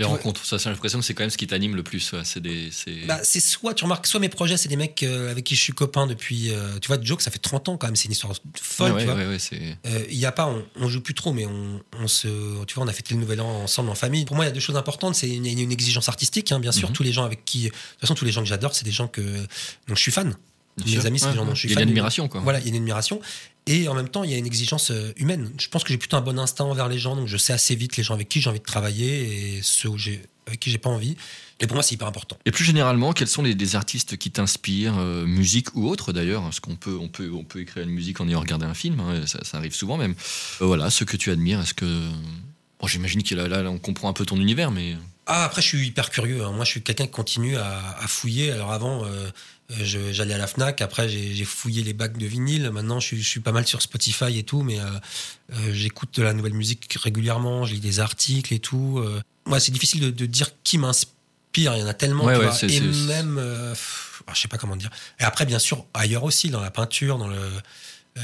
Les 0.03 0.09
rencontres, 0.09 0.45
ça, 0.45 0.59
j'ai 0.59 0.71
l'impression 0.71 0.99
que 0.99 1.05
c'est 1.05 1.15
quand 1.15 1.23
même 1.23 1.31
ce 1.31 1.37
qui 1.37 1.47
t'anime 1.47 1.75
le 1.77 1.83
plus. 1.83 2.13
ouais, 2.13 2.21
C'est 2.25 2.41
des, 2.41 2.71
c'est- 2.71 3.07
Bah, 3.07 3.21
c'est 3.23 3.41
soit, 3.41 3.75
tu 3.75 3.85
remarques, 3.85 4.07
soit 4.07 4.21
mes 4.21 4.29
projets, 4.29 4.57
c'est 4.57 4.69
des 4.69 4.77
mecs 4.77 5.03
euh, 5.03 5.31
avec 5.31 5.45
qui 5.45 5.55
je 5.55 5.61
suis 5.61 5.73
copain 5.73 6.07
depuis. 6.07 6.51
euh, 6.53 6.79
tu 6.81 6.89
vois, 6.89 6.99
Joke, 7.01 7.23
ça 7.23 7.31
fait 7.31 7.39
30 7.39 7.69
ans 7.69 7.77
quand 7.77 7.87
même, 7.87 7.97
c'est 7.97 8.07
une 8.07 8.13
histoire 8.13 8.33
folle, 8.61 8.91
tu 8.91 8.97
ouais, 8.97 9.05
vois. 9.05 9.15
ouais, 9.15 9.39
Euh, 9.87 10.05
Il 10.11 10.17
y 10.19 10.27
a 10.27 10.33
pas, 10.33 10.47
on, 10.47 10.65
on 10.77 10.89
joue 10.89 11.01
plus 11.01 11.15
trop, 11.15 11.33
mais 11.33 11.47
on, 11.47 11.81
on 12.01 12.09
se, 12.09 12.29
tu 12.67 12.75
vois, 12.75 12.85
on 12.85 12.89
a 12.89 12.93
fêté 12.93 13.15
le 13.15 13.21
nouvel 13.21 13.41
an 13.41 13.63
ensemble 13.63 13.91
en 13.91 13.95
famille. 13.95 14.25
Pour 14.25 14.37
moi, 14.37 14.45
il 14.45 14.49
y 14.49 14.51
a 14.51 14.55
deux 14.55 14.61
choses 14.61 14.77
importantes. 14.77 15.15
C'est 15.15 15.31
une, 15.31 15.47
une 15.47 15.73
exigence 15.73 16.09
artistique, 16.09 16.53
hein, 16.53 16.61
bien 16.61 16.73
sûr. 16.73 16.89
Mhm. 16.89 16.95
Tous 16.95 17.03
les 17.03 17.13
gens 17.13 17.25
avec 17.25 17.45
qui, 17.45 17.65
de 17.65 17.69
toute 17.71 18.01
façon, 18.01 18.15
tous 18.15 18.25
les 18.25 18.33
gens 18.33 18.43
que 18.43 18.49
j'adore, 18.49 18.75
c'est 18.75 18.85
des 18.85 18.91
gens 18.93 19.09
que, 19.09 19.21
dont 19.89 19.95
je 19.95 20.01
suis 20.01 20.13
fan. 20.13 20.35
Bien 20.79 20.87
Mes 20.87 20.93
sûr. 20.93 21.07
amis, 21.07 21.19
c'est 21.21 21.29
des 21.31 21.37
gens 21.37 21.45
dont 21.45 21.55
je 21.55 21.61
suis 21.61 21.69
Il 21.69 21.73
y 21.73 21.75
a 21.75 21.81
fan. 21.81 21.83
une 21.85 21.91
admiration, 21.91 22.29
quoi. 22.29 22.41
Voilà, 22.41 22.59
il 22.59 22.63
y 22.65 22.67
a 22.67 22.69
une 22.71 22.77
admiration. 22.77 23.21
Et 23.67 23.87
en 23.89 23.95
même 23.95 24.09
temps, 24.09 24.25
il 24.25 24.31
y 24.31 24.35
a 24.35 24.39
une 24.39 24.47
exigence 24.47 24.91
euh, 24.91 25.13
humaine. 25.17 25.51
Je 25.61 25.69
pense 25.69 25.85
que 25.85 25.91
j'ai 25.91 25.99
plutôt 25.99 26.17
un 26.17 26.21
bon 26.21 26.39
instinct 26.39 26.65
envers 26.65 26.89
les 26.89 26.99
gens, 26.99 27.15
donc 27.15 27.29
je 27.29 27.37
sais 27.37 27.53
assez 27.53 27.75
vite 27.77 27.97
les 27.97 28.03
gens 28.03 28.15
avec 28.15 28.29
qui 28.29 28.41
j'ai 28.41 28.51
envie 28.51 28.59
de 28.59 28.65
travailler 28.65 29.57
et 29.57 29.61
ceux 29.63 29.89
où 29.89 29.97
avec 30.47 30.59
qui 30.59 30.71
j'ai 30.71 30.79
pas 30.79 30.91
envie. 30.91 31.17
Et 31.61 31.69
pour 31.69 31.75
moi, 31.77 31.85
c'est 31.85 31.95
hyper 31.95 32.09
important. 32.09 32.37
Et 32.45 32.51
plus 32.51 32.65
généralement, 32.65 33.13
quels 33.13 33.29
sont 33.29 33.43
les, 33.43 33.55
les 33.55 33.77
artistes 33.77 34.17
qui 34.17 34.33
t'inspirent, 34.33 34.99
euh, 34.99 35.25
musique 35.25 35.77
ou 35.77 35.89
autre 35.89 36.13
d'ailleurs? 36.13 36.43
Parce 36.43 36.59
qu'on 36.59 36.75
peut, 36.75 36.99
on 37.01 37.07
peut, 37.09 37.31
on 37.33 37.45
peut 37.45 37.61
écrire 37.61 37.85
une 37.85 37.91
musique 37.91 38.21
en 38.21 38.29
ayant 38.29 38.41
regardé 38.41 38.67
un 38.67 38.75
film, 38.75 38.99
hein, 38.99 39.25
ça, 39.27 39.45
ça 39.45 39.59
arrive 39.59 39.73
souvent 39.75 39.97
même. 39.97 40.17
Euh, 40.61 40.67
voilà, 40.67 40.91
ceux 40.91 41.05
que 41.05 41.17
tu 41.17 41.31
admires, 41.31 41.61
est-ce 41.61 41.75
que. 41.75 42.09
Bon, 42.81 42.89
J'imagine 42.89 43.23
que 43.23 43.37
là, 43.37 43.47
là, 43.47 43.63
là, 43.63 43.71
on 43.71 43.79
comprend 43.79 44.09
un 44.09 44.13
peu 44.13 44.27
ton 44.27 44.41
univers, 44.41 44.73
mais. 44.73 44.97
Ah, 45.27 45.45
après, 45.45 45.63
je 45.63 45.69
suis 45.69 45.87
hyper 45.87 46.11
curieux. 46.11 46.43
hein. 46.45 46.51
Moi, 46.51 46.65
je 46.65 46.71
suis 46.73 46.83
quelqu'un 46.83 47.05
qui 47.07 47.13
continue 47.13 47.57
à, 47.57 47.97
à 47.97 48.09
fouiller. 48.09 48.51
Alors, 48.51 48.73
avant, 48.73 49.05
euh, 49.05 49.31
j'allais 49.81 50.35
à 50.35 50.39
la 50.39 50.47
Fnac. 50.47 50.81
Après, 50.81 51.09
j'ai 51.09 51.45
fouillé 51.45 51.83
les 51.83 51.93
bacs 51.93 52.17
de 52.17 52.27
vinyle. 52.27 52.71
Maintenant, 52.71 53.01
je 53.01 53.07
suis, 53.07 53.23
je 53.23 53.29
suis 53.29 53.41
pas 53.41 53.53
mal 53.53 53.67
sur 53.67 53.83
Spotify 53.83 54.39
et 54.39 54.43
tout. 54.43 54.63
Mais 54.63 54.79
euh, 54.79 54.85
euh, 55.53 55.73
j'écoute 55.73 56.11
de 56.15 56.23
la 56.23 56.33
nouvelle 56.33 56.55
musique 56.55 56.97
régulièrement. 57.01 57.65
Je 57.65 57.75
lis 57.75 57.81
des 57.81 58.01
articles 58.01 58.53
et 58.55 58.59
tout. 58.59 58.99
Euh, 58.99 59.21
moi, 59.47 59.61
c'est 59.61 59.73
difficile 59.73 60.01
de, 60.01 60.11
de 60.11 60.27
dire 60.27 60.51
qui 60.65 60.79
m'inspire. 60.79 61.13
Il 61.57 61.81
y 61.81 61.83
en 61.83 61.87
a 61.87 61.95
tellement. 61.95 62.25
Ouais, 62.25 62.37
ouais, 62.37 62.51
et 62.69 62.81
même, 62.81 63.39
euh, 63.39 63.73
pff, 63.73 64.23
ah, 64.27 64.33
je 64.35 64.41
sais 64.41 64.49
pas 64.49 64.59
comment 64.59 64.77
dire. 64.77 64.91
Et 65.21 65.25
après, 65.25 65.47
bien 65.47 65.59
sûr, 65.59 65.85
ailleurs 65.95 66.25
aussi, 66.25 66.51
dans 66.51 66.61
la 66.61 66.71
peinture, 66.71 67.19
dans 67.19 67.29
le 67.29 67.39
euh, 68.19 68.21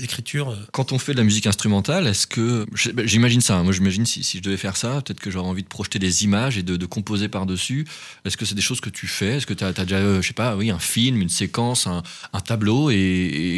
l'écriture. 0.00 0.50
euh. 0.50 0.56
Quand 0.72 0.92
on 0.92 0.98
fait 0.98 1.12
de 1.12 1.18
la 1.18 1.24
musique 1.24 1.46
instrumentale, 1.46 2.06
est-ce 2.06 2.26
que. 2.26 2.66
bah, 2.92 3.02
J'imagine 3.04 3.40
ça, 3.40 3.56
hein. 3.56 3.64
moi 3.64 3.72
j'imagine 3.72 4.06
si, 4.06 4.22
si 4.22 4.38
je 4.38 4.42
devais 4.42 4.56
faire 4.56 4.76
ça, 4.76 5.02
peut-être 5.02 5.20
que 5.20 5.30
j'aurais 5.30 5.48
envie 5.48 5.62
de 5.64 5.68
projeter 5.68 5.98
des 5.98 6.24
images 6.24 6.56
et 6.58 6.62
de, 6.62 6.76
de 6.76 6.86
composer 6.86 7.28
par-dessus. 7.28 7.86
Est-ce 8.24 8.36
que 8.36 8.44
c'est 8.44 8.54
des 8.54 8.62
choses 8.62 8.80
que 8.80 8.90
tu 8.90 9.06
fais? 9.06 9.36
Est-ce 9.38 9.46
que 9.46 9.54
tu 9.54 9.64
as, 9.64 9.72
déjà, 9.72 9.96
euh, 9.96 10.22
je 10.22 10.28
sais 10.28 10.34
pas, 10.34 10.56
oui, 10.56 10.70
un 10.70 10.78
film, 10.78 11.20
une 11.20 11.28
séquence, 11.28 11.86
un, 11.86 12.02
un 12.32 12.40
tableau 12.40 12.90
et, 12.90 12.96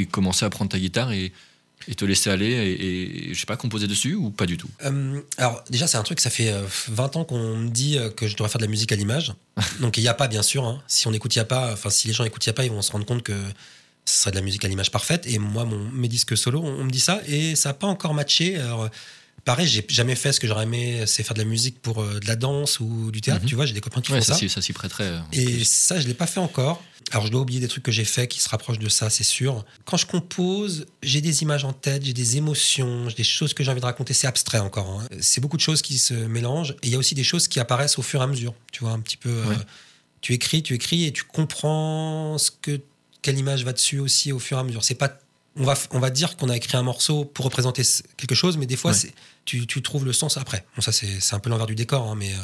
et 0.00 0.06
commencer 0.10 0.44
à 0.44 0.50
prendre 0.50 0.70
ta 0.70 0.78
guitare 0.78 1.12
et, 1.12 1.32
et 1.88 1.94
te 1.94 2.04
laisser 2.04 2.30
aller 2.30 2.46
et, 2.52 3.30
et, 3.30 3.34
je 3.34 3.40
sais 3.40 3.46
pas, 3.46 3.56
composer 3.56 3.86
dessus 3.86 4.14
ou 4.14 4.30
pas 4.30 4.46
du 4.46 4.56
tout? 4.56 4.68
Euh, 4.84 5.20
alors 5.38 5.62
déjà 5.70 5.86
c'est 5.86 5.96
un 5.98 6.02
truc, 6.02 6.20
ça 6.20 6.30
fait 6.30 6.50
euh, 6.52 6.62
20 6.88 7.16
ans 7.16 7.24
qu'on 7.24 7.56
me 7.56 7.68
dit 7.70 7.98
que 8.16 8.26
je 8.26 8.34
devrais 8.34 8.48
faire 8.48 8.58
de 8.60 8.64
la 8.64 8.70
musique 8.70 8.92
à 8.92 8.96
l'image. 8.96 9.32
Donc 9.80 9.96
il 9.98 10.00
n'y 10.02 10.08
a 10.08 10.14
pas 10.14 10.28
bien 10.28 10.42
sûr. 10.42 10.64
hein. 10.64 10.82
Si 10.86 11.06
on 11.06 11.12
écoute 11.12 11.34
il 11.36 11.38
a 11.40 11.44
pas, 11.44 11.72
enfin 11.72 11.90
si 11.90 12.08
les 12.08 12.14
gens 12.14 12.24
écoutent 12.24 12.46
il 12.46 12.50
a 12.50 12.54
pas, 12.54 12.64
ils 12.64 12.70
vont 12.70 12.82
se 12.82 12.92
rendre 12.92 13.06
compte 13.06 13.22
que 13.22 13.32
ce 14.04 14.20
serait 14.22 14.30
de 14.30 14.36
la 14.36 14.42
musique 14.42 14.64
à 14.64 14.68
l'image 14.68 14.90
parfaite. 14.90 15.26
Et 15.26 15.38
moi, 15.38 15.64
mon, 15.64 15.78
mes 15.90 16.08
disques 16.08 16.36
solo, 16.36 16.60
on, 16.62 16.80
on 16.80 16.84
me 16.84 16.90
dit 16.90 17.00
ça 17.00 17.20
et 17.26 17.54
ça 17.56 17.70
n'a 17.70 17.74
pas 17.74 17.86
encore 17.86 18.14
matché. 18.14 18.56
Alors, 18.56 18.88
pareil, 19.44 19.66
j'ai 19.66 19.84
jamais 19.88 20.16
fait 20.16 20.32
ce 20.32 20.40
que 20.40 20.46
j'aurais 20.46 20.64
aimé, 20.64 21.04
c'est 21.06 21.22
faire 21.22 21.34
de 21.34 21.38
la 21.40 21.44
musique 21.48 21.80
pour 21.80 22.02
euh, 22.02 22.18
de 22.20 22.26
la 22.26 22.36
danse 22.36 22.80
ou 22.80 23.10
du 23.10 23.20
théâtre. 23.20 23.42
Mhm. 23.42 23.48
Tu 23.48 23.54
vois, 23.54 23.66
j'ai 23.66 23.74
des 23.74 23.80
copains 23.80 24.00
qui 24.00 24.12
Ouais, 24.12 24.18
font 24.20 24.24
ça, 24.24 24.32
ça. 24.34 24.38
s'y- 24.38 24.48
ça 24.48 24.60
s'y 24.62 24.72
prêterait. 24.72 25.04
euh, 25.04 25.20
Et 25.32 25.64
ça, 25.64 26.00
je 26.00 26.06
l'ai 26.08 26.14
pas 26.14 26.26
fait 26.26 26.40
encore. 26.40 26.82
Alors, 27.12 27.26
je 27.26 27.32
dois 27.32 27.40
oublier 27.40 27.58
des 27.60 27.66
trucs 27.66 27.82
que 27.82 27.90
j'ai 27.90 28.04
fait 28.04 28.28
qui 28.28 28.38
se 28.40 28.48
rapprochent 28.48 28.78
de 28.78 28.88
ça, 28.88 29.10
c'est 29.10 29.24
sûr. 29.24 29.64
Quand 29.84 29.96
je 29.96 30.06
compose, 30.06 30.86
j'ai 31.02 31.20
des 31.20 31.42
images 31.42 31.64
en 31.64 31.72
tête, 31.72 32.04
j'ai 32.04 32.12
des 32.12 32.36
émotions, 32.36 33.08
j'ai 33.08 33.16
des 33.16 33.24
choses 33.24 33.52
que 33.54 33.64
j'ai 33.64 33.70
envie 33.70 33.80
de 33.80 33.86
raconter. 33.86 34.12
C'est 34.14 34.28
abstrait 34.28 34.58
encore. 34.60 34.88
hein. 35.00 35.06
C'est 35.20 35.40
beaucoup 35.40 35.56
de 35.56 35.62
choses 35.62 35.82
qui 35.82 35.98
se 35.98 36.14
mélangent. 36.14 36.72
Et 36.82 36.86
il 36.88 36.90
y 36.90 36.94
a 36.94 36.98
aussi 36.98 37.14
des 37.16 37.24
choses 37.24 37.48
qui 37.48 37.58
apparaissent 37.58 37.98
au 37.98 38.02
fur 38.02 38.20
et 38.20 38.24
à 38.24 38.26
mesure. 38.28 38.54
Tu 38.70 38.80
vois, 38.84 38.92
un 38.92 39.00
petit 39.00 39.16
peu. 39.16 39.30
euh, 39.30 39.54
tu 40.20 40.34
écris, 40.34 40.62
tu 40.62 40.74
écris 40.74 41.04
et 41.06 41.12
tu 41.12 41.24
comprends 41.24 42.36
ce 42.38 42.50
que 42.50 42.78
quelle 43.22 43.38
image 43.38 43.64
va 43.64 43.72
dessus 43.72 43.98
aussi 43.98 44.32
au 44.32 44.38
fur 44.38 44.56
et 44.56 44.60
à 44.60 44.64
mesure. 44.64 44.84
C'est 44.84 44.94
pas 44.94 45.10
on 45.56 45.64
va, 45.64 45.74
on 45.90 45.98
va 45.98 46.10
dire 46.10 46.36
qu'on 46.36 46.48
a 46.48 46.56
écrit 46.56 46.76
un 46.76 46.82
morceau 46.84 47.24
pour 47.24 47.44
représenter 47.44 47.82
quelque 48.16 48.36
chose, 48.36 48.56
mais 48.56 48.66
des 48.66 48.76
fois, 48.76 48.92
Ouais. 48.92 49.12
tu, 49.44 49.66
tu 49.66 49.82
trouves 49.82 50.04
le 50.04 50.12
sens 50.12 50.36
après. 50.36 50.64
Bon, 50.76 50.80
ça, 50.82 50.92
c'est 50.92 51.34
un 51.34 51.40
peu 51.40 51.50
l'envers 51.50 51.66
du 51.66 51.74
décor, 51.74 52.08
hein, 52.08 52.14
mais 52.16 52.32
euh, 52.32 52.36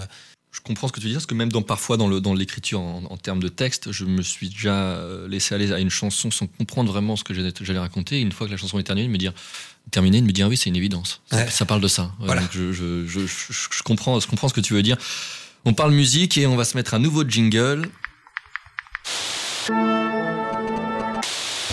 Je 0.50 0.60
comprends 0.60 0.88
ce 0.88 0.92
que 0.92 0.98
tu 1.00 1.04
veux 1.04 1.10
dire, 1.10 1.18
parce 1.18 1.26
que 1.26 1.34
même 1.34 1.52
dans, 1.52 1.62
parfois 1.62 1.96
dans 1.98 2.08
le- 2.08 2.20
dans 2.20 2.34
l'écriture 2.34 2.80
en, 2.80 3.04
en 3.10 3.16
termes 3.18 3.40
de 3.40 3.48
texte, 3.48 3.92
je 3.92 4.04
me 4.06 4.22
suis 4.22 4.48
déjà 4.48 4.72
euh, 4.74 5.28
laissé 5.28 5.54
aller 5.54 5.70
à 5.70 5.78
une 5.78 5.90
chanson 5.90 6.30
sans 6.30 6.46
comprendre 6.48 6.90
vraiment 6.90 7.14
ce 7.14 7.22
que 7.24 7.32
j'allais 7.34 7.78
raconter. 7.78 8.16
Et 8.18 8.20
une 8.22 8.32
fois 8.32 8.46
que 8.48 8.52
la 8.52 8.56
chanson 8.56 8.78
est 8.78 8.82
terminée, 8.82 9.06
de 9.06 9.12
me 9.12 9.18
dire, 9.18 9.32
terminée, 9.92 10.20
de 10.20 10.26
me 10.26 10.32
dire 10.32 10.46
ah 10.46 10.48
oui, 10.48 10.56
c'est 10.56 10.68
une 10.70 10.76
évidence. 10.76 11.20
Ça, 11.30 11.36
Ouais. 11.36 11.50
ça 11.50 11.64
parle 11.66 11.82
de 11.82 11.88
ça. 11.88 12.10
Voilà. 12.18 12.40
donc 12.40 12.50
je- 12.52 12.72
je- 12.72 13.06
je- 13.06 13.26
je 13.28 13.82
comprends, 13.84 14.18
je 14.18 14.26
comprends 14.26 14.48
ce 14.48 14.54
que 14.54 14.60
tu 14.62 14.72
veux 14.74 14.82
dire. 14.82 14.96
On 15.64 15.74
parle 15.74 15.92
musique 15.92 16.36
et 16.38 16.46
on 16.46 16.56
va 16.56 16.64
se 16.64 16.76
mettre 16.76 16.94
un 16.94 16.98
nouveau 17.00 17.22
jingle. 17.22 17.88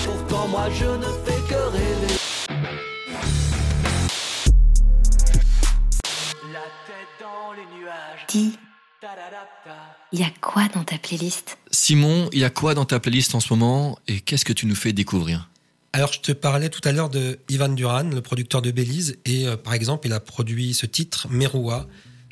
Pourtant 0.03 0.47
moi 0.47 0.67
je 0.71 0.85
ne 0.85 1.05
fais 1.25 1.41
que 1.47 1.53
rêver. 1.53 2.15
La 6.51 6.65
tête 6.87 7.13
dans 7.21 7.53
les 7.53 7.65
nuages. 7.77 8.25
Dis, 8.29 8.57
il 10.11 10.19
y 10.19 10.23
a 10.23 10.31
quoi 10.41 10.67
dans 10.73 10.83
ta 10.83 10.97
playlist? 10.97 11.59
Simon, 11.69 12.29
il 12.33 12.39
y 12.39 12.43
a 12.43 12.49
quoi 12.49 12.73
dans 12.73 12.85
ta 12.85 12.99
playlist 12.99 13.35
en 13.35 13.39
ce 13.39 13.53
moment? 13.53 13.99
Et 14.07 14.21
qu'est-ce 14.21 14.45
que 14.45 14.53
tu 14.53 14.65
nous 14.65 14.73
fais 14.75 14.91
découvrir? 14.91 15.51
Alors, 15.91 16.11
je 16.11 16.21
te 16.21 16.31
parlais 16.31 16.69
tout 16.69 16.81
à 16.85 16.91
l'heure 16.91 17.09
de 17.11 17.37
Ivan 17.49 17.69
Duran, 17.69 18.05
le 18.05 18.21
producteur 18.21 18.63
de 18.63 18.71
Belize, 18.71 19.19
et 19.25 19.45
euh, 19.45 19.55
par 19.55 19.75
exemple, 19.75 20.07
il 20.07 20.13
a 20.13 20.19
produit 20.19 20.73
ce 20.73 20.87
titre, 20.87 21.27
Merua, 21.29 21.85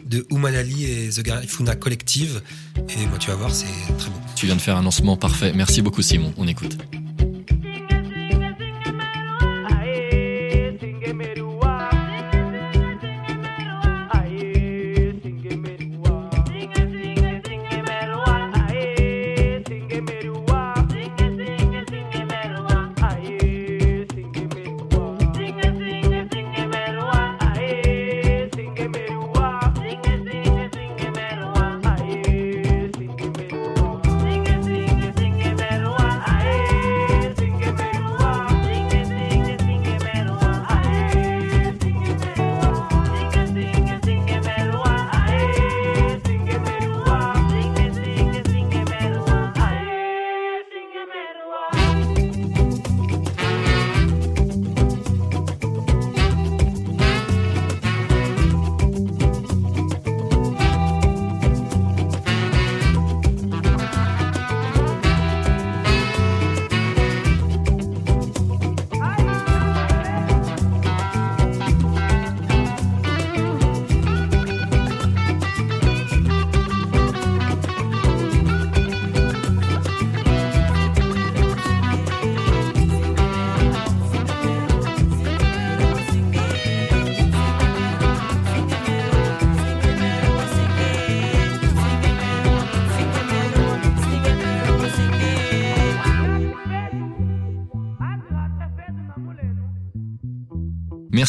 de 0.04 0.26
Oumanali 0.32 0.86
et 0.86 1.10
The 1.10 1.22
Garifuna 1.22 1.76
Collective. 1.76 2.42
Et 2.90 3.06
moi, 3.06 3.20
tu 3.20 3.30
vas 3.30 3.36
voir, 3.36 3.54
c'est 3.54 3.68
très 4.00 4.10
beau. 4.10 4.18
Tu 4.42 4.48
viens 4.48 4.56
de 4.56 4.62
faire 4.62 4.76
un 4.76 4.82
lancement 4.82 5.18
parfait. 5.18 5.52
Merci 5.54 5.84
beaucoup 5.84 6.02
Simon, 6.02 6.34
on 6.36 6.48
écoute. 6.48 6.76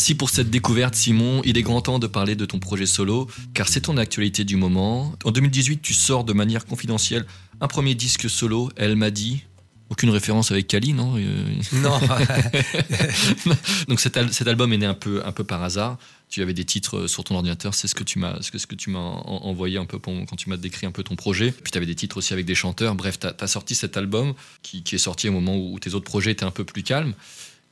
Merci 0.02 0.16
pour 0.16 0.30
cette 0.30 0.50
découverte, 0.50 0.96
Simon. 0.96 1.42
Il 1.44 1.56
est 1.56 1.62
grand 1.62 1.80
temps 1.80 2.00
de 2.00 2.08
parler 2.08 2.34
de 2.34 2.44
ton 2.44 2.58
projet 2.58 2.86
solo, 2.86 3.28
car 3.54 3.68
c'est 3.68 3.82
ton 3.82 3.96
actualité 3.98 4.42
du 4.42 4.56
moment. 4.56 5.14
En 5.22 5.30
2018, 5.30 5.80
tu 5.80 5.94
sors 5.94 6.24
de 6.24 6.32
manière 6.32 6.66
confidentielle 6.66 7.24
un 7.60 7.68
premier 7.68 7.94
disque 7.94 8.28
solo, 8.28 8.68
Elle 8.74 8.96
m'a 8.96 9.12
dit. 9.12 9.44
Aucune 9.90 10.10
référence 10.10 10.50
avec 10.50 10.66
Kali, 10.66 10.92
non 10.92 11.14
Euh, 11.18 11.44
Non, 11.74 12.00
Donc 13.88 14.00
cet, 14.00 14.16
al- 14.16 14.32
cet 14.32 14.48
album 14.48 14.72
est 14.72 14.78
né 14.78 14.86
un 14.86 14.94
peu, 14.94 15.22
un 15.24 15.30
peu 15.30 15.44
par 15.44 15.62
hasard. 15.62 15.98
Tu 16.28 16.42
avais 16.42 16.52
des 16.54 16.64
titres 16.64 16.96
euh, 17.02 17.06
sur 17.06 17.22
ton 17.22 17.36
ordinateur, 17.36 17.72
c'est 17.72 17.86
ce 17.86 17.94
que 17.94 18.02
tu 18.02 18.18
m'as, 18.18 18.42
ce 18.42 18.50
que, 18.50 18.58
ce 18.58 18.66
que 18.66 18.74
tu 18.74 18.90
m'as 18.90 18.98
en- 18.98 19.44
envoyé 19.44 19.78
un 19.78 19.84
peu 19.86 20.00
pour- 20.00 20.14
quand 20.28 20.34
tu 20.34 20.48
m'as 20.50 20.56
décrit 20.56 20.84
un 20.84 20.90
peu 20.90 21.04
ton 21.04 21.14
projet. 21.14 21.52
Puis 21.52 21.70
tu 21.70 21.76
avais 21.78 21.86
des 21.86 21.94
titres 21.94 22.16
aussi 22.16 22.32
avec 22.32 22.44
des 22.44 22.56
chanteurs. 22.56 22.96
Bref, 22.96 23.20
tu 23.20 23.28
as, 23.38 23.46
sorti 23.46 23.76
cet 23.76 23.96
album 23.96 24.34
qui, 24.64 24.82
qui 24.82 24.96
est 24.96 24.98
sorti 24.98 25.28
au 25.28 25.32
moment 25.32 25.56
où 25.56 25.78
tes 25.78 25.94
autres 25.94 26.06
projets 26.06 26.32
étaient 26.32 26.42
un 26.44 26.50
peu 26.50 26.64
plus 26.64 26.82
calmes. 26.82 27.14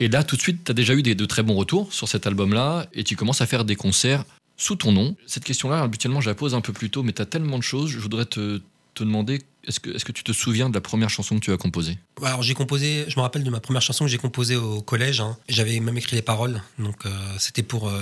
Et 0.00 0.08
là, 0.08 0.24
tout 0.24 0.36
de 0.36 0.40
suite, 0.40 0.64
tu 0.64 0.70
as 0.70 0.74
déjà 0.74 0.94
eu 0.94 1.02
des, 1.02 1.14
de 1.14 1.26
très 1.26 1.42
bons 1.42 1.54
retours 1.54 1.92
sur 1.92 2.08
cet 2.08 2.26
album-là 2.26 2.86
et 2.94 3.04
tu 3.04 3.16
commences 3.16 3.42
à 3.42 3.46
faire 3.46 3.64
des 3.64 3.76
concerts 3.76 4.24
sous 4.56 4.76
ton 4.76 4.92
nom. 4.92 5.14
Cette 5.26 5.44
question-là, 5.44 5.82
habituellement, 5.82 6.20
je 6.20 6.28
la 6.30 6.34
pose 6.34 6.54
un 6.54 6.60
peu 6.62 6.72
plus 6.72 6.90
tôt, 6.90 7.02
mais 7.02 7.12
tu 7.12 7.20
as 7.22 7.26
tellement 7.26 7.58
de 7.58 7.62
choses. 7.62 7.90
Je 7.90 7.98
voudrais 7.98 8.24
te, 8.24 8.60
te 8.94 9.04
demander, 9.04 9.40
est-ce 9.66 9.78
que, 9.78 9.90
est-ce 9.90 10.04
que 10.06 10.12
tu 10.12 10.24
te 10.24 10.32
souviens 10.32 10.70
de 10.70 10.74
la 10.74 10.80
première 10.80 11.10
chanson 11.10 11.34
que 11.38 11.40
tu 11.44 11.52
as 11.52 11.56
composée? 11.58 11.98
Alors 12.22 12.42
j'ai 12.42 12.54
composé, 12.54 13.04
je 13.08 13.16
me 13.16 13.20
rappelle 13.22 13.44
de 13.44 13.50
ma 13.50 13.60
première 13.60 13.82
chanson 13.82 14.04
que 14.06 14.10
j'ai 14.10 14.18
composée 14.18 14.56
au 14.56 14.80
collège. 14.80 15.20
hein. 15.20 15.36
J'avais 15.50 15.78
même 15.80 15.96
écrit 15.98 16.16
les 16.16 16.22
paroles, 16.22 16.62
donc 16.78 17.04
euh, 17.04 17.10
c'était 17.38 17.62
pour 17.62 17.88
euh, 17.88 18.00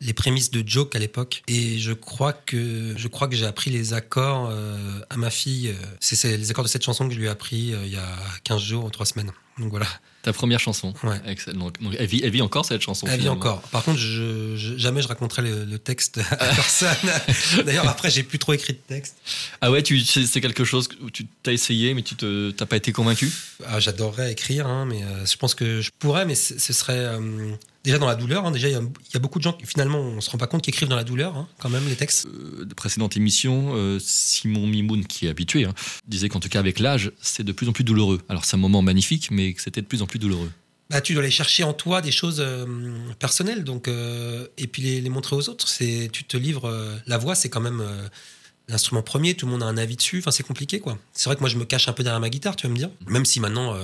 les 0.00 0.12
prémices 0.12 0.50
de 0.50 0.66
Joke 0.66 0.94
à 0.96 0.98
l'époque. 0.98 1.42
Et 1.46 1.78
je 1.78 1.92
crois 1.92 2.32
que 2.32 2.94
je 2.96 3.06
crois 3.08 3.28
que 3.28 3.36
j'ai 3.36 3.46
appris 3.46 3.70
les 3.70 3.94
accords 3.94 4.48
euh, 4.50 5.00
à 5.10 5.16
ma 5.16 5.30
fille. 5.30 5.72
C'est 6.00 6.36
les 6.36 6.50
accords 6.50 6.64
de 6.64 6.68
cette 6.70 6.84
chanson 6.84 7.06
que 7.08 7.14
je 7.14 7.18
lui 7.20 7.26
ai 7.26 7.30
appris 7.30 7.72
il 7.84 7.90
y 7.92 7.96
a 7.96 8.08
15 8.44 8.60
jours 8.60 8.84
ou 8.84 8.90
3 8.90 9.06
semaines. 9.06 9.30
Donc 9.58 9.70
voilà, 9.70 9.86
Ta 10.22 10.32
première 10.34 10.60
chanson 10.60 10.92
Ouais. 11.02 11.16
Excellent. 11.26 11.58
Donc, 11.58 11.80
donc, 11.80 11.94
elle, 11.98 12.06
vit, 12.06 12.20
elle 12.22 12.30
vit 12.30 12.42
encore 12.42 12.66
cette 12.66 12.82
chanson 12.82 13.06
elle 13.08 13.20
vit 13.20 13.28
encore. 13.30 13.62
Par 13.62 13.82
contre, 13.84 13.98
je, 13.98 14.54
je- 14.56 14.76
jamais 14.76 15.00
je 15.00 15.08
raconterai 15.08 15.42
le, 15.42 15.64
le 15.64 15.78
texte 15.78 16.18
à 16.30 16.36
personne. 16.54 16.96
D'ailleurs, 17.64 17.88
après, 17.88 18.10
j'ai 18.10 18.22
plus 18.22 18.38
trop 18.38 18.52
écrit 18.52 18.74
de 18.74 18.78
texte. 18.86 19.16
Ah 19.62 19.70
ouais, 19.70 19.82
c'est, 20.04 20.40
quelque 20.42 20.64
chose 20.64 20.88
où 21.02 21.10
tu 21.10 21.26
t'as 21.42 21.52
essayé, 21.52 21.94
mais 21.94 22.02
tu 22.02 22.14
t'as 22.16 22.66
pas 22.66 22.76
été 22.76 22.92
convaincu? 22.92 23.32
Ah, 23.66 23.80
J'adorerais 23.80 24.32
écrire, 24.32 24.66
hein, 24.66 24.84
mais 24.86 25.02
euh, 25.02 25.24
je 25.24 25.36
pense 25.36 25.54
que 25.54 25.80
je 25.80 25.90
pourrais, 25.98 26.26
mais 26.26 26.34
ce 26.34 26.58
ce 26.58 26.72
serait 26.72 26.92
euh, 26.98 27.52
déjà 27.84 27.98
dans 27.98 28.06
la 28.06 28.14
douleur. 28.14 28.44
hein. 28.46 28.50
déjà, 28.50 28.68
il 28.68 28.72
y, 28.72 28.74
a- 28.76 28.80
il 28.80 29.14
y 29.14 29.16
a 29.16 29.20
beaucoup 29.20 29.38
de 29.38 29.44
gens 29.44 29.52
qui 29.52 29.66
finalement, 29.66 29.98
on 29.98 30.20
se 30.20 30.30
rend 30.30 30.38
pas 30.38 30.46
compte 30.46 30.62
qu'ils 30.62 30.72
écrivent 30.74 30.88
dans 30.88 30.96
la 30.96 31.04
douleur, 31.04 31.36
hein, 31.36 31.48
quand 31.58 31.68
même, 31.70 31.86
les 31.88 31.96
textes. 31.96 32.26
Euh, 32.26 32.64
De 32.64 32.74
précédente 32.74 33.16
émission, 33.16 33.72
euh, 33.74 33.98
Simon 34.00 34.66
Mimoun, 34.66 35.06
qui 35.06 35.26
est 35.26 35.30
habitué, 35.30 35.64
hein, 35.64 35.74
disait 36.06 36.28
qu'en 36.28 36.40
tout 36.40 36.48
cas 36.48 36.58
avec 36.58 36.78
l'âge, 36.78 37.12
c'est 37.20 37.42
de 37.42 37.52
plus 37.52 37.68
en 37.68 37.72
plus 37.72 37.84
douloureux. 37.84 38.20
Alors 38.28 38.44
c'est 38.44 38.56
un 38.56 38.60
moment 38.60 38.82
magnifique, 38.82 39.30
mais 39.30 39.52
que 39.54 39.62
c'était 39.62 39.80
de 39.82 39.86
plus 39.86 40.02
en 40.02 40.06
plus 40.06 40.18
douloureux. 40.18 40.50
Bah, 40.90 41.00
tu 41.00 41.12
dois 41.14 41.22
aller 41.22 41.30
chercher 41.30 41.62
en 41.64 41.72
toi 41.72 42.00
des 42.02 42.10
choses 42.10 42.40
euh, 42.40 42.66
personnelles, 43.20 43.62
donc 43.64 43.88
et 43.88 44.66
puis 44.66 44.82
les, 44.82 45.00
les 45.00 45.08
montrer 45.08 45.36
aux 45.36 45.48
autres. 45.48 45.68
C'est, 45.68 46.10
tu 46.12 46.24
te 46.24 46.36
livres. 46.36 46.98
la 47.06 47.16
voix, 47.18 47.34
c'est 47.36 47.48
quand 47.48 47.60
même 47.60 47.82
l'instrument 48.68 49.02
premier. 49.02 49.34
Tout 49.34 49.46
le 49.46 49.52
monde 49.52 49.62
a 49.62 49.66
un 49.66 49.76
avis 49.76 49.96
dessus. 49.96 50.18
Enfin, 50.18 50.30
c'est 50.32 50.42
compliqué, 50.42 50.80
quoi. 50.80 50.98
C'est 51.12 51.26
vrai 51.26 51.36
que 51.36 51.40
moi, 51.40 51.48
je 51.48 51.56
me 51.58 51.64
cache 51.64 51.88
un 51.88 51.92
peu 51.92 52.02
derrière 52.02 52.20
ma 52.20 52.28
guitare, 52.30 52.56
tu 52.56 52.66
vas 52.66 52.72
me 52.72 52.78
dire. 52.78 52.90
Même 53.06 53.24
si 53.24 53.38
maintenant, 53.40 53.74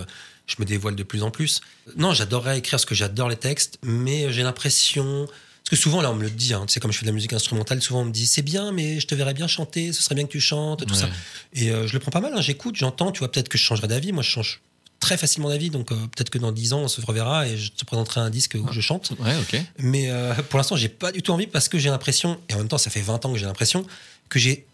je 0.46 0.56
me 0.58 0.64
dévoile 0.64 0.94
de 0.96 1.02
plus 1.02 1.22
en 1.22 1.30
plus. 1.30 1.60
Non, 1.96 2.12
j'adorerais 2.14 2.58
écrire 2.58 2.72
parce 2.72 2.84
que 2.84 2.94
j'adore 2.94 3.28
les 3.28 3.36
textes, 3.36 3.78
mais 3.82 4.32
j'ai 4.32 4.42
l'impression. 4.42 5.26
Parce 5.26 5.70
que 5.70 5.76
souvent, 5.76 6.00
là, 6.00 6.12
on 6.12 6.14
me 6.14 6.22
le 6.22 6.30
dit, 6.30 6.54
hein, 6.54 6.64
tu 6.66 6.74
sais, 6.74 6.80
comme 6.80 6.92
je 6.92 6.98
fais 6.98 7.04
de 7.04 7.10
la 7.10 7.14
musique 7.14 7.32
instrumentale, 7.32 7.82
souvent 7.82 8.02
on 8.02 8.04
me 8.04 8.12
dit 8.12 8.26
c'est 8.26 8.42
bien, 8.42 8.70
mais 8.70 9.00
je 9.00 9.06
te 9.08 9.16
verrais 9.16 9.34
bien 9.34 9.48
chanter, 9.48 9.92
ce 9.92 10.00
serait 10.02 10.14
bien 10.14 10.24
que 10.24 10.30
tu 10.30 10.40
chantes, 10.40 10.86
tout 10.86 10.94
Ouais. 10.94 11.00
ça. 11.00 11.08
Et 11.54 11.70
euh, 11.72 11.88
je 11.88 11.92
le 11.92 11.98
prends 11.98 12.12
pas 12.12 12.20
mal, 12.20 12.32
hein, 12.36 12.40
j'écoute, 12.40 12.76
j'entends, 12.76 13.10
tu 13.10 13.18
vois, 13.18 13.32
peut-être 13.32 13.48
que 13.48 13.58
je 13.58 13.64
changerai 13.64 13.88
d'avis. 13.88 14.12
Moi, 14.12 14.22
je 14.22 14.30
change 14.30 14.60
très 15.00 15.16
facilement 15.16 15.48
d'avis, 15.48 15.70
donc 15.70 15.90
euh, 15.90 15.96
peut-être 15.96 16.30
que 16.30 16.38
dans 16.38 16.52
10 16.52 16.72
ans, 16.72 16.80
on 16.82 16.88
se 16.88 17.00
reverra 17.00 17.48
et 17.48 17.56
je 17.56 17.72
te 17.72 17.84
présenterai 17.84 18.20
un 18.20 18.30
disque 18.30 18.56
où 18.56 18.72
je 18.72 18.80
chante. 18.80 19.12
Ouais, 19.18 19.34
ok. 19.40 19.60
Mais 19.80 20.08
euh, 20.10 20.32
pour 20.48 20.58
l'instant, 20.58 20.76
j'ai 20.76 20.88
pas 20.88 21.10
du 21.10 21.20
tout 21.22 21.32
envie 21.32 21.48
parce 21.48 21.68
que 21.68 21.78
j'ai 21.78 21.90
l'impression, 21.90 22.38
et 22.48 22.54
en 22.54 22.58
même 22.58 22.68
temps, 22.68 22.78
ça 22.78 22.90
fait 22.90 23.00
20 23.00 23.24
ans 23.26 23.32
que 23.32 23.38
j'ai 23.38 23.46
l'impression, 23.46 23.84
que 24.28 24.38
j'ai 24.38 24.66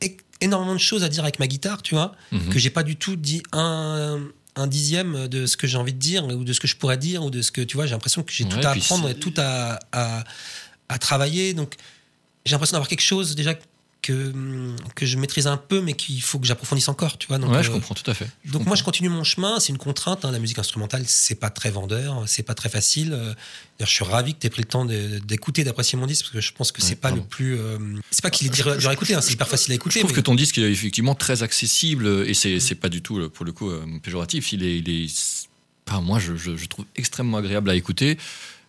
énormément 0.42 0.74
de 0.74 0.78
choses 0.80 1.04
à 1.04 1.08
dire 1.08 1.22
avec 1.22 1.38
ma 1.38 1.46
guitare, 1.46 1.80
tu 1.80 1.94
vois, 1.94 2.14
Mhm. 2.32 2.50
que 2.50 2.58
j'ai 2.58 2.70
pas 2.70 2.82
du 2.82 2.96
tout 2.96 3.16
dit 3.16 3.42
un, 3.52 4.20
un 4.56 4.66
dixième 4.66 5.28
de 5.28 5.46
ce 5.46 5.56
que 5.56 5.66
j'ai 5.66 5.78
envie 5.78 5.94
de 5.94 5.98
dire 5.98 6.24
ou 6.26 6.44
de 6.44 6.52
ce 6.52 6.60
que 6.60 6.66
je 6.66 6.76
pourrais 6.76 6.98
dire 6.98 7.24
ou 7.24 7.30
de 7.30 7.40
ce 7.42 7.50
que, 7.50 7.60
tu 7.62 7.76
vois, 7.76 7.86
j'ai 7.86 7.92
l'impression 7.92 8.22
que 8.22 8.32
j'ai 8.32 8.44
Ouais, 8.44 8.50
tout 8.50 8.66
à 8.66 8.70
apprendre 8.72 9.08
et 9.08 9.14
tout 9.14 9.34
à, 9.38 9.78
à, 9.92 10.24
à 10.88 10.98
travailler. 10.98 11.54
Donc, 11.54 11.74
j'ai 12.44 12.52
l'impression 12.52 12.74
d'avoir 12.74 12.88
quelque 12.88 13.00
chose 13.02 13.34
déjà 13.34 13.54
que, 14.02 14.32
que 14.96 15.06
je 15.06 15.16
maîtrise 15.16 15.46
un 15.46 15.56
peu, 15.56 15.80
mais 15.80 15.94
qu'il 15.94 16.20
faut 16.22 16.38
que 16.40 16.46
j'approfondisse 16.46 16.88
encore, 16.88 17.18
tu 17.18 17.28
vois. 17.28 17.38
Donc, 17.38 17.52
ouais, 17.52 17.62
je 17.62 17.70
euh, 17.70 17.74
comprends 17.74 17.94
tout 17.94 18.08
à 18.10 18.14
fait. 18.14 18.26
Je 18.44 18.50
donc 18.50 18.60
comprends. 18.60 18.70
moi 18.70 18.76
je 18.76 18.82
continue 18.82 19.08
mon 19.08 19.22
chemin, 19.24 19.60
c'est 19.60 19.68
une 19.70 19.78
contrainte, 19.78 20.24
hein, 20.24 20.32
la 20.32 20.38
musique 20.40 20.58
instrumentale 20.58 21.04
c'est 21.06 21.36
pas 21.36 21.50
très 21.50 21.70
vendeur, 21.70 22.24
c'est 22.26 22.42
pas 22.42 22.54
très 22.54 22.68
facile. 22.68 23.12
Euh, 23.12 23.32
D'ailleurs 23.78 23.88
je 23.88 23.94
suis 23.94 24.04
ravi 24.04 24.34
que 24.34 24.40
tu 24.40 24.46
aies 24.46 24.50
pris 24.50 24.62
le 24.62 24.68
temps 24.68 24.84
d'écouter, 24.84 25.64
d'apprécier 25.64 25.96
mon 25.98 26.06
disque 26.06 26.24
parce 26.26 26.32
que 26.34 26.40
je 26.40 26.52
pense 26.52 26.72
que 26.72 26.82
c'est 26.82 26.96
pas 26.96 27.08
pardon. 27.08 27.22
le 27.22 27.28
plus, 27.28 27.58
euh, 27.58 27.78
c'est 28.10 28.22
pas 28.22 28.30
qu'il 28.30 28.48
est 28.48 28.50
dur, 28.50 28.76
dur 28.76 28.90
à 28.90 28.92
écouter, 28.92 29.14
hein, 29.14 29.20
c'est 29.20 29.32
hyper 29.32 29.48
facile 29.48 29.70
à 29.70 29.74
Je 29.74 29.76
écouter. 29.76 30.00
trouve 30.00 30.10
mais- 30.10 30.16
que 30.16 30.20
ton 30.20 30.34
disque 30.34 30.58
est 30.58 30.70
effectivement 30.70 31.14
très 31.14 31.42
accessible 31.42 32.24
et 32.26 32.34
c'est, 32.34 32.60
c'est 32.60 32.74
pas 32.74 32.88
du 32.88 33.02
tout, 33.02 33.30
pour 33.30 33.44
le 33.46 33.52
coup, 33.52 33.70
péjoratif. 34.02 34.52
Il 34.52 34.62
est, 34.64 34.78
il 34.78 34.88
est 34.90 35.46
enfin, 35.88 36.00
moi, 36.00 36.18
je, 36.18 36.36
je, 36.36 36.56
je 36.56 36.66
trouve 36.66 36.84
extrêmement 36.96 37.38
agréable 37.38 37.70
à 37.70 37.74
écouter. 37.74 38.18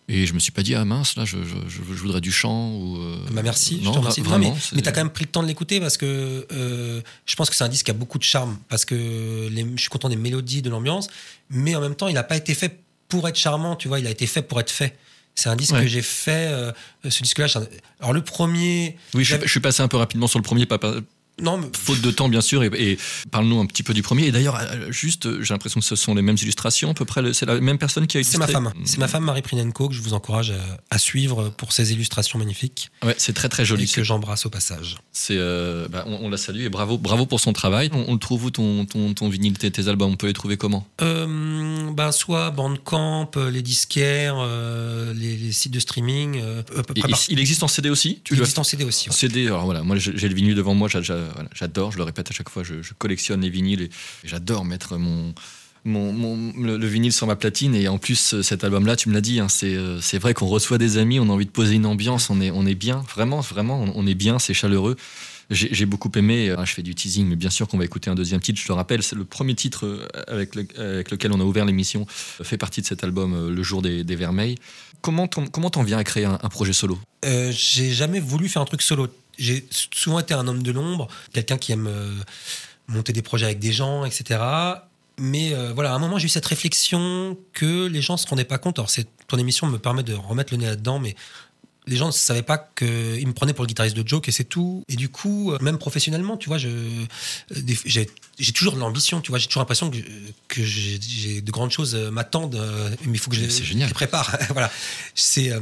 Et 0.10 0.26
je 0.26 0.34
me 0.34 0.40
suis 0.40 0.52
pas 0.52 0.64
dit, 0.64 0.76
ah 0.76 0.84
mince, 0.84 1.16
là, 1.16 1.24
je, 1.24 1.38
je, 1.44 1.56
je, 1.70 1.78
je 1.94 2.00
voudrais 2.02 2.20
du 2.20 2.32
chant. 2.32 2.72
Ou, 2.74 2.98
euh, 2.98 3.18
Bah 3.32 3.42
merci, 3.42 3.80
je 3.82 3.90
te 3.90 3.98
remercie. 3.98 4.22
Non, 4.22 4.26
mais 4.26 4.30
vraiment, 4.38 4.54
mais 4.54 4.60
c'est- 4.60 4.82
tu 4.82 4.90
as 4.90 4.92
quand 4.92 5.00
même 5.02 5.10
pris 5.10 5.24
le 5.24 5.30
temps 5.32 5.42
de 5.44 5.48
l'écouter 5.48 5.80
parce 5.80 5.96
que 5.98 6.46
euh, 6.52 7.02
je 7.26 7.36
pense 7.36 7.50
que 7.50 7.56
c'est 7.56 7.64
un 7.64 7.70
disque 7.70 7.86
qui 7.86 7.92
a 7.92 7.96
beaucoup 7.96 8.18
de 8.18 8.24
charme 8.24 8.58
parce 8.68 8.84
que 8.84 9.48
les- 9.50 9.66
je 9.76 9.80
suis 9.82 9.90
content 9.90 10.10
des 10.10 10.16
mélodies, 10.18 10.62
de 10.62 10.70
l'ambiance, 10.70 11.08
mais 11.50 11.74
en 11.76 11.82
même 11.82 11.96
temps 11.96 12.08
il 12.10 12.16
n'a 12.16 12.24
pas 12.24 12.36
été 12.36 12.54
fait 12.54 12.80
pour 13.08 13.28
être 13.30 13.38
charmant, 13.38 13.76
tu 13.78 13.88
vois, 13.88 14.00
il 14.00 14.08
a 14.08 14.10
été 14.10 14.28
fait 14.28 14.42
pour 14.42 14.60
être 14.60 14.72
fait. 14.72 14.98
C'est 15.36 15.50
un 15.50 15.56
disque 15.56 15.74
Ouais. 15.74 15.82
que 15.82 15.88
j'ai 15.88 16.02
fait, 16.04 16.48
euh, 16.52 16.72
ce 17.10 17.24
disque-là. 17.24 17.48
un- 17.56 17.66
Alors 18.02 18.14
le 18.14 18.22
premier, 18.24 18.98
Oui, 19.14 19.22
je, 19.24 19.24
suis- 19.24 19.26
j'avais- 19.36 19.46
je 19.48 19.52
suis 19.52 19.60
passé 19.62 19.82
un 19.82 19.88
peu 19.88 19.98
rapidement 19.98 20.28
sur 20.28 20.38
le 20.38 20.44
premier, 20.44 20.66
pas, 20.66 20.78
pas- 20.80 20.96
non, 21.42 21.58
mais- 21.58 21.68
faute 21.78 22.02
de 22.02 22.12
temps 22.12 22.30
bien 22.30 22.42
sûr, 22.42 22.64
et, 22.64 22.70
et 22.74 22.98
parle-nous 23.32 23.60
un 23.60 23.66
petit 23.66 23.84
peu 23.84 23.94
du 23.94 24.02
premier. 24.02 24.28
Et 24.28 24.32
d'ailleurs, 24.32 24.58
euh, 24.62 24.92
juste, 24.92 25.26
euh, 25.26 25.42
j'ai 25.42 25.54
l'impression 25.54 25.80
que 25.80 25.86
ce 25.86 25.96
sont 25.96 26.14
les 26.16 26.22
mêmes 26.22 26.38
illustrations, 26.42 26.92
à 26.92 26.94
peu 26.94 27.06
près, 27.06 27.34
c'est 27.34 27.46
la 27.46 27.60
même 27.60 27.78
personne 27.78 28.08
qui 28.08 28.18
a 28.18 28.20
illustré. 28.20 28.34
C'est 28.34 28.40
ma 28.40 28.48
femme. 28.48 28.72
C'est 28.86 28.98
ma 29.00 29.08
femme 29.08 29.24
Marie 29.24 29.42
Prinenko 29.42 29.90
que 29.90 29.96
je 29.96 30.02
vous 30.02 30.14
encourage 30.14 30.52
à, 30.52 30.56
à 30.90 30.98
suivre 30.98 31.50
pour 31.50 31.72
ses 31.74 31.92
illustrations 31.94 32.38
magnifiques 32.40 32.92
Ouais, 33.04 33.16
c'est 33.18 33.34
très 33.34 33.50
très 33.50 33.64
et 33.64 33.66
joli. 33.66 33.88
que 33.90 34.04
j'embrasse 34.04 34.46
au 34.46 34.50
passage. 34.50 34.98
C'est, 35.12 35.38
euh, 35.38 35.88
bah, 35.90 36.04
on, 36.08 36.26
on 36.26 36.30
la 36.30 36.38
salue 36.38 36.62
et 36.62 36.70
bravo, 36.70 36.98
bravo 36.98 37.26
pour 37.26 37.40
son 37.40 37.54
travail. 37.54 37.90
On, 37.94 38.06
on 38.08 38.14
le 38.14 38.20
trouve 38.20 38.46
où 38.46 38.52
ton, 38.52 38.86
ton, 38.86 39.14
ton 39.14 39.30
vinyle, 39.30 39.58
tes, 39.58 39.72
tes 39.72 39.88
albums? 39.88 40.12
On 40.12 40.16
peut 40.16 40.28
les 40.28 40.34
trouver 40.34 40.58
comment? 40.58 40.88
Euh, 41.02 41.92
ben 41.92 42.12
soit 42.12 42.52
Bandcamp, 42.52 43.32
euh, 43.38 43.50
les 43.52 43.62
disquaires, 43.62 44.36
euh, 44.40 45.14
les, 45.14 45.36
les 45.38 45.52
sites 45.52 45.72
de 45.74 45.80
streaming. 45.80 46.40
euh, 46.42 46.62
euh, 46.78 46.82
il, 46.96 47.04
il- 47.30 47.40
existe 47.40 47.64
en 47.64 47.68
CD 47.68 47.90
aussi? 47.90 48.20
Tu 48.24 48.34
il 48.36 48.40
existe 48.40 48.60
en 48.60 48.64
CD 48.64 48.84
aussi. 48.84 49.10
ouais. 49.10 49.16
CD, 49.16 49.48
alors 49.48 49.66
voilà, 49.66 49.84
moi 49.84 49.98
j'ai 49.98 50.14
j'ai 50.16 50.30
le 50.30 50.36
vinyle 50.36 50.56
devant 50.56 50.74
moi, 50.74 50.88
j'a- 50.88 51.02
j'a- 51.02 51.18
j'adore, 51.54 51.92
je 51.92 51.98
le 51.98 52.04
répète 52.04 52.30
à 52.30 52.34
chaque 52.34 52.50
fois, 52.50 52.64
je, 52.64 52.76
collectionne 52.98 53.42
les 53.42 53.50
vinyles 53.50 53.82
et, 53.82 53.90
j'adore 54.24 54.66
mettre 54.66 54.98
mon, 54.98 55.34
le, 55.86 56.78
le 56.78 56.88
vinyle 56.88 57.14
sur 57.14 57.28
ma 57.28 57.36
platine. 57.36 57.76
Et 57.76 57.88
en 57.88 57.98
plus, 57.98 58.34
euh, 58.34 58.42
cet 58.42 58.64
album-là, 58.64 58.96
tu 58.96 59.10
me 59.10 59.14
l'as 59.14 59.22
dit, 59.22 59.40
hein, 59.40 59.50
c'est 59.50 59.76
euh, 59.76 60.00
c'est 60.02 60.18
vrai 60.18 60.34
qu'on 60.34 60.48
reçoit 60.48 60.78
des 60.78 60.98
amis, 60.98 61.20
on 61.20 61.30
a 61.30 61.34
envie 61.34 61.46
de 61.46 61.52
poser 61.52 61.76
une 61.76 61.86
ambiance, 61.86 62.30
on 62.30 62.42
est, 62.42 62.52
on 62.52 62.66
est 62.66 62.76
bien, 62.76 63.04
vraiment, 63.14 63.42
vraiment, 63.42 63.84
on, 63.96 64.08
est 64.08 64.16
bien, 64.16 64.40
c'est 64.40 64.54
chaleureux. 64.54 64.96
J'ai 65.50 65.86
beaucoup 65.86 66.10
aimé, 66.16 66.50
euh, 66.50 66.66
je 66.66 66.74
fais 66.74 66.82
du 66.82 66.96
teasing, 66.96 67.28
mais 67.28 67.36
bien 67.36 67.50
sûr 67.50 67.68
qu'on 67.68 67.78
va 67.78 67.86
écouter 67.86 68.10
un 68.10 68.16
deuxième 68.16 68.40
titre, 68.40 68.60
je 68.60 68.66
te 68.66 68.72
rappelle, 68.72 69.04
c'est 69.04 69.16
le 69.16 69.26
premier 69.26 69.54
titre 69.54 70.08
avec, 70.28 70.56
avec 70.78 71.12
lequel 71.12 71.32
on 71.34 71.40
a 71.40 71.44
ouvert 71.44 71.66
l'émission, 71.66 72.08
fait 72.08 72.58
partie 72.58 72.82
de 72.82 72.88
cet 72.88 73.04
album 73.04 73.50
Le 73.50 73.64
jour 73.64 73.82
des, 73.82 74.04
des 74.04 74.16
Vermeils. 74.16 74.56
Comment 75.02 75.28
t'en 75.28 75.46
comment 75.46 75.70
t'en 75.70 75.84
viens 75.84 75.98
à 75.98 76.04
créer 76.06 76.24
un, 76.24 76.38
projet 76.38 76.72
solo? 76.72 76.98
J'ai 77.24 77.92
jamais 77.92 78.22
voulu 78.22 78.48
faire 78.48 78.62
un 78.62 78.66
truc 78.66 78.82
solo. 78.82 79.10
J'ai 79.38 79.66
souvent 79.70 80.20
été 80.20 80.34
un 80.34 80.48
homme 80.48 80.64
de 80.64 80.72
l'ombre, 80.72 81.08
quelqu'un 81.34 81.58
qui 81.58 81.72
aime 81.72 81.88
euh, 81.88 82.14
monter 82.88 83.14
des 83.14 83.22
projets 83.22 83.46
avec 83.46 83.60
des 83.60 83.72
gens, 83.72 84.06
etc. 84.06 84.40
Mais 85.20 85.54
euh, 85.54 85.74
voilà, 85.74 85.92
à 85.92 85.96
un 85.96 86.00
moment, 86.00 86.18
j'ai 86.18 86.26
eu 86.26 86.30
cette 86.30 86.46
réflexion 86.46 87.38
que 87.54 87.88
les 87.88 88.02
gens 88.02 88.18
se 88.18 88.28
rendaient 88.28 88.46
pas 88.46 88.58
compte. 88.58 88.80
Alors, 88.80 88.92
ton 89.28 89.38
émission 89.38 89.68
me 89.68 89.78
permet 89.78 90.04
de 90.04 90.14
remettre 90.14 90.54
le 90.54 90.60
nez 90.60 90.66
là-dedans, 90.66 91.00
mais 91.00 91.16
les 91.86 91.98
gens 91.98 92.08
ne 92.08 92.12
savaient 92.12 92.44
pas 92.44 92.58
qu'ils 92.58 93.28
me 93.28 93.34
prenaient 93.34 93.54
pour 93.54 93.64
le 93.64 93.68
guitariste 93.68 93.96
de 93.96 94.08
Joke 94.08 94.30
et 94.30 94.32
c'est 94.32 94.46
tout. 94.46 94.84
Et 94.88 94.96
du 94.96 95.10
coup, 95.10 95.52
euh, 95.52 95.58
même 95.62 95.78
professionnellement, 95.78 96.38
tu 96.38 96.48
vois, 96.48 96.58
j'ai 96.58 98.06
toujours 98.54 98.74
de 98.74 98.80
l'ambition, 98.80 99.20
tu 99.20 99.32
vois, 99.32 99.38
j'ai 99.40 99.48
toujours 99.48 99.62
l'impression 99.62 99.92
que, 99.92 99.98
que 100.48 100.64
j'ai 100.64 101.42
de 101.42 101.52
grandes 101.52 101.72
choses 101.72 101.94
m'attendent, 101.96 102.60
mais 103.06 103.14
il 103.14 103.20
faut 103.20 103.30
que 103.30 103.36
je 103.36 103.42
les, 103.42 103.50
je 103.88 103.94
prépare. 103.94 104.38
voilà. 104.50 104.72
C'est. 105.14 105.52
euh, 105.52 105.60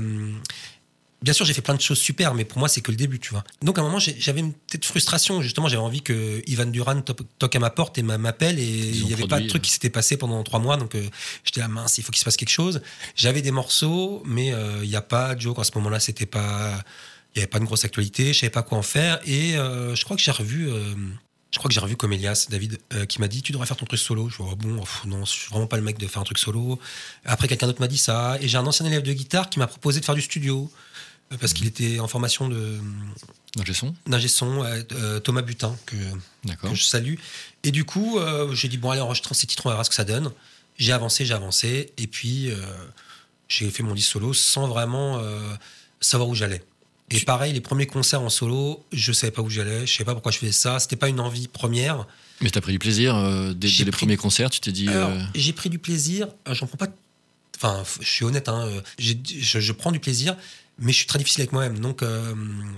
Bien 1.22 1.34
sûr, 1.34 1.46
j'ai 1.46 1.54
fait 1.54 1.62
plein 1.62 1.76
de 1.76 1.82
choses 1.82 2.00
super, 2.00 2.34
mais 2.34 2.46
pour 2.46 2.58
moi, 2.58 2.68
c'est 2.68 2.82
que 2.82 2.90
le 2.90 2.98
début, 2.98 3.20
tu 3.20 3.30
vois. 3.30 3.44
Donc, 3.62 3.78
à 3.78 3.82
un 3.82 3.84
moment, 3.84 4.00
j'avais 4.00 4.40
une 4.40 4.54
petite 4.54 4.86
frustration. 4.86 5.40
Justement, 5.42 5.68
j'avais 5.68 5.84
envie 5.84 6.02
que 6.02 6.42
Ivan 6.48 6.66
Duran 6.66 7.02
to- 7.02 7.14
toque 7.38 7.56
à 7.56 7.60
ma 7.60 7.70
porte 7.70 8.00
et 8.00 8.02
m'a- 8.02 8.18
m'appelle. 8.18 8.58
Et 8.58 8.64
il 8.90 9.06
n'y 9.06 9.14
avait 9.14 9.28
pas 9.28 9.40
de 9.40 9.48
truc 9.48 9.62
euh. 9.62 9.66
qui 9.66 9.72
s'était 9.72 9.92
passé 9.92 10.18
pendant 10.18 10.42
trois 10.44 10.60
mois. 10.60 10.78
Donc, 10.78 10.96
euh, 10.96 11.04
j'étais 11.44 11.60
là, 11.60 11.68
mince, 11.68 12.00
il 12.00 12.04
faut 12.04 12.12
qu'il 12.12 12.20
se 12.20 12.26
passe 12.26 12.38
quelque 12.38 12.50
chose. 12.50 12.82
J'avais 13.16 13.44
des 13.44 13.52
morceaux, 13.52 14.24
mais 14.26 14.52
euh, 14.52 14.80
il 14.84 14.90
n'y 14.90 14.96
a 14.96 15.02
pas 15.04 15.36
de 15.36 15.42
joke. 15.42 15.60
À 15.60 15.64
ce 15.64 15.72
moment-là, 15.76 16.00
c'était 16.00 16.26
pas. 16.26 16.84
Il 17.36 17.40
n'y 17.40 17.44
avait 17.44 17.50
pas 17.50 17.60
de 17.60 17.66
grosse 17.66 17.86
actualité. 17.86 18.34
Je 18.34 18.40
savais 18.40 18.50
pas 18.50 18.64
quoi 18.64 18.80
en 18.80 18.82
faire. 18.82 19.20
Et 19.26 19.58
euh, 19.58 19.94
je 19.96 20.04
crois 20.04 20.18
que 20.18 20.24
j'ai 20.24 20.32
revu. 20.32 20.70
euh, 20.72 20.96
Je 21.54 21.60
crois 21.60 21.70
que 21.70 21.74
j'ai 21.76 21.80
revu 21.82 21.96
comme 21.98 22.14
Elias, 22.14 22.48
David, 22.50 22.80
euh, 22.94 23.06
qui 23.06 23.20
m'a 23.22 23.28
dit 23.28 23.42
Tu 23.44 23.52
devrais 23.52 23.68
faire 23.68 23.78
ton 23.78 23.86
truc 23.86 24.00
solo. 24.00 24.28
Je 24.30 24.38
vois, 24.38 24.48
oh, 24.54 24.56
bon, 24.56 24.80
pff, 24.80 25.04
non, 25.06 25.24
je 25.24 25.30
suis 25.32 25.50
vraiment 25.52 25.68
pas 25.68 25.78
le 25.78 25.84
mec 25.84 26.00
de 26.00 26.08
faire 26.08 26.22
un 26.22 26.26
truc 26.26 26.40
solo. 26.40 26.80
Après, 27.26 27.48
quelqu'un 27.48 27.68
d'autre 27.68 27.80
m'a 27.80 27.88
dit 27.88 27.98
ça. 28.00 28.38
Et 28.42 28.48
j'ai 28.48 28.58
un 28.58 28.66
ancien 28.66 28.86
élève 28.88 29.04
de 29.04 29.14
guitare 29.14 29.50
qui 29.52 29.60
m'a 29.60 29.68
proposé 29.68 30.00
de 30.00 30.06
faire 30.06 30.16
du 30.16 30.22
studio. 30.22 30.72
Parce 31.40 31.54
qu'il 31.54 31.68
était 31.68 32.00
en 32.00 32.08
formation 32.08 32.50
de 32.50 32.78
son 33.74 33.94
d'ingé 34.08 34.28
son, 34.28 34.64
euh, 34.64 35.20
Thomas 35.20 35.42
Butin, 35.42 35.76
que, 35.86 35.96
je 36.74 36.84
salue. 36.84 37.16
Et 37.64 37.72
du 37.72 37.84
coup, 37.84 38.18
euh, 38.18 38.54
j'ai 38.54 38.68
dit 38.68 38.78
Bon, 38.78 38.92
allez, 38.92 39.02
enregistrons 39.02 39.34
ces 39.34 39.48
titres, 39.48 39.66
on 39.66 39.70
verra 39.70 39.84
ce 39.84 39.90
que 39.90 39.96
ça 39.96 40.04
donne. 40.04 40.32
J'ai 40.78 40.94
avancé, 40.94 41.26
j'ai 41.26 41.34
avancé. 41.34 41.92
Et 41.98 42.08
puis, 42.08 42.50
euh, 42.50 42.56
j'ai 43.50 43.70
fait 43.70 43.84
mon 43.84 43.94
disque 43.94 44.12
solo 44.12 44.34
sans 44.34 44.68
vraiment 44.68 45.22
savoir 46.00 46.30
où 46.30 46.36
j'allais. 46.36 46.64
Et 47.14 47.20
pareil, 47.22 47.52
les 47.52 47.60
premiers 47.60 47.88
concerts 47.88 48.22
en 48.22 48.30
solo, 48.30 48.86
je 48.94 49.12
savais 49.12 49.32
pas 49.32 49.42
où 49.42 49.50
j'allais, 49.50 49.86
je 49.86 49.92
savais 49.92 50.06
pas 50.06 50.14
pourquoi 50.14 50.32
je 50.32 50.38
faisais 50.38 50.54
ça. 50.54 50.80
C'était 50.80 50.96
pas 50.96 51.10
une 51.10 51.20
envie 51.20 51.50
première. 51.50 52.08
Mais 52.40 52.50
t'as 52.50 52.62
pris 52.62 52.72
du 52.72 52.80
plaisir 52.80 53.16
dès, 53.54 53.68
dès 53.68 53.84
les 53.84 53.92
pris- 53.92 54.06
premiers 54.06 54.18
concerts, 54.18 54.50
tu 54.50 54.62
t'es 54.62 54.72
dit. 54.72 54.88
J'ai 55.36 55.54
pris 55.54 55.70
du 55.70 55.78
plaisir. 55.78 56.28
J'en 56.50 56.68
prends 56.68 56.78
pas. 56.78 56.88
Enfin, 57.58 57.84
je 58.00 58.08
suis 58.10 58.24
honnête. 58.24 58.48
Hein, 58.48 58.70
je 58.98 59.72
prends 59.74 59.92
du 59.92 60.00
plaisir, 60.00 60.38
mais 60.82 60.92
je 60.92 60.98
suis 60.98 61.06
très 61.08 61.18
difficile 61.20 61.42
avec 61.42 61.54
moi-même. 61.54 61.80
Donc, 61.80 62.04
euh, 62.04 62.34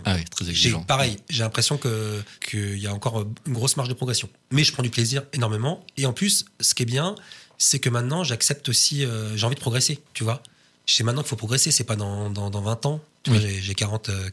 Ah 0.06 0.16
oui, 0.16 0.24
très 0.26 0.46
j'ai 0.46 0.52
exigeant. 0.52 0.84
pareil. 0.84 1.18
J'ai 1.30 1.42
l'impression 1.42 1.78
que 1.78 2.22
qu'il 2.48 2.78
y 2.78 2.86
a 2.86 2.94
encore 2.94 3.26
une 3.48 3.54
grosse 3.54 3.76
marge 3.78 3.90
de 3.90 3.94
progression. 3.96 4.30
Mais 4.52 4.64
je 4.64 4.72
prends 4.72 4.84
du 4.84 4.92
plaisir 4.92 5.24
énormément. 5.34 5.84
Et 5.98 6.06
en 6.06 6.14
plus, 6.14 6.46
ce 6.60 6.76
qui 6.76 6.84
est 6.84 6.86
bien, 6.86 7.16
c'est 7.58 7.80
que 7.80 7.90
maintenant, 7.90 8.24
j'accepte 8.24 8.70
aussi. 8.70 9.04
euh, 9.06 9.36
j'ai 9.36 9.46
envie 9.46 9.56
de 9.56 9.60
progresser. 9.62 10.00
Tu 10.14 10.24
vois. 10.24 10.44
Je 10.86 10.94
sais 10.94 11.04
maintenant 11.04 11.22
qu'il 11.22 11.30
faut 11.30 11.36
progresser. 11.38 11.72
C'est 11.72 11.86
pas 11.86 11.96
dans, 11.96 12.30
dans, 12.30 12.50
dans 12.50 12.62
20 12.62 12.86
ans. 12.86 13.02
Tu 13.24 13.32
Oui. 13.32 13.38
vois, 13.40 13.48
j'ai- 13.48 13.62
j'ai 13.62 13.74
40, 13.74 14.10
euh, 14.10 14.30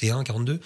41, 0.00 0.22
42. 0.24 0.60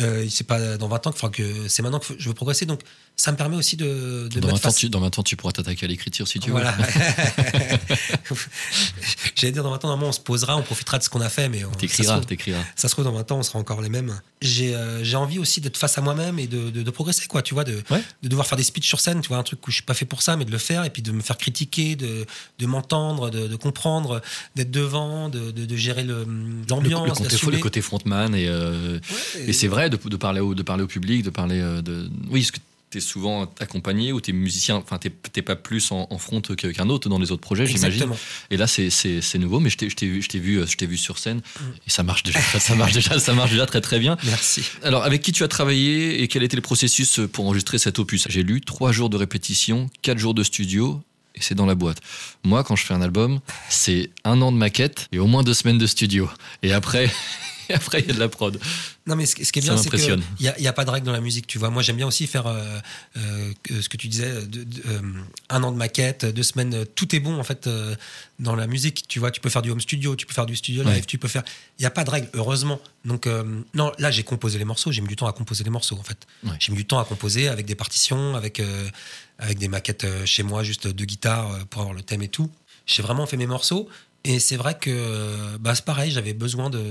Euh, 0.00 0.26
c'est 0.30 0.46
pas 0.46 0.76
dans 0.76 0.88
20 0.88 1.06
ans 1.08 1.12
faudra 1.12 1.30
que. 1.30 1.68
C'est 1.68 1.82
maintenant 1.82 1.98
que 1.98 2.06
je 2.18 2.28
veux 2.28 2.34
progresser. 2.34 2.66
Donc, 2.66 2.80
ça 3.16 3.32
me 3.32 3.36
permet 3.36 3.56
aussi 3.56 3.76
de, 3.76 4.28
de 4.32 4.40
Dans 4.40 4.48
mettre 4.48 4.60
20, 4.62 4.68
ans, 4.68 4.72
tu, 4.72 4.88
dans 4.88 5.00
20 5.00 5.18
ans, 5.18 5.22
tu 5.24 5.36
pourras 5.36 5.52
t'attaquer 5.52 5.86
à 5.86 5.88
l'écriture 5.88 6.28
si 6.28 6.38
tu 6.38 6.50
voilà. 6.50 6.72
veux. 6.72 6.84
J'allais 9.34 9.52
dire 9.52 9.62
dans 9.62 9.70
20 9.70 9.84
ans, 9.84 9.88
normalement, 9.88 10.08
on 10.10 10.12
se 10.12 10.20
posera, 10.20 10.56
on 10.56 10.62
profitera 10.62 10.98
de 10.98 11.02
ce 11.02 11.08
qu'on 11.08 11.20
a 11.20 11.28
fait, 11.28 11.48
mais 11.48 11.64
on, 11.64 11.68
ça, 11.68 11.74
se 11.74 11.78
T'écriras, 11.80 12.12
trouve, 12.14 12.26
t'écriras. 12.26 12.60
ça 12.76 12.88
se 12.88 12.92
trouve, 12.94 13.04
dans 13.04 13.12
20 13.12 13.32
ans, 13.32 13.38
on 13.38 13.42
sera 13.42 13.58
encore 13.58 13.80
les 13.82 13.88
mêmes. 13.88 14.20
J'ai 14.40 14.74
euh, 14.74 15.02
envie 15.14 15.38
aussi 15.40 15.60
d'être 15.60 15.76
face 15.76 15.98
à 15.98 16.00
moi-même 16.00 16.38
et 16.38 16.46
de, 16.46 16.70
de- 16.70 16.82
de 16.82 16.90
progresser, 16.90 17.26
quoi, 17.26 17.42
tu 17.42 17.54
vois, 17.54 17.64
de, 17.64 17.82
Ouais. 17.90 18.02
de 18.22 18.28
devoir 18.28 18.46
faire 18.46 18.56
des 18.58 18.62
speeches 18.64 18.86
sur 18.88 19.00
scène, 19.00 19.20
tu 19.20 19.28
vois, 19.28 19.38
un 19.38 19.42
truc 19.42 19.66
où 19.66 19.70
je 19.70 19.76
suis 19.76 19.84
pas 19.84 19.94
fait 19.94 20.04
pour 20.04 20.22
ça, 20.22 20.36
mais 20.36 20.44
de 20.44 20.52
le 20.52 20.58
faire 20.58 20.84
et 20.84 20.90
puis 20.90 21.02
de 21.02 21.10
me 21.12 21.20
faire 21.22 21.38
critiquer, 21.38 21.96
de, 21.96 22.24
de 22.58 22.66
m'entendre, 22.66 23.30
de, 23.30 23.56
comprendre, 23.56 24.20
d'être 24.54 24.70
devant, 24.70 25.28
de, 25.28 25.76
gérer 25.76 26.04
le- 26.04 26.24
Le, 26.24 26.64
l'ambiance, 26.68 27.18
le 27.20 27.28
d'assumer. 27.28 27.52
le 27.56 27.58
côté 27.58 27.80
frontman 27.82 28.34
et, 28.34 28.46
euh, 28.48 28.77
Ouais, 28.78 29.48
et 29.48 29.52
c'est 29.52 29.68
vrai 29.68 29.90
de, 29.90 29.96
de 30.08 30.16
parler 30.16 30.40
au, 30.40 30.54
de 30.54 30.62
parler 30.62 30.82
au 30.82 30.86
public, 30.88 31.22
de 31.22 31.30
parler 31.30 31.60
euh, 31.60 31.82
de. 31.82 32.08
Oui, 32.30 32.40
parce 32.40 32.52
que 32.52 32.58
t'es 32.90 33.00
souvent 33.00 33.42
accompagné 33.60 34.12
ou 34.14 34.20
t'es 34.22 34.32
musicien, 34.32 34.76
enfin 34.76 34.96
t'es 34.98 35.42
pas 35.42 35.56
plus 35.56 35.92
en, 35.92 36.06
en 36.08 36.16
front 36.16 36.40
qu'un 36.40 36.88
autre 36.88 37.10
dans 37.10 37.18
les 37.18 37.30
autres 37.32 37.42
projets, 37.42 37.66
j'imagine. 37.66 38.06
Et 38.50 38.56
là, 38.56 38.66
c'est- 38.66 38.88
nouveau, 39.38 39.60
mais 39.60 39.68
je 39.68 39.76
t'ai 39.76 39.86
vu, 40.06 40.22
je 40.22 40.28
t'ai 40.30 40.38
vu, 40.38 40.56
euh, 40.58 40.64
je 40.66 40.76
vu 40.86 40.96
sur 40.96 41.18
scène 41.18 41.38
Mm. 41.60 41.64
et 41.86 41.90
ça 41.90 42.02
marche 42.02 42.22
déjà, 42.22 42.40
ça 42.40 42.74
marche 42.74 42.92
déjà, 42.94 43.18
ça 43.18 43.34
marche 43.34 43.50
déjà 43.50 43.66
très 43.66 43.82
très 43.82 43.98
bien. 43.98 44.16
Merci. 44.24 44.62
Alors, 44.82 45.02
avec 45.04 45.20
qui 45.20 45.32
tu 45.32 45.44
as 45.44 45.48
travaillé 45.48 46.22
et 46.22 46.28
quel 46.28 46.42
était 46.42 46.56
le 46.56 46.62
processus 46.62 47.20
pour 47.30 47.44
enregistrer 47.46 47.76
cet 47.76 47.98
opus? 47.98 48.24
J'ai 48.30 48.42
lu 48.42 48.62
trois 48.62 48.90
jours 48.90 49.10
de 49.10 49.18
répétition, 49.18 49.90
quatre 50.00 50.18
jours 50.18 50.32
de 50.34 50.42
studio. 50.42 51.02
Et 51.34 51.40
c'est 51.42 51.54
dans 51.54 51.66
la 51.66 51.76
boîte. 51.76 51.98
Moi, 52.42 52.64
quand 52.64 52.74
je 52.74 52.84
fais 52.84 52.94
un 52.94 53.02
album, 53.02 53.38
c'est 53.68 54.10
un 54.24 54.40
an 54.42 54.50
de 54.50 54.56
maquette 54.56 55.06
et 55.12 55.20
au 55.20 55.26
moins 55.28 55.44
deux 55.44 55.54
semaines 55.54 55.78
de 55.78 55.86
studio. 55.86 56.28
Et 56.64 56.72
après, 56.72 57.08
et 57.68 57.74
après, 57.80 58.00
il 58.00 58.06
y 58.08 58.10
a 58.10 58.14
de 58.14 58.18
la 58.20 58.28
prod. 58.28 58.58
Non, 59.06 59.16
mais 59.16 59.26
ce, 59.26 59.42
ce 59.44 59.52
qui 59.52 59.58
est 59.58 59.62
bien, 59.62 59.76
c'est 59.76 59.90
qu'il 59.90 60.18
n'y 60.40 60.48
a, 60.48 60.58
y 60.60 60.66
a 60.66 60.72
pas 60.72 60.84
de 60.84 60.90
règle 60.90 61.06
dans 61.06 61.12
la 61.12 61.20
musique, 61.20 61.46
tu 61.46 61.58
vois. 61.58 61.70
Moi, 61.70 61.82
j'aime 61.82 61.96
bien 61.96 62.06
aussi 62.06 62.26
faire 62.26 62.46
euh, 62.46 62.78
euh, 63.16 63.52
ce 63.80 63.88
que 63.88 63.96
tu 63.96 64.08
disais, 64.08 64.30
de- 64.46 64.64
de- 64.64 64.82
euh, 64.88 65.00
un 65.50 65.62
an 65.62 65.72
de 65.72 65.76
maquette, 65.76 66.24
deux 66.26 66.42
semaines, 66.42 66.84
tout 66.94 67.14
est 67.14 67.20
bon, 67.20 67.38
en 67.38 67.44
fait, 67.44 67.68
dans 68.38 68.54
la 68.56 68.66
musique. 68.66 69.06
Tu 69.08 69.18
vois, 69.18 69.30
tu 69.30 69.40
peux 69.40 69.50
faire 69.50 69.62
du 69.62 69.70
home 69.70 69.80
studio, 69.80 70.16
tu 70.16 70.26
peux 70.26 70.34
faire 70.34 70.46
du 70.46 70.56
studio 70.56 70.82
live, 70.82 70.92
Ouais. 70.94 71.00
tu 71.02 71.18
peux 71.18 71.28
faire... 71.28 71.42
Il 71.78 71.82
n'y 71.82 71.86
a 71.86 71.90
pas 71.90 72.04
de 72.04 72.10
règle, 72.10 72.28
heureusement. 72.34 72.80
Donc, 73.04 73.28
non, 73.74 73.92
là, 73.98 74.10
j'ai 74.10 74.22
composé 74.24 74.58
les 74.58 74.64
morceaux, 74.64 74.92
j'ai 74.92 75.00
mis 75.00 75.08
du 75.08 75.16
temps 75.16 75.26
à 75.28 75.32
composer 75.32 75.64
les 75.64 75.70
morceaux, 75.70 75.96
en 75.98 76.02
fait. 76.02 76.18
Ouais. 76.44 76.52
J'ai 76.58 76.72
mis 76.72 76.78
du 76.78 76.84
temps 76.84 76.98
à 76.98 77.04
composer 77.04 77.48
avec 77.48 77.66
des 77.66 77.74
partitions, 77.74 78.34
avec, 78.36 78.60
avec 79.38 79.58
des 79.58 79.68
maquettes 79.68 80.06
chez 80.24 80.42
moi, 80.42 80.62
juste 80.64 80.88
deux 80.88 81.04
guitares 81.04 81.66
pour 81.70 81.82
avoir 81.82 81.94
le 81.96 82.02
thème 82.02 82.22
et 82.22 82.28
tout. 82.28 82.50
J'ai 82.86 83.02
vraiment 83.02 83.26
fait 83.26 83.36
mes 83.36 83.46
morceaux. 83.46 83.88
Et 84.24 84.40
c'est 84.40 84.56
vrai 84.56 84.76
que 84.76 85.56
bah, 85.58 85.74
c'est 85.74 85.84
pareil, 85.84 86.10
j'avais 86.10 86.32
besoin 86.34 86.70
de. 86.70 86.82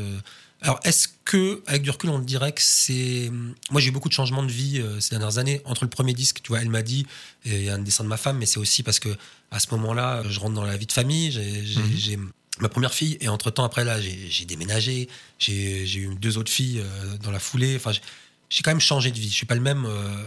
Alors, 0.61 0.79
est-ce 0.83 1.07
que, 1.23 1.61
avec 1.67 1.83
du 1.83 1.91
recul, 1.91 2.09
on 2.09 2.19
dirait 2.19 2.51
que 2.51 2.61
c'est. 2.63 3.31
Moi, 3.69 3.79
j'ai 3.79 3.89
eu 3.89 3.91
beaucoup 3.91 4.09
de 4.09 4.13
changements 4.13 4.43
de 4.43 4.51
vie 4.51 4.79
euh, 4.81 4.99
ces 4.99 5.11
dernières 5.11 5.37
années. 5.37 5.61
Entre 5.65 5.83
le 5.83 5.89
premier 5.89 6.13
disque, 6.13 6.39
tu 6.41 6.49
vois, 6.49 6.61
elle 6.61 6.69
m'a 6.69 6.81
dit, 6.81 7.05
il 7.45 7.61
y 7.63 7.69
a 7.69 7.75
un 7.75 7.79
dessin 7.79 8.03
de 8.03 8.09
ma 8.09 8.17
femme, 8.17 8.37
mais 8.39 8.45
c'est 8.47 8.57
aussi 8.59 8.81
parce 8.81 8.99
que 8.99 9.09
à 9.51 9.59
ce 9.59 9.67
moment-là, 9.71 10.23
je 10.27 10.39
rentre 10.39 10.55
dans 10.55 10.63
la 10.65 10.75
vie 10.75 10.87
de 10.87 10.91
famille, 10.91 11.31
j'ai 11.31 11.61
Mhm. 11.81 11.91
j'ai 11.95 12.19
ma 12.59 12.69
première 12.69 12.93
fille, 12.93 13.17
et 13.21 13.27
entre-temps, 13.27 13.63
après, 13.63 13.85
là, 13.85 14.01
j'ai 14.01 14.45
déménagé, 14.45 15.07
j'ai 15.37 15.83
eu 15.95 16.15
deux 16.15 16.39
autres 16.39 16.51
filles 16.51 16.79
euh, 16.83 17.17
dans 17.19 17.29
la 17.29 17.39
foulée. 17.39 17.75
Enfin, 17.75 17.91
j'ai- 17.91 18.01
j'ai 18.49 18.63
quand 18.63 18.71
même 18.71 18.79
changé 18.79 19.11
de 19.11 19.19
vie. 19.19 19.29
Je 19.29 19.35
suis 19.35 19.45
pas 19.45 19.55
le 19.55 19.61
même. 19.61 19.85
euh, 19.85 20.23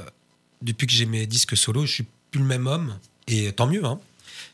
depuis 0.62 0.86
que 0.86 0.92
j'ai 0.92 1.06
mes 1.06 1.26
disques 1.26 1.56
solo, 1.56 1.86
je 1.86 1.92
suis 1.92 2.06
plus 2.30 2.38
le 2.40 2.46
même 2.46 2.66
homme, 2.68 2.98
et 3.26 3.50
tant 3.52 3.66
mieux, 3.66 3.84
hein. 3.84 3.98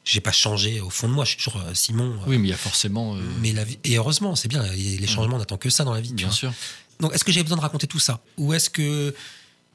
J'ai 0.05 0.20
pas 0.20 0.32
changé 0.32 0.80
au 0.80 0.91
fond 0.91 1.09
de 1.09 1.12
moi, 1.14 1.24
je 1.24 1.30
suis 1.30 1.39
toujours 1.39 1.61
euh, 1.61 1.74
Simon. 1.74 2.12
euh, 2.12 2.24
Oui, 2.26 2.39
mais 2.39 2.49
il 2.49 2.51
y 2.51 2.55
a 2.55 2.57
forcément. 2.57 3.16
euh, 3.16 3.20
mais 3.41 3.53
la 3.53 3.64
vie, 3.64 3.78
et 3.84 3.97
heureusement, 3.97 4.37
c'est 4.37 4.49
bien, 4.49 4.62
les 4.72 4.97
les 4.99 5.07
changements, 5.07 5.37
on 5.37 5.39
n'attend 5.39 5.57
que 5.57 5.70
ça 5.70 5.84
dans 5.84 5.95
la 5.95 6.01
vie. 6.01 6.11
tu 6.11 6.14
bien 6.14 6.30
sûr. 6.30 6.53
Donc, 7.01 7.14
est-ce 7.14 7.24
que 7.24 7.32
j'ai 7.32 7.43
besoin 7.43 7.57
de 7.59 7.62
raconter 7.62 7.87
tout 7.87 7.99
ça? 7.99 8.20
Ou 8.39 8.55
est-ce 8.55 8.70
que. 8.70 9.14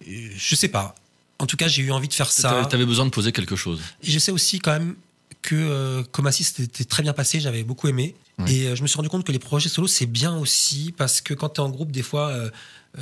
Je 0.06 0.56
sais 0.56 0.68
pas. 0.68 0.96
En 1.40 1.46
tout 1.46 1.58
cas, 1.58 1.68
j'ai 1.68 1.82
eu 1.84 1.92
envie 1.92 2.08
de 2.08 2.14
faire 2.14 2.32
ça. 2.32 2.50
T'avais 2.50 2.68
t'avais 2.68 2.86
besoin 2.86 3.06
de 3.06 3.12
poser 3.12 3.32
quelque 3.32 3.56
chose. 3.56 3.80
Et 4.04 4.12
je 4.12 4.20
sais 4.20 4.32
aussi 4.32 4.60
quand 4.60 4.72
même 4.74 4.96
que 5.42 5.56
euh, 5.56 6.04
comme 6.12 6.28
assist 6.28 6.58
c'était 6.58 6.84
très 6.84 7.02
bien 7.04 7.14
passé, 7.14 7.40
j'avais 7.40 7.64
beaucoup 7.64 7.88
aimé. 7.88 8.16
Et 8.48 8.66
euh, 8.68 8.76
je 8.76 8.82
me 8.82 8.88
suis 8.88 8.98
rendu 8.98 9.10
compte 9.10 9.24
que 9.24 9.32
les 9.32 9.38
projets 9.40 9.70
solo, 9.70 9.88
c'est 9.88 10.08
bien 10.08 10.36
aussi 10.36 10.94
parce 10.98 11.22
que 11.22 11.34
quand 11.36 11.50
tu 11.50 11.62
es 11.62 11.64
en 11.64 11.70
groupe, 11.70 11.92
des 11.92 12.02
fois, 12.02 12.30
euh, 12.30 12.50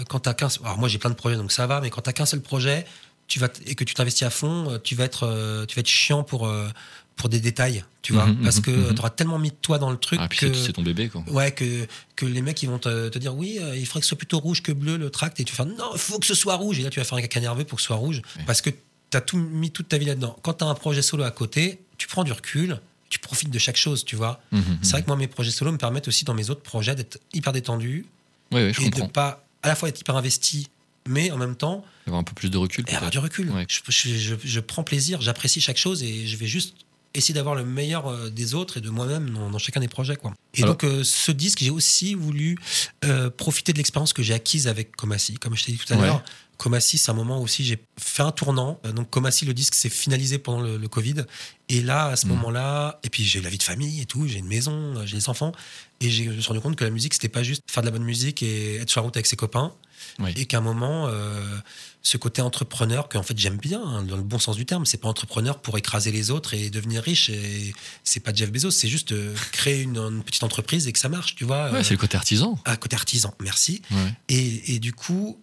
quand 0.10 0.20
tu 0.20 0.34
qu'un. 0.34 0.50
Alors 0.64 0.78
moi, 0.78 0.90
j'ai 0.90 0.98
plein 0.98 1.10
de 1.10 1.16
projets, 1.16 1.38
donc 1.38 1.52
ça 1.54 1.66
va, 1.66 1.80
mais 1.80 1.90
quand 1.90 2.02
tu 2.02 2.12
qu'un 2.12 2.26
seul 2.26 2.42
projet 2.42 2.86
tu 3.30 3.40
vas 3.40 3.48
et 3.66 3.76
que 3.76 3.86
tu 3.86 3.94
t'investis 3.94 4.24
à 4.24 4.30
fond, 4.30 4.70
euh, 4.72 4.78
tu 4.84 4.96
vas 4.96 5.06
être, 5.06 5.24
euh, 5.26 5.66
tu 5.66 5.76
vas 5.76 5.80
être 5.80 5.88
chiant 5.88 6.24
pour, 6.24 6.48
euh, 6.48 6.68
pour 7.16 7.30
des 7.30 7.40
détails, 7.40 7.86
tu 8.02 8.12
vois. 8.12 8.26
Mhm, 8.26 8.44
parce 8.44 8.58
mhm, 8.58 8.62
que 8.64 8.72
mhm. 8.72 8.94
tu 8.96 9.00
auras 9.00 9.10
tellement 9.12 9.40
mis 9.40 9.52
de 9.52 9.56
toi 9.62 9.78
dans 9.78 9.92
le 9.92 9.98
truc 9.98 10.20
Ah, 10.22 10.28
puis 10.28 10.40
que. 10.40 10.54
c'est 10.54 10.74
ton 10.74 10.82
bébé, 10.82 11.08
quoi. 11.10 11.24
Ouais, 11.28 11.52
que, 11.52 11.88
que 12.16 12.26
les 12.26 12.42
mecs 12.42 12.62
ils 12.64 12.70
vont 12.70 12.80
te, 12.80 13.08
te 13.10 13.20
dire 13.20 13.36
oui, 13.36 13.60
euh, 13.62 13.78
il 13.78 13.86
faudrait 13.86 14.02
que 14.02 14.06
ce 14.06 14.10
soit 14.10 14.18
plutôt 14.18 14.40
rouge 14.40 14.62
que 14.64 14.72
bleu 14.72 14.98
le 14.98 15.10
tract, 15.10 15.40
et 15.40 15.44
tu 15.46 15.54
fais 15.54 15.64
non, 15.64 15.92
il 15.94 16.00
faut 16.00 16.20
que 16.20 16.26
ce 16.26 16.34
soit 16.36 16.56
rouge, 16.56 16.80
et 16.80 16.84
là 16.84 16.90
tu 16.90 17.00
vas 17.00 17.06
faire 17.06 17.18
un 17.18 17.22
caca 17.22 17.40
nerveux 17.40 17.64
pour 17.64 17.78
que 17.78 17.82
ce 17.82 17.88
soit 17.88 17.96
rouge, 17.98 18.22
parce 18.46 18.62
que 18.62 18.72
tu 18.72 19.18
as 19.18 19.22
tout 19.22 19.38
mis 19.38 19.72
toute 19.72 19.90
ta 19.90 19.98
vie 19.98 20.06
là-dedans. 20.06 20.38
Quand 20.42 20.54
tu 20.56 20.64
as 20.64 20.68
un 20.68 20.76
projet 20.76 21.02
solo 21.02 21.24
à 21.24 21.32
côté, 21.32 21.80
tu 21.98 22.08
prends 22.08 22.24
du 22.24 22.32
recul, 22.32 22.80
tu 23.10 23.20
profites 23.20 23.50
de 23.52 23.60
chaque 23.60 23.78
chose, 23.78 24.06
tu 24.06 24.16
vois. 24.16 24.42
C'est 24.82 24.92
vrai 24.92 25.02
que 25.02 25.08
moi, 25.08 25.18
mes 25.18 25.28
projets 25.28 25.52
solo 25.52 25.72
me 25.72 25.78
permettent 25.78 26.08
aussi 26.08 26.26
dans 26.26 26.34
mes 26.34 26.50
autres 26.50 26.62
projets 26.62 26.96
d'être 26.96 27.20
hyper 27.34 27.54
détendu 27.54 28.06
Oui, 28.52 28.64
oui, 28.64 28.74
je 28.74 28.82
et 28.82 28.86
de 28.86 28.90
comprends. 28.92 29.08
pas 29.10 29.46
à 29.62 29.68
la 29.68 29.76
fois 29.76 29.90
être 29.90 30.00
hyper 30.00 30.16
investi, 30.16 30.70
mais 31.08 31.32
en 31.32 31.38
même 31.38 31.56
temps 31.56 31.84
Avoir 32.08 32.20
un 32.20 32.24
peu 32.24 32.34
plus 32.34 32.50
de 32.50 32.58
recul. 32.58 32.86
et 32.88 32.96
avoir 32.96 33.12
du 33.12 33.20
recul. 33.20 33.50
Ouais. 33.52 33.66
Je, 33.70 33.80
je- 33.90 34.18
je- 34.18 34.36
je 34.44 34.60
prends 34.60 34.84
plaisir, 34.84 35.22
j'apprécie 35.22 35.62
chaque 35.62 35.78
chose 35.78 36.04
et 36.04 36.28
je 36.28 36.36
vais 36.38 36.48
juste 36.48 36.76
essayer 37.16 37.34
d'avoir 37.34 37.56
le 37.56 37.66
meilleur 37.66 38.08
euh, 38.08 38.30
des 38.30 38.54
autres 38.54 38.78
et 38.78 38.82
de 38.82 38.90
moi-même 38.92 39.32
dans, 39.32 39.50
dans 39.50 39.58
chacun 39.58 39.80
des 39.80 39.88
projets. 39.88 40.16
Quoi. 40.16 40.34
Et 40.54 40.62
Alors- 40.62 40.76
donc, 40.76 40.84
euh, 40.84 41.04
ce 41.04 41.32
disque, 41.32 41.60
j'ai 41.60 41.72
aussi 41.72 42.14
voulu 42.14 42.58
euh, 43.04 43.30
profiter 43.32 43.74
de 43.74 43.78
l'expérience 43.78 44.14
que 44.14 44.22
j'ai 44.22 44.34
acquise 44.36 44.68
avec 44.68 44.96
Comassi. 44.96 45.36
Comme 45.36 45.56
je 45.56 45.64
t'ai 45.66 45.72
dit 45.72 45.80
tout 45.80 45.92
à 45.94 45.98
Ouais. 45.98 46.06
l'heure, 46.06 46.24
Comassi, 46.58 46.98
c'est 47.00 47.10
un 47.10 47.14
moment 47.16 47.42
aussi, 47.42 47.64
j'ai 47.64 47.80
fait 47.98 48.22
un 48.22 48.32
tournant. 48.32 48.80
Donc, 48.94 49.10
Comassi, 49.10 49.46
le 49.46 49.54
disque 49.56 49.74
s'est 49.76 49.90
finalisé 49.90 50.38
pendant 50.38 50.60
le, 50.62 50.78
le 50.78 50.88
Covid. 50.90 51.24
Et 51.70 51.82
là, 51.82 52.08
à 52.08 52.16
ce 52.18 52.28
Mhm. 52.28 52.34
moment-là, 52.34 53.00
et 53.04 53.10
puis 53.10 53.24
j'ai 53.24 53.42
la 53.42 53.50
vie 53.50 53.58
de 53.58 53.64
famille 53.64 54.02
et 54.02 54.06
tout, 54.06 54.28
j'ai 54.28 54.38
une 54.40 54.48
maison, 54.48 55.04
j'ai 55.06 55.18
des 55.18 55.30
enfants. 55.30 55.54
Et 56.02 56.10
je 56.12 56.24
me 56.26 56.40
suis 56.40 56.48
rendu 56.50 56.60
compte 56.60 56.76
que 56.76 56.84
la 56.84 56.90
musique, 56.92 57.14
c'était 57.16 57.30
pas 57.30 57.42
juste 57.44 57.64
faire 57.68 57.82
de 57.82 57.88
la 57.88 57.92
bonne 57.92 58.04
musique 58.04 58.44
et 58.44 58.76
être 58.76 58.90
sur 58.90 59.02
la 59.02 59.06
route 59.06 59.16
avec 59.18 59.26
ses 59.26 59.36
copains. 59.38 59.74
Oui. 60.20 60.34
Et 60.36 60.46
qu'à 60.46 60.58
un 60.58 60.62
moment, 60.62 61.08
euh, 61.08 61.58
ce 62.04 62.18
côté 62.18 62.42
entrepreneur, 62.42 63.08
que 63.10 63.18
en 63.18 63.24
fait 63.24 63.38
j'aime 63.38 63.58
bien, 63.58 63.82
hein, 63.82 64.04
dans 64.04 64.18
le 64.18 64.24
bon 64.24 64.38
sens 64.40 64.56
du 64.58 64.66
terme, 64.66 64.86
c'est 64.86 64.98
pas 64.98 65.08
entrepreneur 65.08 65.60
pour 65.62 65.78
écraser 65.78 66.12
les 66.12 66.30
autres 66.32 66.54
et 66.54 66.70
devenir 66.70 67.02
riche. 67.04 67.30
Et 67.30 67.74
c'est 68.04 68.20
pas 68.20 68.34
Jeff 68.34 68.52
Bezos, 68.52 68.72
c'est 68.72 68.88
juste 68.90 69.12
euh, 69.14 69.34
créer 69.52 69.82
une, 69.82 69.98
une 69.98 70.24
petite 70.24 70.44
entreprise 70.44 70.88
et 70.88 70.92
que 70.94 71.00
ça 71.00 71.10
marche, 71.10 71.36
tu 71.36 71.46
vois. 71.46 71.72
Ouais, 71.72 71.84
c'est 71.84 71.94
le 71.94 71.98
côté 72.00 72.18
artisan. 72.18 72.60
à 72.66 72.76
côté 72.78 72.96
artisan, 72.96 73.34
merci. 73.42 73.82
Ouais. 73.92 74.14
Et, 74.30 74.76
et 74.76 74.80
du 74.80 74.94
coup, 74.94 75.40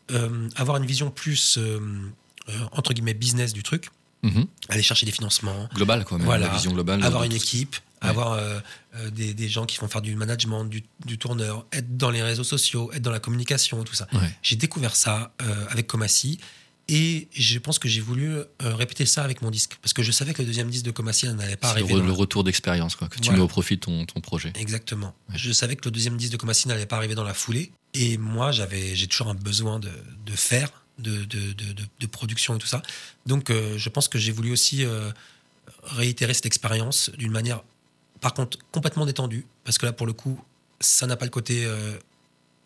avoir 0.57 0.77
une 0.77 0.87
vision 0.87 1.11
plus, 1.11 1.59
entre 2.73 2.93
guillemets, 2.93 3.15
business 3.15 3.53
du 3.53 3.63
truc, 3.63 3.91
Mhm. 4.23 4.47
aller 4.71 4.83
chercher 4.83 5.07
des 5.07 5.13
financements, 5.13 5.69
Global, 5.75 6.05
quoi. 6.05 6.19
même, 6.19 6.27
Voilà. 6.27 6.47
La 6.49 6.53
vision 6.55 6.73
globale. 6.73 7.03
avoir 7.05 7.23
une 7.25 7.33
équipe, 7.35 7.77
Ouais. 8.03 8.11
avoir 8.11 8.33
euh, 8.33 8.61
euh, 8.97 9.11
des, 9.11 9.33
des 9.35 9.49
gens 9.49 9.65
qui 9.67 9.79
vont 9.79 9.89
faire 9.89 10.03
du 10.03 10.15
management, 10.17 10.65
du, 10.67 10.85
du 11.07 11.17
tourneur, 11.19 11.65
être 11.73 11.97
dans 11.97 12.11
les 12.11 12.23
réseaux 12.23 12.45
sociaux, 12.45 12.91
être 12.93 13.03
dans 13.03 13.11
la 13.11 13.21
communication, 13.21 13.83
tout 13.85 13.95
ça. 13.95 14.07
Ouais. 14.13 14.37
J'ai 14.43 14.57
découvert 14.57 14.95
ça 14.95 15.33
euh, 15.43 15.65
avec 15.71 15.87
Comassi 15.87 16.39
et 16.89 17.27
je 17.35 17.59
pense 17.59 17.79
que 17.79 17.89
j'ai 17.89 18.01
voulu 18.03 18.29
euh, 18.37 18.45
répéter 18.63 19.07
ça 19.07 19.25
avec 19.25 19.41
mon 19.43 19.51
disque 19.51 19.79
parce 19.83 19.93
que 19.95 20.03
je 20.03 20.13
savais 20.13 20.35
que 20.35 20.43
le 20.43 20.47
deuxième 20.47 20.69
disque 20.71 20.85
de 20.85 20.91
Comassi 20.91 21.27
n'allait 21.29 21.57
pas 21.57 21.73
le, 21.75 21.81
arriver. 21.83 21.95
le 22.01 22.07
la- 22.07 22.13
retour 22.13 22.45
d'expérience, 22.45 22.97
que 22.97 23.07
tu 23.07 23.23
Voilà. 23.25 23.39
mets 23.39 23.43
au 23.45 23.49
profit 23.49 23.77
de 23.77 23.81
ton, 23.81 24.05
ton 24.05 24.21
projet. 24.21 24.53
Exactement. 24.57 25.15
Ouais. 25.31 25.39
Je 25.39 25.51
savais 25.53 25.75
que 25.75 25.85
le 25.87 25.91
deuxième 25.91 26.17
disque 26.19 26.33
de 26.33 26.37
Comassi 26.37 26.69
n'allait 26.69 26.87
pas 26.87 26.97
arriver 26.99 27.15
dans 27.15 27.25
la 27.25 27.35
foulée 27.35 27.73
et 27.95 28.19
moi 28.19 28.53
j'avais 28.53 28.95
j'ai 28.95 29.07
toujours 29.07 29.29
un 29.29 29.35
besoin 29.35 29.79
de, 29.81 29.91
de 30.27 30.33
faire 30.33 30.71
de, 30.99 31.25
de, 31.25 31.53
de, 32.01 32.07
production 32.07 32.57
et 32.57 32.59
tout 32.59 32.67
ça. 32.67 32.81
Donc, 33.27 33.51
je 33.53 33.89
pense 33.91 34.09
que 34.09 34.17
j'ai 34.19 34.33
voulu 34.33 34.51
aussi 34.51 34.83
réitérer 35.85 36.33
cette 36.35 36.47
expérience 36.47 37.11
d'une 37.19 37.33
manière, 37.33 37.63
par 38.21 38.35
contre, 38.35 38.59
complètement 38.73 39.07
détendue. 39.07 39.47
Parce 39.65 39.79
que 39.79 39.87
là, 39.87 39.93
pour 39.93 40.07
le 40.07 40.13
coup, 40.13 40.41
ça 40.81 41.07
n'a 41.07 41.17
pas 41.17 41.25
le 41.25 41.31
côté, 41.31 41.65
euh, 41.65 41.97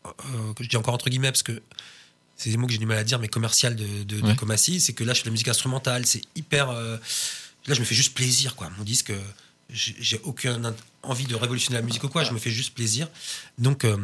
euh, 0.06 0.54
que 0.54 0.64
je 0.64 0.68
dis 0.68 0.76
encore 0.76 0.94
entre 0.94 1.10
guillemets, 1.10 1.30
parce 1.30 1.42
que 1.42 1.62
c'est 2.36 2.50
des 2.50 2.56
mots 2.56 2.66
que 2.66 2.72
j'ai 2.72 2.78
du 2.78 2.86
mal 2.86 2.98
à 2.98 3.04
dire, 3.04 3.18
mais 3.18 3.28
commercial 3.28 3.76
de, 3.76 4.02
de, 4.04 4.20
Ouais. 4.22 4.56
C'est 4.56 4.92
que 4.92 5.04
là, 5.04 5.12
je 5.12 5.18
fais 5.18 5.24
de 5.24 5.28
la 5.28 5.32
musique 5.32 5.48
instrumentale, 5.48 6.06
c'est 6.06 6.22
hyper. 6.36 6.70
euh, 6.70 6.96
là, 7.66 7.74
je 7.74 7.80
me 7.80 7.84
fais 7.84 7.94
juste 7.94 8.14
plaisir, 8.14 8.56
quoi. 8.56 8.70
Mon 8.78 8.84
disque, 8.84 9.12
j'ai 9.72 10.20
aucune 10.24 10.72
envie 11.02 11.24
de 11.24 11.34
révolutionner 11.34 11.78
la 11.78 11.84
musique 11.84 12.04
ou 12.04 12.08
quoi, 12.08 12.24
je 12.24 12.32
me 12.32 12.38
fais 12.38 12.50
juste 12.50 12.74
plaisir. 12.74 13.08
Donc, 13.58 13.84
euh, 13.84 13.96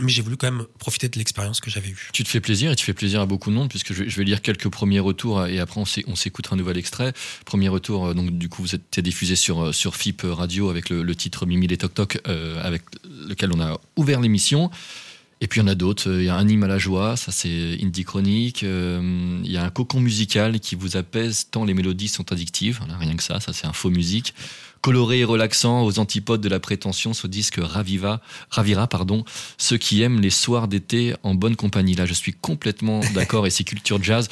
mais 0.00 0.10
j'ai 0.10 0.22
voulu 0.22 0.36
quand 0.36 0.50
même 0.50 0.66
profiter 0.78 1.08
de 1.08 1.18
l'expérience 1.18 1.60
que 1.60 1.70
j'avais 1.70 1.88
eue. 1.88 2.10
Tu 2.12 2.24
te 2.24 2.28
fais 2.28 2.40
plaisir 2.40 2.70
et 2.70 2.76
tu 2.76 2.84
fais 2.84 2.92
plaisir 2.92 3.20
à 3.20 3.26
beaucoup 3.26 3.50
de 3.50 3.54
monde 3.54 3.68
puisque 3.68 3.92
je 3.92 4.02
vais, 4.04 4.24
lire 4.24 4.42
quelques 4.42 4.68
premiers 4.68 5.00
retours 5.00 5.46
et 5.46 5.58
après 5.58 5.80
on 5.80 5.84
s'é- 5.84 6.04
on 6.06 6.16
s'écoutera 6.16 6.54
un 6.54 6.58
nouvel 6.58 6.76
extrait. 6.76 7.12
Premier 7.44 7.68
retour, 7.68 8.08
euh, 8.08 8.14
donc 8.14 8.36
du 8.36 8.48
coup 8.48 8.62
vous 8.62 8.74
êtes 8.74 9.00
diffusé 9.00 9.36
sur, 9.36 9.62
euh, 9.62 9.72
sur 9.72 9.96
FIP 9.96 10.22
Radio 10.24 10.68
avec 10.68 10.90
le, 10.90 11.14
titre 11.14 11.46
Mimi 11.46 11.66
les 11.66 11.76
Toc 11.76 11.94
Toc 11.94 12.18
avec 12.24 12.82
lequel 13.04 13.52
on 13.52 13.60
a 13.60 13.78
ouvert 13.96 14.20
l'émission. 14.20 14.70
Et 15.40 15.48
puis 15.48 15.60
il 15.60 15.64
y 15.64 15.66
en 15.66 15.68
a 15.68 15.74
d'autres. 15.74 16.08
Il 16.08 16.24
y 16.24 16.28
a 16.28 16.36
un 16.36 16.48
hymne 16.48 16.64
à 16.64 16.68
la 16.68 16.78
joie, 16.78 17.16
ça 17.16 17.32
c'est 17.32 17.78
Indie 17.82 18.04
Chronique. 18.04 18.62
Il 18.62 19.50
y 19.50 19.56
a 19.56 19.64
un 19.64 19.70
cocon 19.70 20.00
musical 20.00 20.60
qui 20.60 20.74
vous 20.76 20.96
apaise 20.96 21.48
tant 21.50 21.64
les 21.64 21.74
mélodies 21.74 22.08
sont 22.08 22.30
addictives. 22.32 22.80
Rien 22.98 23.16
que 23.16 23.22
ça, 23.22 23.40
ça 23.40 23.52
c'est 23.52 23.66
un 23.66 23.72
faux 23.72 23.90
musique. 23.90 24.34
Coloré 24.82 25.20
et 25.20 25.24
relaxant 25.24 25.84
aux 25.84 26.00
antipodes 26.00 26.40
de 26.40 26.48
la 26.48 26.58
prétention, 26.58 27.14
ce 27.14 27.28
disque 27.28 27.60
raviva, 27.62 28.20
ravira 28.50 28.88
pardon, 28.88 29.24
ceux 29.56 29.78
qui 29.78 30.02
aiment 30.02 30.20
les 30.20 30.30
soirs 30.30 30.66
d'été 30.66 31.14
en 31.22 31.34
bonne 31.34 31.54
compagnie. 31.56 31.94
Là, 31.94 32.04
je 32.04 32.14
suis 32.14 32.32
complètement 32.32 33.00
d'accord 33.14 33.46
et 33.46 33.50
c'est 33.50 33.64
culture 33.64 34.02
jazz. 34.02 34.28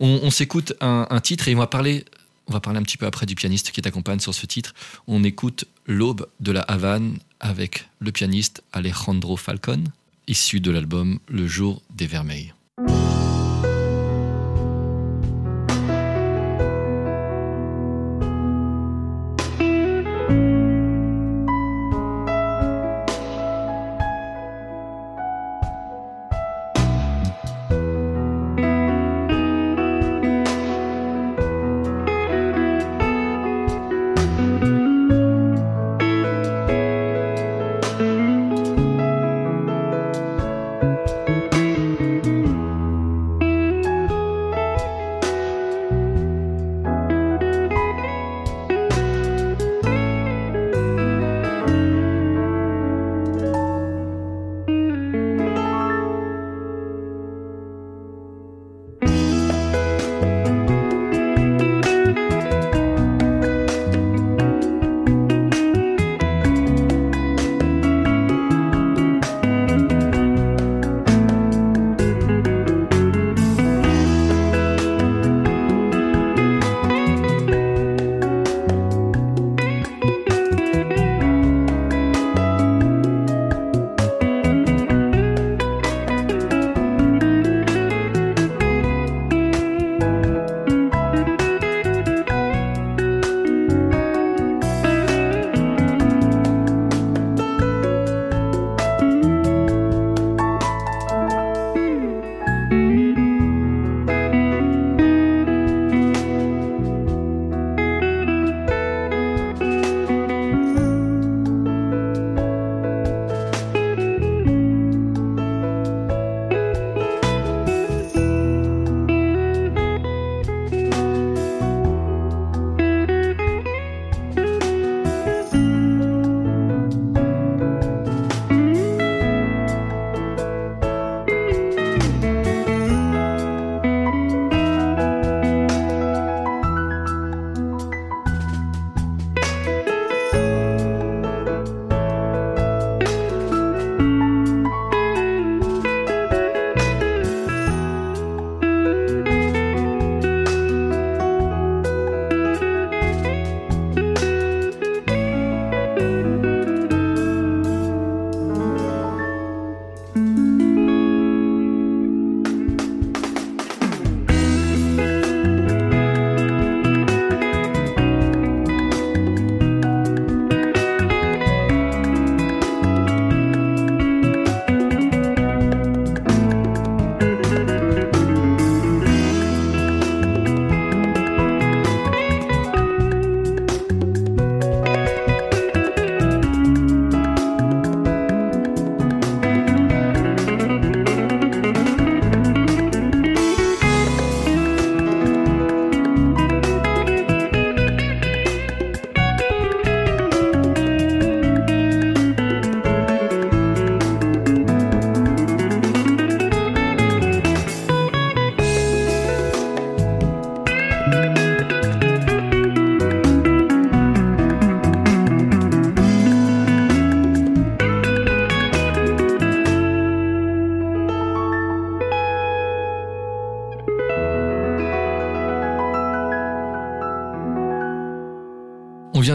On, 0.00 0.20
on 0.22 0.30
s'écoute 0.30 0.74
un, 0.80 1.06
un 1.08 1.20
titre 1.20 1.48
et 1.48 1.54
on 1.54 1.58
va 1.58 1.66
parler. 1.66 2.04
On 2.46 2.52
va 2.52 2.60
parler 2.60 2.78
un 2.78 2.82
petit 2.82 2.98
peu 2.98 3.06
après 3.06 3.24
du 3.24 3.34
pianiste 3.34 3.70
qui 3.70 3.80
t'accompagne 3.80 4.20
sur 4.20 4.34
ce 4.34 4.44
titre. 4.44 4.74
On 5.06 5.24
écoute 5.24 5.64
L'aube 5.86 6.26
de 6.40 6.52
la 6.52 6.60
Havane 6.60 7.18
avec 7.40 7.88
le 7.98 8.12
pianiste 8.12 8.62
Alejandro 8.72 9.36
Falcon, 9.36 9.84
issu 10.28 10.60
de 10.60 10.70
l'album 10.70 11.18
Le 11.28 11.46
jour 11.46 11.82
des 11.94 12.06
vermeils. 12.06 12.53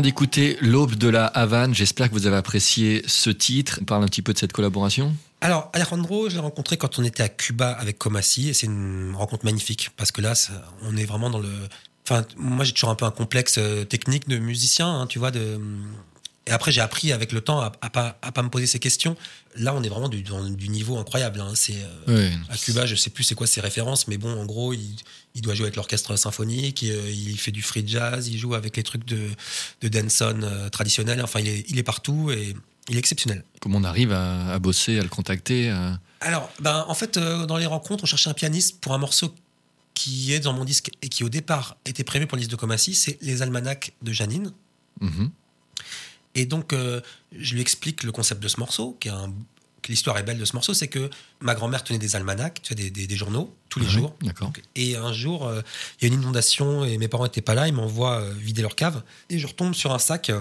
D'écouter 0.10 0.58
L'aube 0.60 0.96
de 0.96 1.08
la 1.08 1.28
Havane. 1.28 1.76
J'espère 1.76 2.10
que 2.10 2.16
vous 2.16 2.26
avez 2.26 2.36
apprécié 2.36 3.04
ce 3.06 3.30
titre. 3.30 3.78
On 3.80 3.86
parle 3.86 4.04
un 4.04 4.08
petit 4.08 4.24
peu 4.24 4.34
de 4.34 4.40
cette 4.40 4.54
collaboration. 4.54 5.16
Alors, 5.40 5.70
Alejandro, 5.72 6.30
je 6.30 6.34
l'ai 6.34 6.42
rencontré 6.42 6.78
quand 6.78 6.98
on 6.98 7.04
était 7.04 7.22
à 7.22 7.30
Cuba 7.30 7.70
avec 7.74 8.00
Comassi, 8.00 8.50
et 8.50 8.54
c'est 8.56 8.66
une 8.66 9.14
rencontre 9.16 9.46
magnifique, 9.46 9.92
parce 9.98 10.12
que 10.12 10.22
là, 10.22 10.34
on 10.82 10.98
est 10.98 11.06
vraiment 11.06 11.30
dans 11.30 11.38
le... 11.38 11.52
Enfin, 12.06 12.26
moi, 12.38 12.66
j'ai 12.66 12.72
toujours 12.72 12.90
un 12.90 12.96
peu 12.96 13.06
un 13.06 13.12
complexe 13.12 13.60
euh, 13.60 13.86
technique 13.86 14.28
de 14.28 14.40
musicien, 14.40 14.88
hein, 14.88 15.06
tu 15.06 15.20
vois, 15.20 15.30
de... 15.30 15.60
Et 16.50 16.52
après, 16.52 16.72
j'ai 16.72 16.82
appris 16.82 17.12
avec 17.14 17.32
le 17.32 17.42
temps 17.42 17.62
à, 17.62 17.72
à 17.82 17.90
pas, 17.92 18.18
à 18.24 18.32
pas 18.32 18.42
me 18.42 18.50
poser 18.50 18.66
ces 18.66 18.80
questions. 18.80 19.16
Là, 19.56 19.74
on 19.76 19.84
est 19.84 19.88
vraiment 19.90 20.10
du, 20.10 20.24
dans 20.24 20.44
du 20.50 20.70
niveau 20.70 20.98
incroyable. 20.98 21.40
hein. 21.40 21.52
C'est 21.54 21.76
euh, 22.08 22.32
à 22.50 22.58
Cuba, 22.58 22.86
je 22.88 22.96
sais 22.96 23.12
plus 23.12 23.24
c'est 23.24 23.36
quoi 23.36 23.46
ses 23.48 23.62
références, 23.62 24.08
mais 24.08 24.18
bon, 24.18 24.34
en 24.42 24.46
gros, 24.46 24.74
il, 24.74 24.96
il 25.36 25.42
doit 25.42 25.54
jouer 25.54 25.66
avec 25.68 25.76
l'orchestre 25.76 26.16
symphonique, 26.16 26.82
il, 26.82 26.92
euh, 26.92 27.12
il 27.12 27.38
fait 27.40 27.52
du 27.52 27.62
free 27.62 27.84
jazz, 27.88 28.28
il 28.28 28.38
joue 28.40 28.56
avec 28.56 28.76
les 28.78 28.84
trucs 28.84 29.06
de, 29.06 29.30
de 29.82 29.88
Denson 29.88 30.40
euh, 30.42 30.70
traditionnels. 30.70 31.22
Enfin, 31.24 31.40
il 31.40 31.48
est, 31.48 31.66
il 31.70 31.78
est 31.78 31.84
partout 31.84 32.32
et 32.32 32.56
il 32.90 32.96
est 32.96 33.00
exceptionnel. 33.00 33.44
Comment 33.62 33.78
on 33.78 33.84
arrive 33.84 34.12
à, 34.12 34.54
à 34.54 34.58
bosser, 34.60 34.98
à 34.98 35.04
le 35.04 35.10
contacter 35.10 35.70
à- 35.70 36.00
Alors, 36.22 36.52
ben, 36.60 36.84
en 36.88 36.96
fait, 36.96 37.18
euh, 37.18 37.46
dans 37.46 37.58
les 37.58 37.68
rencontres, 37.68 38.06
on 38.06 38.08
cherchait 38.08 38.32
un 38.32 38.34
pianiste 38.34 38.80
pour 38.82 38.94
un 38.94 38.98
morceau 38.98 39.36
qui 39.94 40.34
est 40.34 40.40
dans 40.40 40.54
mon 40.54 40.66
disque 40.66 40.90
et 41.04 41.10
qui, 41.10 41.24
au 41.24 41.30
départ, 41.30 41.78
était 41.86 42.04
prévu 42.06 42.26
pour 42.26 42.38
le 42.38 42.40
disque 42.40 42.52
de 42.52 42.56
Comassi, 42.56 42.96
c'est 42.96 43.20
Les 43.22 43.42
Almanachs 43.44 43.92
de 44.02 44.12
Janine. 44.14 44.52
Mhm. 45.02 45.30
Et 46.36 46.46
donc, 46.46 46.74
euh, 46.74 47.02
je 47.38 47.54
lui 47.56 47.62
explique 47.62 48.04
le 48.04 48.12
concept 48.12 48.42
de 48.42 48.48
ce 48.48 48.60
morceau, 48.60 48.98
qui 49.00 49.08
est 49.08 49.12
un- 49.12 49.34
que 49.82 49.88
l'histoire 49.90 50.18
est 50.18 50.24
belle 50.24 50.38
de 50.38 50.46
ce 50.46 50.54
morceau, 50.54 50.74
c'est 50.74 50.90
que 50.90 51.10
ma 51.40 51.56
grand-mère 51.56 51.84
tenait 51.84 52.00
des 52.00 52.16
almanachs, 52.18 52.62
tu 52.62 52.74
vois, 52.74 52.84
des, 52.84 52.90
des- 52.90 53.08
des 53.08 53.16
journaux, 53.16 53.54
tous 53.70 53.80
les 53.80 53.86
Ah 53.86 53.90
oui, 53.90 53.96
jours. 53.96 54.16
D'accord. 54.22 54.52
Et 54.76 54.96
un 54.98 55.14
jour, 55.14 55.48
euh, 55.48 55.62
il 56.02 56.08
y 56.08 56.12
a 56.12 56.14
une 56.14 56.22
inondation 56.22 56.84
et 56.86 56.98
mes 56.98 57.08
parents 57.08 57.24
n'étaient 57.24 57.42
pas 57.42 57.54
là, 57.56 57.68
ils 57.68 57.74
m'envoient 57.74 58.20
euh, 58.20 58.34
vider 58.38 58.62
leur 58.62 58.76
cave. 58.76 59.02
Et 59.30 59.40
je 59.40 59.48
retombe 59.48 59.74
sur 59.74 59.94
un 59.94 60.00
sac 60.00 60.32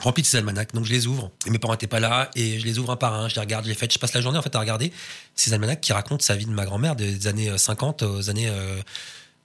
rempli 0.00 0.22
de 0.22 0.26
ces 0.28 0.36
almanachs. 0.38 0.72
Donc 0.74 0.84
je 0.86 0.92
les 0.92 1.06
ouvre. 1.08 1.30
Et 1.46 1.50
mes 1.50 1.58
parents 1.58 1.74
n'étaient 1.74 1.86
pas 1.88 2.00
là 2.00 2.30
et 2.36 2.58
je 2.60 2.64
les 2.64 2.78
ouvre 2.78 2.90
un 2.92 2.96
par 2.96 3.14
un. 3.14 3.28
Je 3.28 3.34
les 3.34 3.40
regarde, 3.40 3.64
je 3.64 3.68
les 3.70 3.74
fais. 3.76 3.88
Je 3.90 3.98
passe 3.98 4.12
la 4.14 4.20
journée 4.20 4.38
en 4.38 4.42
fait 4.42 4.54
à 4.54 4.60
regarder 4.60 4.92
ces 5.34 5.52
almanachs 5.52 5.80
qui 5.80 5.92
racontent 5.92 6.22
sa 6.24 6.36
vie 6.36 6.46
de 6.46 6.50
ma 6.52 6.64
grand-mère 6.64 6.94
des 6.96 7.26
années 7.26 7.50
euh, 7.50 7.58
50 7.58 8.02
aux 8.04 8.30
années, 8.30 8.48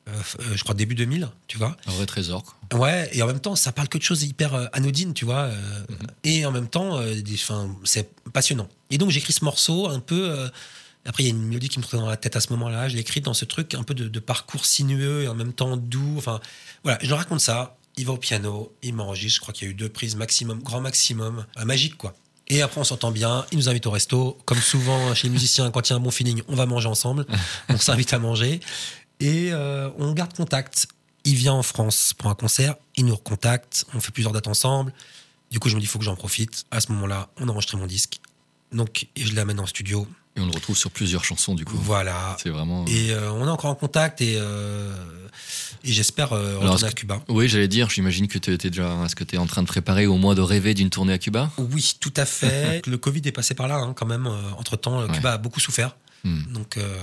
euh, 0.08 0.12
euh, 0.40 0.56
je 0.56 0.64
crois, 0.64 0.74
début 0.76 0.96
2000, 0.96 1.30
tu 1.48 1.58
vois. 1.58 1.76
Un 1.86 1.92
vrai 1.92 2.06
trésor. 2.06 2.56
Ouais, 2.74 3.10
et 3.14 3.22
en 3.22 3.28
même 3.28 3.40
temps, 3.40 3.56
ça 3.56 3.72
parle 3.72 3.88
que 3.90 3.98
de 3.98 4.04
choses 4.04 4.24
hyper 4.24 4.54
euh, 4.56 4.66
anodines, 4.74 5.14
tu 5.14 5.26
vois. 5.26 5.44
euh, 5.44 5.84
Et 6.24 6.46
en 6.46 6.52
même 6.52 6.68
temps, 6.68 6.98
euh, 6.98 7.14
c'est 7.84 8.10
passionnant. 8.34 8.68
Et 8.90 8.98
donc, 8.98 9.10
j'écris 9.12 9.34
ce 9.34 9.44
morceau 9.46 9.88
un 9.90 10.00
peu. 10.00 10.50
après, 11.06 11.24
il 11.24 11.26
y 11.28 11.30
a 11.30 11.34
une 11.34 11.44
mélodie 11.46 11.70
qui 11.70 11.78
me 11.80 11.84
trouvait 11.84 12.02
dans 12.02 12.10
la 12.10 12.18
tête 12.18 12.36
à 12.36 12.42
ce 12.42 12.52
moment-là. 12.54 12.90
Je 12.90 12.96
l'ai 12.96 13.02
écrite 13.02 13.26
dans 13.26 13.34
ce 13.36 13.46
truc 13.46 13.74
un 13.76 13.84
peu 13.84 13.94
de, 13.94 14.08
de 14.08 14.20
parcours 14.20 14.66
sinueux 14.66 15.24
et 15.24 15.28
en 15.28 15.36
même 15.36 15.54
temps 15.54 15.78
doux. 15.78 16.16
Enfin, 16.18 16.40
voilà, 16.84 16.98
je 17.02 17.10
leur 17.10 17.20
raconte 17.20 17.42
ça. 17.42 17.76
Il 17.98 18.06
va 18.06 18.14
au 18.14 18.18
piano, 18.18 18.74
il 18.82 18.94
m'enregistre. 18.96 19.36
Je 19.36 19.42
crois 19.42 19.54
qu'il 19.54 19.68
y 19.68 19.70
a 19.70 19.72
eu 19.72 19.76
deux 19.76 19.90
prises 19.90 20.16
maximum, 20.16 20.62
grand 20.64 20.80
maximum, 20.82 21.46
magique, 21.66 21.98
quoi. 21.98 22.16
Et 22.52 22.64
après, 22.64 22.82
on 22.82 22.84
s'entend 22.84 23.12
bien. 23.12 23.46
Il 23.52 23.60
nous 23.60 23.70
invite 23.70 23.86
au 23.86 23.92
resto. 23.92 24.36
Comme 24.46 24.58
souvent 24.60 25.14
chez 25.14 25.28
les 25.28 25.34
musiciens, 25.34 25.70
quand 25.70 25.88
il 25.88 25.92
y 25.92 25.94
a 25.94 25.98
un 25.98 26.00
bon 26.00 26.10
feeling, 26.10 26.42
on 26.48 26.56
va 26.56 26.66
manger 26.66 26.88
ensemble. 26.88 27.28
on 27.70 27.78
s'invite 27.78 28.12
à 28.14 28.18
manger. 28.20 28.60
Et 29.20 29.50
euh, 29.52 29.90
on 29.98 30.14
garde 30.14 30.34
contact. 30.34 30.88
Il 31.26 31.36
vient 31.36 31.54
en 31.54 31.64
France 31.64 32.14
pour 32.18 32.30
un 32.30 32.36
concert. 32.36 32.76
Il 32.96 33.06
nous 33.06 33.16
recontacte. 33.16 33.86
On 33.94 34.00
fait 34.00 34.12
plusieurs 34.12 34.32
dates 34.34 34.48
ensemble. 34.48 34.94
Du 35.52 35.60
coup, 35.60 35.68
je 35.70 35.76
me 35.76 35.80
dis, 35.80 35.86
il 35.86 35.90
faut 35.90 36.00
que 36.00 36.06
j'en 36.06 36.16
profite. 36.16 36.66
À 36.72 36.80
ce 36.80 36.92
moment-là, 36.94 37.30
on 37.38 37.48
a 37.48 37.52
enregistré 37.52 37.78
mon 37.78 37.88
disque. 37.88 38.20
Donc, 38.72 39.08
et 39.16 39.26
je 39.26 39.36
l'amène 39.36 39.60
en 39.60 39.66
studio. 39.66 40.08
Et 40.38 40.42
on 40.42 40.46
le 40.46 40.52
retrouve 40.52 40.78
sur 40.78 40.92
plusieurs 40.92 41.26
chansons, 41.26 41.56
du 41.56 41.66
coup. 41.66 41.76
Voilà. 41.76 42.38
C'est 42.42 42.50
vraiment. 42.52 42.86
Et 42.86 43.12
euh, 43.12 43.32
on 43.34 43.46
est 43.48 43.50
encore 43.50 43.72
en 43.72 43.76
contact 43.76 44.22
et, 44.22 44.36
euh, 44.38 44.94
et 45.84 45.92
j'espère 45.92 46.32
euh, 46.34 46.60
retourner 46.60 46.84
à 46.86 46.90
que- 46.90 46.96
Cuba. 46.96 47.22
Oui, 47.28 47.50
j'allais 47.50 47.68
dire, 47.68 47.90
j'imagine 47.90 48.28
que 48.28 48.38
tu 48.38 48.54
étais 48.54 48.70
déjà. 48.70 49.04
Est-ce 49.04 49.16
que 49.16 49.24
tu 49.24 49.36
es 49.36 49.38
en 49.40 49.48
train 49.48 49.64
de 49.64 49.68
préparer 49.68 50.06
au 50.08 50.18
moins 50.18 50.36
de 50.36 50.42
rêver 50.42 50.74
d'une 50.76 50.92
tournée 50.92 51.14
à 51.14 51.18
Cuba? 51.18 51.52
Oui, 51.58 51.96
tout 52.00 52.14
à 52.16 52.26
fait. 52.26 52.82
le 52.88 52.98
Covid 52.98 53.22
est 53.26 53.32
passé 53.32 53.56
par 53.56 53.68
là 53.68 53.78
hein, 53.78 53.94
quand 53.94 54.06
même. 54.06 54.28
entre 54.58 54.78
temps, 54.78 55.02
Ouais. 55.02 55.12
Cuba 55.16 55.34
a 55.34 55.38
beaucoup 55.40 55.60
souffert. 55.60 55.96
Hmm. 56.24 56.44
Donc, 56.54 56.78
euh, 56.78 56.98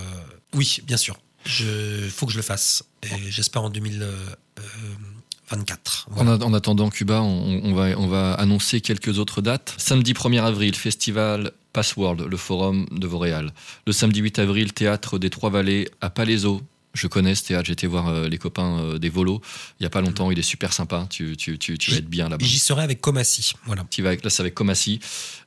oui, 0.55 0.79
bien 0.85 0.97
sûr. 0.97 1.19
Il 1.47 2.11
faut 2.11 2.27
que 2.27 2.33
je 2.33 2.37
le 2.39 2.43
fasse. 2.43 2.83
Et 3.03 3.31
j'espère 3.31 3.63
en 3.65 3.71
2024. 3.71 6.09
En, 6.17 6.27
a- 6.27 6.43
en 6.45 6.53
attendant 6.55 6.91
Cuba, 6.91 7.23
on, 7.23 7.73
va, 7.75 7.97
on 7.99 8.09
va 8.09 8.33
annoncer 8.35 8.81
quelques 8.81 9.19
autres 9.19 9.43
dates. 9.43 9.75
Samedi 9.79 10.13
1er 10.13 10.43
avril, 10.43 10.75
festival 10.75 11.53
Password, 11.73 12.17
le 12.29 12.37
forum 12.37 12.87
de 12.91 13.07
Vauréal. 13.07 13.53
Le 13.87 13.93
samedi 13.93 14.21
8 14.21 14.39
avril, 14.41 14.73
théâtre 14.73 15.19
des 15.19 15.31
Trois-Vallées 15.31 15.89
à 16.01 16.11
Palaiso. 16.11 16.63
Je 16.97 17.07
connais 17.07 17.35
ce 17.35 17.45
théâtre, 17.45 17.67
j'étais 17.67 17.87
voir 17.87 18.09
euh, 18.09 18.29
les 18.29 18.39
copains 18.39 18.79
euh, 18.79 18.99
des 18.99 19.09
Volos 19.09 19.41
il 19.79 19.83
n'y 19.83 19.87
a 19.87 19.91
pas 19.91 20.01
longtemps, 20.01 20.31
il 20.31 20.39
est 20.39 20.43
super 20.43 20.73
sympa, 20.73 21.07
tu, 21.11 21.37
tu, 21.37 21.59
tu, 21.59 21.77
tu 21.79 21.91
vas 21.91 21.99
être 21.99 22.09
bien 22.09 22.29
là-bas. 22.29 22.45
J'y 22.45 22.59
serai 22.59 22.83
avec 22.83 23.01
Comassi. 23.01 23.53
Voilà. 23.67 23.85
Tu 23.91 24.03
vas 24.03 24.09
avec, 24.09 24.25
là, 24.25 24.31
c'est 24.31 24.41
avec 24.41 24.55
Comassi. 24.55 25.01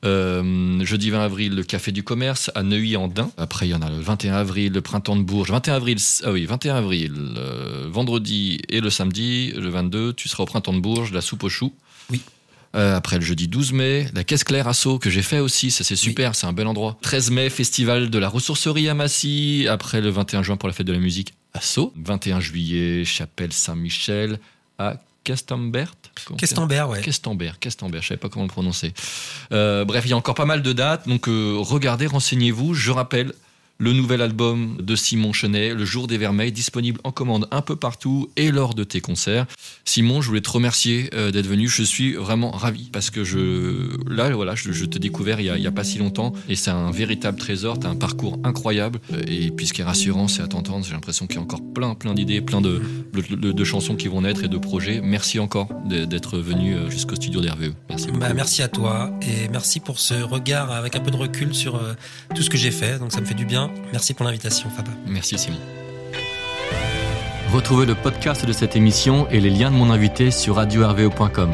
Euh, 0.04 0.84
jeudi 0.84 1.10
20 1.10 1.22
avril, 1.22 1.54
le 1.54 1.62
Café 1.62 1.92
du 1.92 2.02
Commerce 2.02 2.50
à 2.54 2.62
Neuilly-en-Dain. 2.62 3.30
Après, 3.36 3.66
il 3.66 3.70
y 3.70 3.74
en 3.74 3.82
a 3.82 3.90
le 3.90 4.00
21 4.00 4.34
avril, 4.34 4.72
le 4.72 4.80
Printemps 4.80 5.16
de 5.16 5.22
Bourges. 5.22 5.50
21 5.50 5.74
avril, 5.74 5.98
ah 6.24 6.32
oui, 6.32 6.46
21 6.46 6.76
avril, 6.76 7.12
euh, 7.36 7.88
vendredi 7.90 8.60
et 8.68 8.80
le 8.80 8.90
samedi, 8.90 9.52
le 9.52 9.68
22, 9.68 10.12
tu 10.12 10.28
seras 10.28 10.44
au 10.44 10.46
Printemps 10.46 10.72
de 10.74 10.80
Bourges, 10.80 11.12
la 11.12 11.20
soupe 11.20 11.44
aux 11.44 11.48
choux. 11.48 11.72
Oui. 12.10 12.20
Euh, 12.76 12.94
après 12.94 13.18
le 13.18 13.24
jeudi 13.24 13.48
12 13.48 13.72
mai, 13.72 14.08
la 14.14 14.22
Caisse 14.22 14.44
Claire 14.44 14.68
à 14.68 14.74
Sceaux, 14.74 15.00
que 15.00 15.10
j'ai 15.10 15.22
fait 15.22 15.40
aussi, 15.40 15.72
ça 15.72 15.82
c'est 15.82 15.96
super, 15.96 16.36
c'est 16.36 16.46
un 16.46 16.52
bel 16.52 16.68
endroit. 16.68 16.98
13 17.02 17.32
mai, 17.32 17.50
festival 17.50 18.10
de 18.10 18.18
la 18.18 18.28
ressourcerie 18.28 18.88
à 18.88 18.94
Massy. 18.94 19.66
Après 19.68 20.00
le 20.00 20.08
21 20.10 20.44
juin 20.44 20.56
pour 20.56 20.68
la 20.68 20.72
fête 20.72 20.86
de 20.86 20.92
la 20.92 21.00
musique 21.00 21.34
à 21.54 21.60
Sceaux. 21.60 21.92
21 21.96 22.40
juillet, 22.40 23.04
chapelle 23.04 23.52
Saint-Michel 23.52 24.38
à 24.78 24.96
Castambert. 25.24 25.92
Questembert, 26.38 26.88
ouais. 26.88 27.00
Questembert, 27.00 27.58
Questembert, 27.58 28.02
je 28.02 28.08
savais 28.08 28.18
pas 28.18 28.28
comment 28.28 28.44
le 28.44 28.50
prononcer. 28.50 28.92
Euh, 29.52 29.84
bref, 29.84 30.04
il 30.06 30.10
y 30.10 30.12
a 30.12 30.16
encore 30.16 30.34
pas 30.34 30.46
mal 30.46 30.62
de 30.62 30.72
dates, 30.72 31.08
donc 31.08 31.28
euh, 31.28 31.56
regardez, 31.58 32.06
renseignez-vous. 32.06 32.74
Je 32.74 32.90
rappelle 32.90 33.32
le 33.80 33.94
nouvel 33.94 34.20
album 34.20 34.76
de 34.78 34.94
Simon 34.94 35.32
Chenet, 35.32 35.74
Le 35.74 35.86
Jour 35.86 36.06
des 36.06 36.18
Vermeils, 36.18 36.52
disponible 36.52 37.00
en 37.02 37.12
commande 37.12 37.48
un 37.50 37.62
peu 37.62 37.76
partout 37.76 38.30
et 38.36 38.50
lors 38.50 38.74
de 38.74 38.84
tes 38.84 39.00
concerts. 39.00 39.46
Simon, 39.86 40.20
je 40.20 40.28
voulais 40.28 40.42
te 40.42 40.50
remercier 40.50 41.08
euh, 41.14 41.30
d'être 41.30 41.46
venu. 41.46 41.66
Je 41.66 41.82
suis 41.82 42.12
vraiment 42.12 42.50
ravi 42.50 42.90
parce 42.92 43.08
que 43.08 43.24
je, 43.24 43.96
là, 44.06 44.30
voilà, 44.30 44.54
je, 44.54 44.70
je 44.70 44.84
t'ai 44.84 44.98
découvert 44.98 45.40
il 45.40 45.46
y, 45.46 45.66
a, 45.66 45.72
pas 45.72 45.84
si 45.84 45.98
longtemps 45.98 46.34
et 46.48 46.56
c'est 46.56 46.70
un 46.70 46.90
véritable 46.90 47.38
trésor. 47.38 47.80
Tu 47.80 47.86
as 47.86 47.90
un 47.90 47.96
parcours 47.96 48.38
incroyable 48.44 49.00
et 49.26 49.50
puis 49.50 49.66
ce 49.66 49.72
qui 49.72 49.80
est 49.80 49.84
rassurant, 49.84 50.28
c'est 50.28 50.42
à 50.42 50.46
t'entendre. 50.46 50.84
J'ai 50.84 50.92
l'impression 50.92 51.26
qu'il 51.26 51.36
y 51.36 51.38
a 51.38 51.42
encore 51.42 51.62
plein, 51.74 51.94
plein 51.94 52.12
d'idées, 52.12 52.42
plein 52.42 52.60
de, 52.60 52.82
chansons 53.64 53.96
qui 53.96 54.08
vont 54.08 54.20
naître 54.22 54.44
et 54.44 54.48
de 54.48 54.58
projets. 54.58 55.00
Merci 55.02 55.38
encore 55.38 55.68
d'être 55.86 56.38
venu 56.38 56.74
euh, 56.74 56.90
jusqu'au 56.90 57.14
studio 57.14 57.40
d'RVE. 57.40 57.72
Merci 57.88 58.06
beaucoup. 58.08 58.18
Bah, 58.18 58.34
merci 58.34 58.62
à 58.62 58.68
toi 58.68 59.10
et 59.22 59.48
merci 59.48 59.80
pour 59.80 60.00
ce 60.00 60.14
regard 60.14 60.70
avec 60.70 60.96
un 60.96 61.00
peu 61.00 61.10
de 61.10 61.16
recul 61.16 61.54
sur 61.54 61.76
euh, 61.76 61.94
tout 62.34 62.42
ce 62.42 62.50
que 62.50 62.58
j'ai 62.58 62.70
fait. 62.70 62.98
Donc 62.98 63.12
ça 63.12 63.22
me 63.22 63.26
fait 63.26 63.34
du 63.34 63.46
bien. 63.46 63.69
Merci 63.92 64.14
pour 64.14 64.24
l'invitation, 64.26 64.70
Fab. 64.70 64.86
Merci 65.06 65.38
Simon. 65.38 65.58
Retrouvez 67.52 67.84
le 67.84 67.96
podcast 67.96 68.46
de 68.46 68.52
cette 68.52 68.76
émission 68.76 69.28
et 69.28 69.40
les 69.40 69.50
liens 69.50 69.72
de 69.72 69.76
mon 69.76 69.90
invité 69.90 70.30
sur 70.30 70.56
radio-rve.com. 70.56 71.52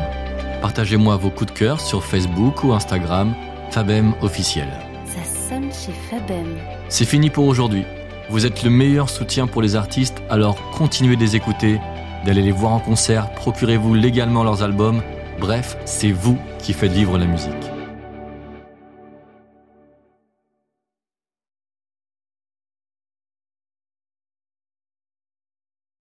Partagez-moi 0.61 1.17
vos 1.17 1.31
coups 1.31 1.53
de 1.53 1.59
cœur 1.59 1.81
sur 1.81 2.05
Facebook 2.05 2.65
ou 2.65 2.75
Instagram, 2.75 3.35
Fabem 3.71 4.15
officiel. 4.21 4.69
Ça 5.07 5.23
sonne 5.49 5.71
chez 5.73 5.93
Fabem. 6.11 6.59
C'est 6.89 7.07
fini 7.07 7.31
pour 7.31 7.47
aujourd'hui. 7.47 7.85
Vous 8.29 8.45
êtes 8.45 8.63
le 8.63 8.71
meilleur 8.71 9.09
soutien 9.09 9.47
pour 9.47 9.63
les 9.63 9.77
artistes, 9.77 10.21
alors 10.29 10.59
continuez 10.73 11.17
de 11.17 11.21
les 11.21 11.37
écouter, 11.37 11.81
d'aller 12.27 12.43
les 12.43 12.53
voir 12.53 12.73
en 12.73 12.81
concert, 12.81 13.33
procurez-vous 13.33 13.95
légalement 13.95 14.45
leurs 14.45 14.63
albums. 14.63 15.01
Bref, 15.41 15.77
c'est 15.85 16.13
vous 16.13 16.39
qui 16.59 16.73
faites 16.73 16.93
vivre 16.93 17.17
la 17.19 17.27
musique. 17.27 17.76